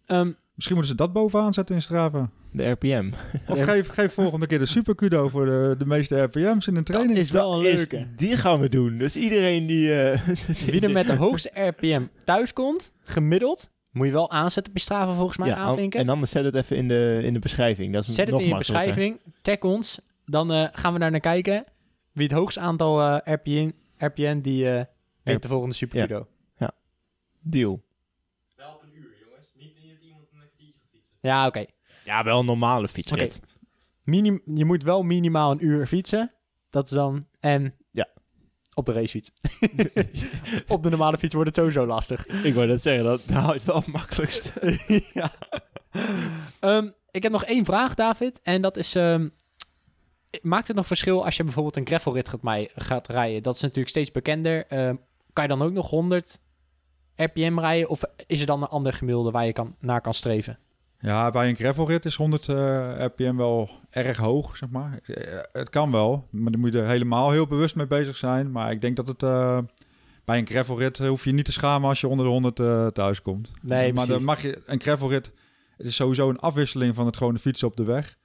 Ehm, 0.06 0.32
Misschien 0.54 0.76
moeten 0.78 0.96
ze 0.96 1.02
dat 1.04 1.14
bovenaan 1.14 1.54
zetten 1.54 1.76
in 1.76 1.82
Strava. 1.82 2.30
De 2.52 2.70
RPM. 2.70 3.12
Of 3.48 3.62
geef, 3.70 3.88
geef 3.88 4.14
volgende 4.14 4.48
keer 4.48 4.60
de 4.60 4.66
supercudo 4.66 5.30
voor 5.30 5.46
de, 5.46 5.76
de 5.78 5.86
meeste 5.86 6.24
rpm's 6.24 6.68
in 6.68 6.76
een 6.76 6.84
training. 6.84 7.18
is 7.18 7.32
wel 7.32 7.54
een 7.54 7.66
Is- 7.72 7.76
leuke. 7.76 8.08
die 8.16 8.38
gaan 8.38 8.60
we 8.60 8.70
doen. 8.70 8.98
Dus 8.98 9.16
iedereen 9.16 9.66
die... 9.68 10.02
eh, 10.02 10.28
Wie 10.70 10.82
er 10.82 10.92
met 10.92 11.06
de 11.08 11.16
hoogste 11.16 11.52
RPM 11.54 12.02
thuis 12.24 12.54
komt, 12.54 12.92
gemiddeld, 13.06 13.70
moet 13.92 14.06
je 14.06 14.12
wel 14.12 14.32
aanzetten 14.32 14.72
op 14.74 14.78
je 14.78 14.84
Strava 14.84 15.14
volgens 15.14 15.38
mij 15.38 15.48
ja, 15.48 15.56
an- 15.56 15.62
aanvinken. 15.68 16.00
en 16.00 16.10
anders 16.10 16.32
zet 16.32 16.44
het 16.44 16.56
even 16.56 16.78
in 16.78 16.88
de, 16.88 17.20
in 17.24 17.34
de 17.34 17.40
beschrijving. 17.40 17.94
Dat 17.94 18.08
is 18.08 18.16
Zet 18.16 18.28
het 18.30 18.40
in 18.40 18.46
je 18.46 18.54
makkelijker. 18.54 18.86
beschrijving, 18.88 19.20
tag 19.42 19.60
ons, 19.60 20.00
dan 20.26 20.52
eh, 20.52 20.68
gaan 20.72 20.94
we 20.94 21.00
daar 21.00 21.12
naar 21.12 21.20
kijken. 21.20 21.66
Wie 22.12 22.28
het 22.28 22.36
hoogste 22.38 22.60
aantal 22.60 23.02
eh, 23.22 23.34
RPN, 23.34 23.74
RPN 23.98 24.40
die 24.40 24.70
eh 24.70 24.86
wint 25.24 25.42
de 25.42 25.48
volgende 25.48 25.76
Supercudo. 25.76 26.28
Deal. 27.48 27.84
Ja, 31.22 31.48
oké. 31.48 31.66
Ja, 32.04 32.24
wel 32.24 32.40
een 32.40 32.46
normale 32.46 32.88
fietsrit. 32.88 33.40
Minim, 34.04 34.42
je 34.46 34.66
moet 34.66 34.84
wel 34.84 35.04
minimaal 35.04 35.52
een 35.52 35.66
uur 35.66 35.88
fietsen. 35.88 36.32
Dat 36.70 36.86
is 36.86 36.92
dan... 36.92 37.28
En 37.40 37.62
Ja. 37.64 37.72
Op 38.76 38.86
de 38.86 38.92
racefiets. 38.92 39.32
op 40.68 40.84
de 40.84 40.90
normale 40.90 41.18
fiets 41.18 41.34
wordt 41.34 41.50
het 41.50 41.58
sowieso 41.58 41.86
lastig. 41.86 42.28
Ik 42.28 42.54
wou 42.54 42.68
dat 42.68 42.82
zeggen, 42.82 43.04
dat 43.04 43.22
houdt 43.26 43.64
wel 43.64 43.76
het 43.76 43.88
makkelijkst. 43.88 44.54
ja. 45.14 45.32
Ehm, 46.60 46.90
ik 47.12 47.24
heb 47.24 47.32
nog 47.32 47.44
één 47.44 47.66
vraag, 47.66 47.94
David. 47.94 48.40
En 48.44 48.62
dat 48.62 48.78
is... 48.78 48.96
ehm, 48.96 49.28
maakt 50.42 50.68
het 50.68 50.76
nog 50.76 50.88
verschil 50.88 51.26
als 51.26 51.38
je 51.38 51.44
bijvoorbeeld 51.44 51.76
een 51.76 51.88
gravelrit 51.88 52.30
gaat, 52.30 52.42
mij- 52.42 52.70
gaat 52.76 53.08
rijden? 53.08 53.44
Dat 53.44 53.56
is 53.56 53.62
natuurlijk 53.62 53.90
steeds 53.90 54.12
bekender. 54.12 54.66
Ehm, 54.68 54.96
kan 55.34 55.44
je 55.44 55.50
dan 55.50 55.62
ook 55.62 55.72
nog 55.72 55.90
100 55.90 56.40
RPM 57.16 57.60
rijden? 57.60 57.90
Of 57.90 58.02
is 58.28 58.40
er 58.40 58.46
dan 58.46 58.62
een 58.62 58.68
ander 58.68 58.94
gemiddelde 58.94 59.32
waar 59.32 59.46
je 59.46 59.54
kan, 59.54 59.76
naar 59.80 60.02
kan 60.02 60.14
streven? 60.14 60.60
Ja, 61.06 61.30
bij 61.30 61.50
een 61.50 61.56
gravelrit 61.56 62.06
is 62.06 62.16
100 62.16 62.50
eh, 62.50 62.56
rpm 62.98 63.36
wel 63.36 63.70
erg 63.90 64.18
hoog, 64.18 64.58
zeg 64.58 64.70
maar. 64.70 65.00
Eh, 65.04 65.40
Het 65.52 65.70
kan 65.70 65.92
wel, 65.92 66.28
maar 66.30 66.52
dan 66.52 66.62
moet 66.62 66.74
je 66.74 66.80
er 66.82 66.88
helemaal 66.88 67.32
heel 67.32 67.48
bewust 67.48 67.76
mee 67.76 67.88
bezig 67.88 68.16
zijn. 68.18 68.52
Maar 68.52 68.72
ik 68.72 68.82
denk 68.82 68.96
dat 68.96 69.08
het 69.08 69.24
eh, 69.24 69.60
bij 70.26 70.38
een 70.38 70.48
gravelrit 70.48 70.98
hoef 70.98 71.24
je 71.24 71.32
niet 71.32 71.46
te 71.46 71.52
schamen 71.52 71.90
als 71.90 72.02
je 72.02 72.08
onder 72.08 72.26
de 72.26 72.32
100 72.32 72.60
eh, 72.60 72.88
thuis 72.88 73.22
komt. 73.22 73.52
Nee, 73.62 73.94
maar 73.94 74.08
dan 74.08 74.24
mag 74.24 74.42
je 74.42 74.62
een 74.66 74.82
gravelrit. 74.82 75.32
Het 75.78 75.86
is 75.86 75.96
sowieso 75.96 76.30
een 76.30 76.40
afwisseling 76.40 76.96
van 76.96 77.06
het 77.06 77.18
gewone 77.18 77.40
fietsen 77.40 77.68
op 77.68 77.76
de 77.76 77.84
weg. 77.84 78.18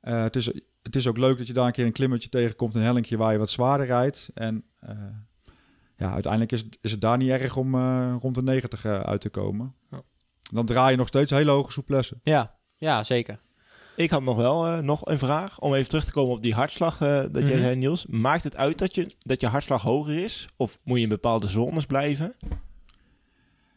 Eh, 0.00 0.22
het, 0.22 0.36
is, 0.36 0.46
het 0.82 0.96
is 0.96 1.06
ook 1.06 1.16
leuk 1.16 1.38
dat 1.38 1.46
je 1.46 1.52
daar 1.52 1.66
een 1.66 1.72
keer 1.72 1.86
een 1.86 1.92
klimmetje 1.92 2.28
tegenkomt, 2.28 2.74
een 2.74 2.82
hellinkje 2.82 3.16
waar 3.16 3.32
je 3.32 3.38
wat 3.38 3.50
zwaarder 3.50 3.86
rijdt. 3.86 4.30
En 4.34 4.64
eh, 4.80 4.96
ja, 5.96 6.12
uiteindelijk 6.12 6.52
is 6.52 6.60
het, 6.60 6.78
is 6.80 6.90
het 6.90 7.00
daar 7.00 7.16
niet 7.16 7.30
erg 7.30 7.56
om 7.56 7.74
eh, 7.74 8.14
rond 8.20 8.34
de 8.34 8.42
90 8.42 8.84
eh, 8.84 9.00
uit 9.00 9.20
te 9.20 9.28
komen. 9.28 9.74
Ja. 9.90 10.02
Dan 10.52 10.66
draai 10.66 10.90
je 10.90 10.96
nog 10.96 11.08
steeds 11.08 11.30
hele 11.30 11.50
hoge 11.50 11.72
souplesse. 11.72 12.16
Ja, 12.22 12.54
ja 12.76 13.04
zeker. 13.04 13.38
Ik 13.96 14.10
had 14.10 14.22
nog 14.22 14.36
wel 14.36 14.66
eh, 14.66 14.78
nog 14.78 15.06
een 15.06 15.18
vraag. 15.18 15.58
Om 15.60 15.74
even 15.74 15.88
terug 15.88 16.04
te 16.04 16.12
komen 16.12 16.34
op 16.34 16.42
die 16.42 16.54
hartslag 16.54 17.00
eh, 17.00 17.08
dat 17.08 17.46
jij 17.46 17.52
Mhm. 17.56 17.62
zei, 17.62 17.76
Niels. 17.76 18.06
Maakt 18.06 18.44
het 18.44 18.56
uit 18.56 18.78
dat 18.78 18.94
je, 18.94 19.10
dat 19.18 19.40
je 19.40 19.46
hartslag 19.46 19.82
hoger 19.82 20.18
is? 20.24 20.48
Of 20.56 20.78
moet 20.84 20.96
je 20.96 21.02
in 21.02 21.08
bepaalde 21.08 21.46
zones 21.48 21.86
blijven? 21.86 22.34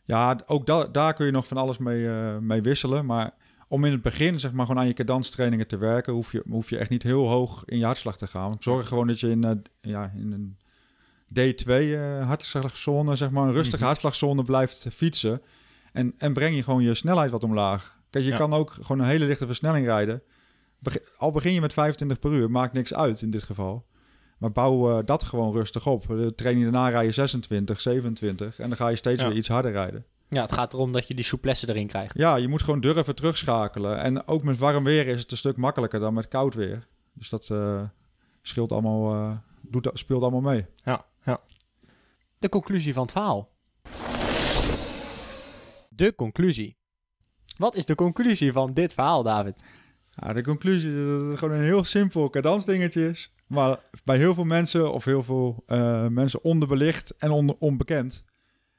Ja, 0.05 0.39
ook 0.45 0.65
da 0.65 0.85
daar 0.85 1.13
kun 1.13 1.25
je 1.25 1.31
nog 1.31 1.47
van 1.47 1.57
alles 1.57 1.77
mee, 1.77 2.09
eh, 2.09 2.37
mee 2.37 2.61
wisselen. 2.61 3.05
Maar 3.05 3.33
om 3.67 3.85
in 3.85 3.91
het 3.91 4.01
begin 4.01 4.39
zeg 4.39 4.51
maar 4.51 4.65
gewoon 4.65 4.81
aan 4.81 4.87
je 4.87 4.93
cadanstrainingen 4.93 5.67
te 5.67 5.77
werken, 5.77 6.13
hoef 6.13 6.31
je, 6.31 6.43
hoef 6.49 6.69
je 6.69 6.77
echt 6.77 6.89
niet 6.89 7.03
heel 7.03 7.27
hoog 7.27 7.63
in 7.65 7.77
je 7.77 7.85
hartslag 7.85 8.17
te 8.17 8.27
gaan. 8.27 8.55
Zorg 8.59 8.87
gewoon 8.87 9.07
dat 9.07 9.19
je 9.19 9.29
in, 9.29 9.63
ja, 9.81 10.11
in 10.15 10.31
een 10.31 10.57
D2 11.33 11.95
eh 11.95 12.25
hartslagzone, 12.27 13.15
zeg 13.15 13.29
maar 13.29 13.47
een 13.47 13.53
rustige 13.53 13.77
Mhm. 13.77 13.85
hartslagzone 13.85 14.43
blijft 14.43 14.85
fietsen. 14.91 15.41
En, 15.93 16.13
en 16.17 16.33
breng 16.33 16.55
je 16.55 16.63
gewoon 16.63 16.83
je 16.83 16.93
snelheid 16.93 17.31
wat 17.31 17.43
omlaag. 17.43 17.97
Kijk, 18.09 18.23
je 18.23 18.29
Ja. 18.29 18.37
kan 18.37 18.53
ook 18.53 18.71
gewoon 18.81 18.99
een 18.99 19.07
hele 19.07 19.25
lichte 19.25 19.45
versnelling 19.45 19.85
rijden. 19.85 20.21
Beg- 20.79 20.99
al 21.17 21.31
begin 21.31 21.53
je 21.53 21.61
met 21.61 21.73
25 21.73 22.19
per 22.19 22.31
uur, 22.31 22.51
maakt 22.51 22.73
niks 22.73 22.93
uit 22.93 23.21
in 23.21 23.31
dit 23.31 23.43
geval. 23.43 23.85
Maar 24.37 24.51
bouw 24.51 24.97
eh, 24.97 25.05
dat 25.05 25.23
gewoon 25.23 25.53
rustig 25.53 25.87
op. 25.87 26.07
De 26.07 26.33
training 26.35 26.63
daarna 26.71 26.89
rij 26.89 27.05
je 27.05 27.11
26, 27.11 27.81
27 27.81 28.59
en 28.59 28.67
dan 28.67 28.77
ga 28.77 28.87
je 28.87 28.95
steeds 28.95 29.21
Ja. 29.21 29.27
weer 29.27 29.37
iets 29.37 29.47
harder 29.47 29.71
rijden. 29.71 30.05
Ja, 30.29 30.41
het 30.41 30.51
gaat 30.51 30.73
erom 30.73 30.91
dat 30.91 31.07
je 31.07 31.13
die 31.13 31.25
souplesse 31.25 31.69
erin 31.69 31.87
krijgt. 31.87 32.17
Ja, 32.17 32.35
je 32.35 32.47
moet 32.47 32.61
gewoon 32.63 32.79
durven 32.79 33.15
terugschakelen. 33.15 33.97
En 33.99 34.27
ook 34.27 34.43
met 34.43 34.57
warm 34.57 34.83
weer 34.83 35.07
is 35.07 35.21
het 35.21 35.31
een 35.31 35.37
stuk 35.37 35.57
makkelijker 35.57 35.99
dan 35.99 36.13
met 36.13 36.27
koud 36.27 36.53
weer. 36.53 36.87
Dus 37.13 37.29
dat 37.29 37.49
eh, 37.49 37.81
scheelt 38.41 38.71
allemaal, 38.71 39.13
eh, 39.13 39.37
doet, 39.61 39.89
speelt 39.93 40.21
allemaal 40.21 40.41
mee. 40.41 40.65
Ja, 40.83 41.05
ja. 41.25 41.39
De 42.39 42.49
conclusie 42.49 42.93
van 42.93 43.01
het 43.03 43.11
verhaal. 43.11 43.49
De 45.99 46.15
conclusie. 46.15 46.77
Wat 47.57 47.75
is 47.75 47.85
de 47.85 47.95
conclusie 47.95 48.51
van 48.51 48.73
dit 48.73 48.93
verhaal, 48.93 49.23
David? 49.23 49.61
Ja, 50.11 50.33
de 50.33 50.43
conclusie 50.43 50.89
is 50.89 51.05
dat 51.05 51.21
het 51.21 51.37
gewoon 51.37 51.53
een 51.53 51.63
heel 51.63 51.83
simpel 51.83 52.29
cadeansdingetje 52.29 53.09
is. 53.09 53.33
Maar 53.47 53.79
bij 54.03 54.17
heel 54.17 54.33
veel 54.33 54.43
mensen 54.43 54.93
of 54.93 55.05
heel 55.05 55.23
veel 55.23 55.63
eh, 55.65 56.07
mensen 56.07 56.43
onderbelicht 56.43 57.13
en 57.17 57.31
onder, 57.31 57.55
onbekend. 57.59 58.23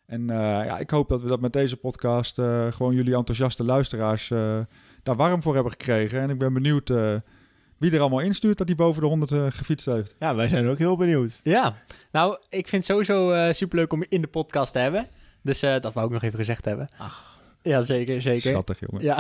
En 0.07 0.31
eh, 0.31 0.37
ja, 0.39 0.79
ik 0.79 0.91
hoop 0.91 1.09
dat 1.09 1.23
we 1.23 1.29
dat 1.29 1.41
met 1.41 1.53
deze 1.53 1.77
podcast 1.77 2.39
eh, 2.39 2.73
gewoon 2.73 2.95
jullie 2.95 3.15
enthousiaste 3.15 3.65
luisteraars 3.65 4.31
eh, 4.31 4.61
daar 5.03 5.17
warm 5.17 5.43
voor 5.43 5.55
hebben 5.55 5.73
gekregen. 5.73 6.21
En 6.21 6.31
ik 6.31 6.39
ben 6.39 6.53
benieuwd 6.53 6.91
eh, 6.91 7.15
wie 7.81 7.93
er 7.93 8.01
allemaal 8.01 8.21
instuurt 8.21 8.59
dat 8.59 8.67
hij 8.67 8.77
boven 8.77 9.03
de 9.03 9.09
100 9.09 9.33
eh, 9.33 9.47
gefietst 9.51 9.87
heeft. 9.87 10.17
Ja, 10.19 10.35
wij 10.35 10.49
zijn 10.49 10.67
ook 10.69 10.79
heel 10.79 10.97
benieuwd. 10.97 11.41
Ja, 11.43 11.77
nou, 12.13 12.39
ik 12.49 12.69
vind 12.69 12.87
het 12.87 12.97
sowieso 12.97 13.33
eh, 13.33 13.53
superleuk 13.53 13.93
om 13.93 14.01
je 14.01 14.07
in 14.09 14.21
de 14.21 14.29
podcast 14.29 14.73
te 14.73 14.79
hebben. 14.79 15.07
Dus 15.43 15.63
eh, 15.63 15.81
dat 15.81 15.95
wou 15.95 16.07
ik 16.07 16.13
nog 16.13 16.23
even 16.23 16.39
gezegd 16.39 16.65
hebben. 16.65 16.89
Ach. 16.99 17.29
Ja, 17.63 17.81
zeker, 17.83 18.23
zeker. 18.23 18.51
Schattig, 18.51 18.81
jongen. 18.81 19.03
Ja. 19.05 19.19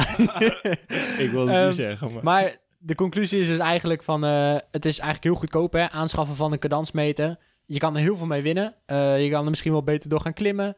Ik 1.24 1.30
wil 1.30 1.46
het 1.46 1.56
Ehm, 1.56 1.66
niet 1.66 1.76
zeggen, 1.76 2.12
maar... 2.12 2.22
maar 2.24 2.56
de 2.78 2.94
conclusie 2.94 3.40
is 3.40 3.46
dus 3.46 3.58
eigenlijk 3.58 4.02
van... 4.02 4.24
eh, 4.24 4.56
het 4.70 4.84
is 4.84 4.98
eigenlijk 4.98 5.24
heel 5.24 5.34
goedkoop, 5.34 5.72
hè. 5.72 5.90
Aanschaffen 5.90 6.36
van 6.36 6.52
een 6.52 6.58
cadensmeter. 6.58 7.36
Je 7.66 7.78
kan 7.78 7.94
er 7.96 8.00
heel 8.02 8.16
veel 8.16 8.26
mee 8.26 8.42
winnen. 8.42 8.74
Eh, 8.86 9.22
je 9.24 9.30
kan 9.30 9.44
er 9.44 9.50
misschien 9.50 9.72
wel 9.72 9.82
beter 9.82 10.08
door 10.10 10.20
gaan 10.20 10.32
klimmen. 10.32 10.76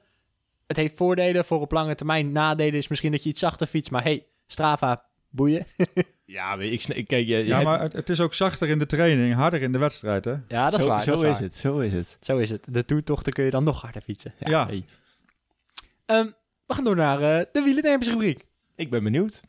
Het 0.66 0.76
heeft 0.76 0.96
voordelen 0.96 1.44
voor 1.44 1.60
op 1.60 1.72
lange 1.72 1.94
termijn. 1.94 2.32
Nadelen 2.32 2.74
is 2.78 2.88
misschien 2.88 3.12
dat 3.12 3.22
je 3.22 3.28
iets 3.28 3.40
zachter 3.40 3.66
fietst. 3.66 3.90
Maar 3.90 4.02
hey, 4.02 4.26
Strava, 4.46 5.04
boeien. 5.30 5.66
Ja, 6.24 6.56
weet 6.56 6.82
je, 6.82 6.90
ik, 6.92 6.96
ik 6.96 7.06
kijk, 7.06 7.26
je, 7.26 7.36
je 7.36 7.44
Ja, 7.44 7.52
hebt- 7.54 7.64
maar 7.68 7.80
het, 7.80 7.92
het 7.92 8.08
is 8.10 8.20
ook 8.20 8.34
zachter 8.34 8.68
in 8.68 8.78
de 8.78 8.86
training, 8.86 9.34
harder 9.34 9.62
in 9.62 9.72
de 9.72 9.78
wedstrijd, 9.78 10.24
hè? 10.24 10.34
Ja, 10.48 10.70
dat 10.70 10.72
zo, 10.72 10.78
is 10.78 10.84
waar. 10.84 11.02
Zo 11.02 11.12
is, 11.12 11.20
waar. 11.20 11.40
het, 11.40 11.54
zo 11.54 11.78
is 11.78 11.92
het. 11.92 12.16
Zo 12.20 12.38
is 12.38 12.50
het. 12.50 12.66
De 12.70 12.84
toertochten 12.84 13.32
kun 13.32 13.44
je 13.44 13.50
dan 13.50 13.64
nog 13.64 13.80
harder 13.80 14.02
fietsen. 14.02 14.32
Ja. 14.38 14.66
hey, 14.66 14.84
Ehm, 16.12 16.26
we 16.66 16.74
gaan 16.74 16.84
door 16.84 16.96
naar 16.96 17.20
eh, 17.20 17.44
de 17.52 17.62
wielertermpjes 17.62 18.12
rubriek. 18.12 18.46
ik 18.74 18.90
ben 18.90 19.04
benieuwd. 19.04 19.42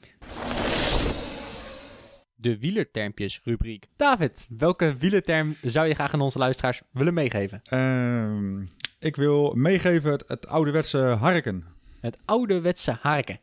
De 2.35 2.59
wielertermpjes 2.59 3.41
rubriek. 3.43 3.87
David, 3.95 4.47
welke 4.49 4.95
wielerterm 4.95 5.55
zou 5.61 5.87
je 5.87 5.93
graag 5.93 6.13
aan 6.13 6.21
onze 6.21 6.37
luisteraars 6.37 6.81
willen 6.91 7.13
meegeven? 7.13 7.61
Ehm, 7.63 8.61
ik 8.99 9.15
wil 9.15 9.53
meegeven 9.55 10.11
het, 10.11 10.23
het 10.27 10.47
ouderwetse 10.47 10.97
harken. 10.97 11.63
Het 11.99 12.17
ouderwetse 12.25 12.97
harken. 13.01 13.39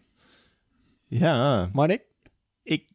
Ja, 1.07 1.69
Marnik? 1.73 2.03
ik 2.63 2.87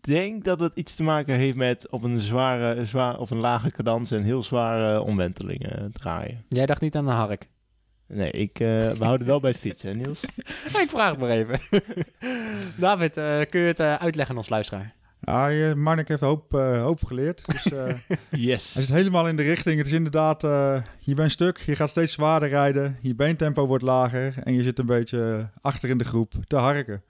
denk 0.00 0.44
dat 0.44 0.60
het 0.60 0.72
iets 0.74 0.94
te 0.94 1.02
maken 1.02 1.34
heeft 1.34 1.56
met 1.56 1.88
op 1.88 2.02
een 2.02 2.18
zware, 2.18 2.84
zwaar, 2.84 3.18
of 3.18 3.30
een 3.30 3.40
lage 3.40 3.70
cadans 3.70 4.10
en 4.10 4.22
heel 4.22 4.42
zware 4.42 5.00
omwentelingen 5.00 5.92
draaien. 5.92 6.44
Jij 6.48 6.66
dacht 6.66 6.80
niet 6.80 6.96
aan 6.96 7.08
een 7.08 7.14
hark. 7.14 7.48
Nee, 8.12 8.30
ik, 8.30 8.60
eh, 8.60 8.90
we 8.90 9.04
houden 9.04 9.26
wel 9.26 9.40
bij 9.40 9.50
het 9.50 9.58
fietsen, 9.58 9.88
hè, 9.88 9.94
Niels? 9.94 10.24
ik 10.84 10.86
vraag 10.88 11.10
het 11.10 11.20
maar 11.20 11.30
even. 11.30 11.60
David, 12.76 13.16
eh, 13.16 13.40
kun 13.48 13.60
je 13.60 13.66
het 13.66 13.80
eh, 13.80 13.94
uitleggen 13.94 14.34
aan 14.34 14.40
ons 14.40 14.48
luisteraar? 14.48 14.94
Ja, 15.20 15.46
je, 15.46 15.74
Marnik 15.74 16.08
heeft 16.08 16.20
een 16.20 16.28
hoop, 16.28 16.54
eh, 16.54 16.80
hoop 16.82 17.04
geleerd. 17.04 17.44
Dus, 17.46 17.72
eh, 17.72 17.94
Yes. 18.48 18.74
hij 18.74 18.82
zit 18.82 18.94
helemaal 18.94 19.28
in 19.28 19.36
de 19.36 19.42
richting. 19.42 19.76
Het 19.78 19.86
is 19.86 19.92
inderdaad, 19.92 20.44
eh, 20.44 20.82
je 20.98 21.14
bent 21.14 21.32
stuk, 21.32 21.58
je 21.58 21.76
gaat 21.76 21.90
steeds 21.90 22.12
zwaarder 22.12 22.48
rijden. 22.48 22.98
Je 23.00 23.14
beentempo 23.14 23.66
wordt 23.66 23.84
lager 23.84 24.34
en 24.44 24.54
je 24.54 24.62
zit 24.62 24.78
een 24.78 24.86
beetje 24.86 25.50
achter 25.60 25.88
in 25.88 25.98
de 25.98 26.04
groep 26.04 26.32
te 26.46 26.56
harken. 26.56 27.02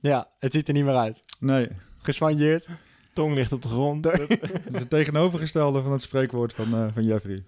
Ja, 0.00 0.28
het 0.38 0.52
ziet 0.52 0.68
er 0.68 0.74
niet 0.74 0.84
meer 0.84 0.96
uit. 0.96 1.22
Nee, 1.38 1.68
Geswanjeerd. 1.98 2.66
Tong 3.12 3.34
ligt 3.34 3.52
op 3.52 3.62
de 3.62 3.68
grond. 3.68 4.02
dat 4.02 4.20
is 4.20 4.38
het 4.72 4.90
tegenovergestelde 4.90 5.82
van 5.82 5.92
het 5.92 6.02
spreekwoord 6.02 6.52
van, 6.54 6.74
eh, 6.74 6.86
van 6.94 7.04
Jeffrey. 7.04 7.44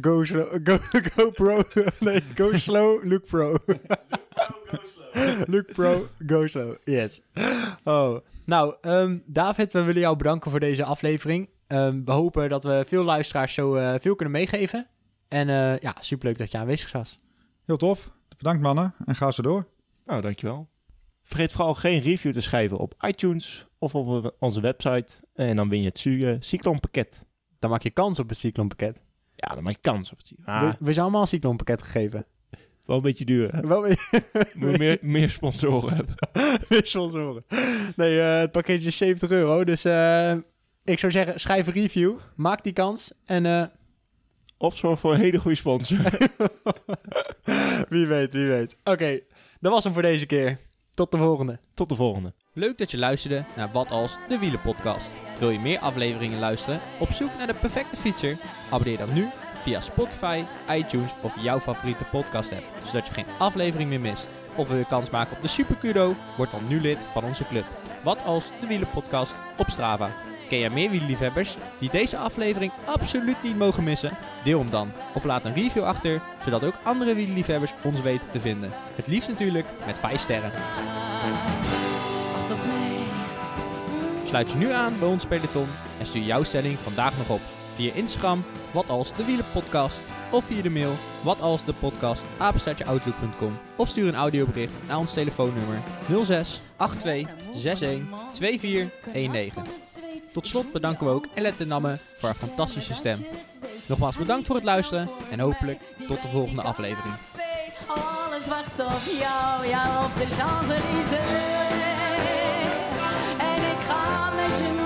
Go 0.00 0.24
slow, 0.24 0.58
go, 0.64 0.78
go 1.16 1.30
pro. 1.30 1.62
nee, 2.00 2.20
go 2.34 2.52
slow, 2.52 3.04
look 3.04 3.26
pro. 3.26 3.56
look 5.46 5.72
pro, 5.72 6.08
go 6.26 6.46
slow. 6.46 6.76
Yes. 6.84 7.22
Oh. 7.84 8.18
Nou, 8.44 8.74
ehm, 8.80 9.18
David, 9.26 9.72
we 9.72 9.82
willen 9.82 10.00
jou 10.00 10.16
bedanken 10.16 10.50
voor 10.50 10.60
deze 10.60 10.84
aflevering. 10.84 11.48
Ehm, 11.66 12.04
we 12.04 12.12
hopen 12.12 12.48
dat 12.48 12.64
we 12.64 12.84
veel 12.86 13.04
luisteraars 13.04 13.54
zo 13.54 13.74
eh, 13.74 13.94
veel 14.00 14.14
kunnen 14.14 14.34
meegeven. 14.34 14.86
En 15.28 15.48
eh, 15.48 15.78
ja, 15.78 15.94
superleuk 16.00 16.38
dat 16.38 16.50
je 16.50 16.58
aanwezig 16.58 16.92
was. 16.92 17.18
Heel 17.64 17.76
tof. 17.76 18.10
Bedankt 18.36 18.62
mannen 18.62 18.94
en 19.06 19.14
ga 19.14 19.30
zo 19.30 19.42
door. 19.42 19.66
Nou, 20.06 20.22
dankjewel. 20.22 20.68
Vergeet 21.22 21.52
vooral 21.52 21.74
geen 21.74 22.00
review 22.00 22.32
te 22.32 22.40
schrijven 22.40 22.78
op 22.78 22.94
iTunes 23.06 23.66
of 23.78 23.94
op 23.94 24.34
onze 24.38 24.60
website. 24.60 25.14
En 25.34 25.56
dan 25.56 25.68
win 25.68 25.80
je 25.80 25.86
het 25.88 25.98
Su- 25.98 26.36
Cyclone-pakket. 26.40 27.24
Dan 27.58 27.70
maak 27.70 27.82
je 27.82 27.90
kans 27.90 28.18
op 28.18 28.28
het 28.28 28.38
cyclonpakket. 28.38 29.00
Ja, 29.48 29.54
dan 29.54 29.62
maak 29.62 29.72
je 29.72 29.80
kans 29.80 30.12
op 30.12 30.18
het 30.18 30.32
We, 30.36 30.50
ah, 30.50 30.72
we 30.78 30.92
zijn 30.92 31.04
allemaal 31.04 31.20
een 31.20 31.28
cyclonpakket 31.28 31.82
gegeven. 31.82 32.26
Wel 32.84 32.96
een 32.96 33.02
beetje 33.02 33.24
duur, 33.24 33.52
hè? 33.54 33.60
Wel 33.60 33.80
Moet 34.54 34.70
je 34.70 34.78
meer, 34.78 34.98
meer 35.00 35.30
sponsoren 35.30 35.94
hebben. 35.94 36.14
weer 36.68 36.86
sponsoren. 36.86 37.44
Nee, 37.96 38.20
eh, 38.20 38.38
het 38.38 38.52
pakketje 38.52 38.88
is 38.88 38.96
70 38.96 39.30
euro. 39.30 39.64
Dus 39.64 39.84
eh, 39.84 40.32
ik 40.84 40.98
zou 40.98 41.12
zeggen, 41.12 41.40
schrijf 41.40 41.66
een 41.66 41.72
review. 41.72 42.18
Maak 42.36 42.64
die 42.64 42.72
kans. 42.72 43.12
En 43.24 43.46
eh, 43.46 43.64
Of 44.58 44.76
zorg 44.76 45.00
voor 45.00 45.14
een 45.14 45.20
hele 45.20 45.38
goede 45.38 45.56
sponsor. 45.56 45.98
wie 47.88 48.06
weet, 48.06 48.32
wie 48.32 48.46
weet. 48.46 48.76
Oké, 48.84 49.20
dat 49.60 49.72
was 49.72 49.84
hem 49.84 49.92
voor 49.92 50.02
deze 50.02 50.26
keer. 50.26 50.58
Tot 50.94 51.10
de 51.10 51.16
volgende. 51.16 51.58
Tot 51.74 51.88
de 51.88 51.94
volgende. 51.94 52.32
Leuk 52.52 52.78
dat 52.78 52.90
je 52.90 52.98
luisterde 52.98 53.44
naar 53.56 53.72
Wat 53.72 53.90
Als, 53.90 54.16
de 54.28 54.38
Wielenpodcast. 54.38 55.23
Wil 55.38 55.50
je 55.50 55.58
meer 55.58 55.78
afleveringen 55.78 56.38
luisteren? 56.38 56.80
Op 56.98 57.12
zoek 57.12 57.30
naar 57.38 57.46
de 57.46 57.54
perfecte 57.54 57.96
fietser? 57.96 58.36
Abonneer 58.70 58.98
dan 58.98 59.12
nu 59.12 59.28
via 59.60 59.80
Spotify, 59.80 60.44
iTunes 60.70 61.10
of 61.20 61.34
jouw 61.40 61.60
favoriete 61.60 62.04
podcast 62.04 62.52
app, 62.52 62.64
zodat 62.84 63.06
je 63.06 63.12
geen 63.12 63.26
aflevering 63.38 63.88
meer 63.88 64.00
mist. 64.00 64.28
Of 64.54 64.68
wil 64.68 64.76
je 64.76 64.86
kans 64.86 65.10
maken 65.10 65.36
op 65.36 65.42
de 65.42 65.48
Super 65.48 65.76
Kudo? 65.76 66.14
Word 66.36 66.50
dan 66.50 66.68
nu 66.68 66.80
lid 66.80 66.98
van 67.12 67.24
onze 67.24 67.46
club. 67.46 67.64
Wat 68.02 68.24
Als, 68.24 68.44
de 68.60 68.66
Wielenpodcast 68.66 69.38
op 69.58 69.70
Strava. 69.70 70.10
Ken 70.48 70.58
jij 70.58 70.70
meer 70.70 70.90
wielerliefhebbers 70.90 71.56
die 71.78 71.90
deze 71.90 72.16
aflevering 72.16 72.72
absoluut 72.84 73.42
niet 73.42 73.56
mogen 73.56 73.84
missen? 73.84 74.16
Deel 74.44 74.58
hem 74.58 74.70
dan. 74.70 74.90
Of 75.14 75.24
laat 75.24 75.44
een 75.44 75.54
review 75.54 75.84
achter, 75.84 76.20
zodat 76.44 76.64
ook 76.64 76.78
andere 76.82 77.14
wielerliefhebbers 77.14 77.74
ons 77.82 78.00
weten 78.00 78.30
te 78.30 78.40
vinden. 78.40 78.70
Het 78.94 79.06
liefst 79.06 79.28
natuurlijk 79.28 79.66
met 79.86 79.98
5 79.98 80.20
sterren. 80.20 80.50
Sluit 84.34 84.50
je 84.50 84.56
nu 84.56 84.72
aan 84.72 84.98
bij 84.98 85.08
ons 85.08 85.26
peloton 85.26 85.66
en 85.98 86.06
stuur 86.06 86.22
jouw 86.22 86.42
stelling 86.42 86.78
vandaag 86.78 87.16
nog 87.18 87.28
op 87.28 87.40
via 87.74 87.92
Instagram, 87.92 88.44
wat 88.70 88.88
als 88.88 89.16
de 89.16 89.24
wielenpodcast, 89.24 90.00
of 90.30 90.44
via 90.44 90.62
de 90.62 90.70
mail, 90.70 90.92
wat 91.22 91.40
als 91.40 91.64
de 91.64 91.72
podcast, 91.72 92.24
of 93.76 93.88
stuur 93.88 94.08
een 94.08 94.14
audiobericht 94.14 94.72
naar 94.88 94.98
ons 94.98 95.12
telefoonnummer 95.12 95.78
06 96.24 96.60
82 96.76 97.28
61 97.54 98.02
2419. 98.32 99.62
Tot 100.32 100.46
slot 100.46 100.72
bedanken 100.72 101.06
we 101.06 101.12
ook 101.12 101.26
Elette 101.34 101.66
Namme 101.66 101.98
voor 102.14 102.28
haar 102.28 102.38
fantastische 102.38 102.94
stem. 102.94 103.26
Nogmaals 103.86 104.16
bedankt 104.16 104.46
voor 104.46 104.56
het 104.56 104.64
luisteren 104.64 105.10
en 105.30 105.40
hopelijk 105.40 105.80
tot 106.08 106.22
de 106.22 106.28
volgende 106.28 106.62
aflevering. 106.62 107.14
Alles 107.86 108.46
wacht 108.46 108.94
op 108.94 109.02
jou, 109.18 109.66
ja 109.66 110.04
op 110.04 110.16
de 110.16 110.34
Champs-Élysées. 110.34 111.73
En 114.44 114.83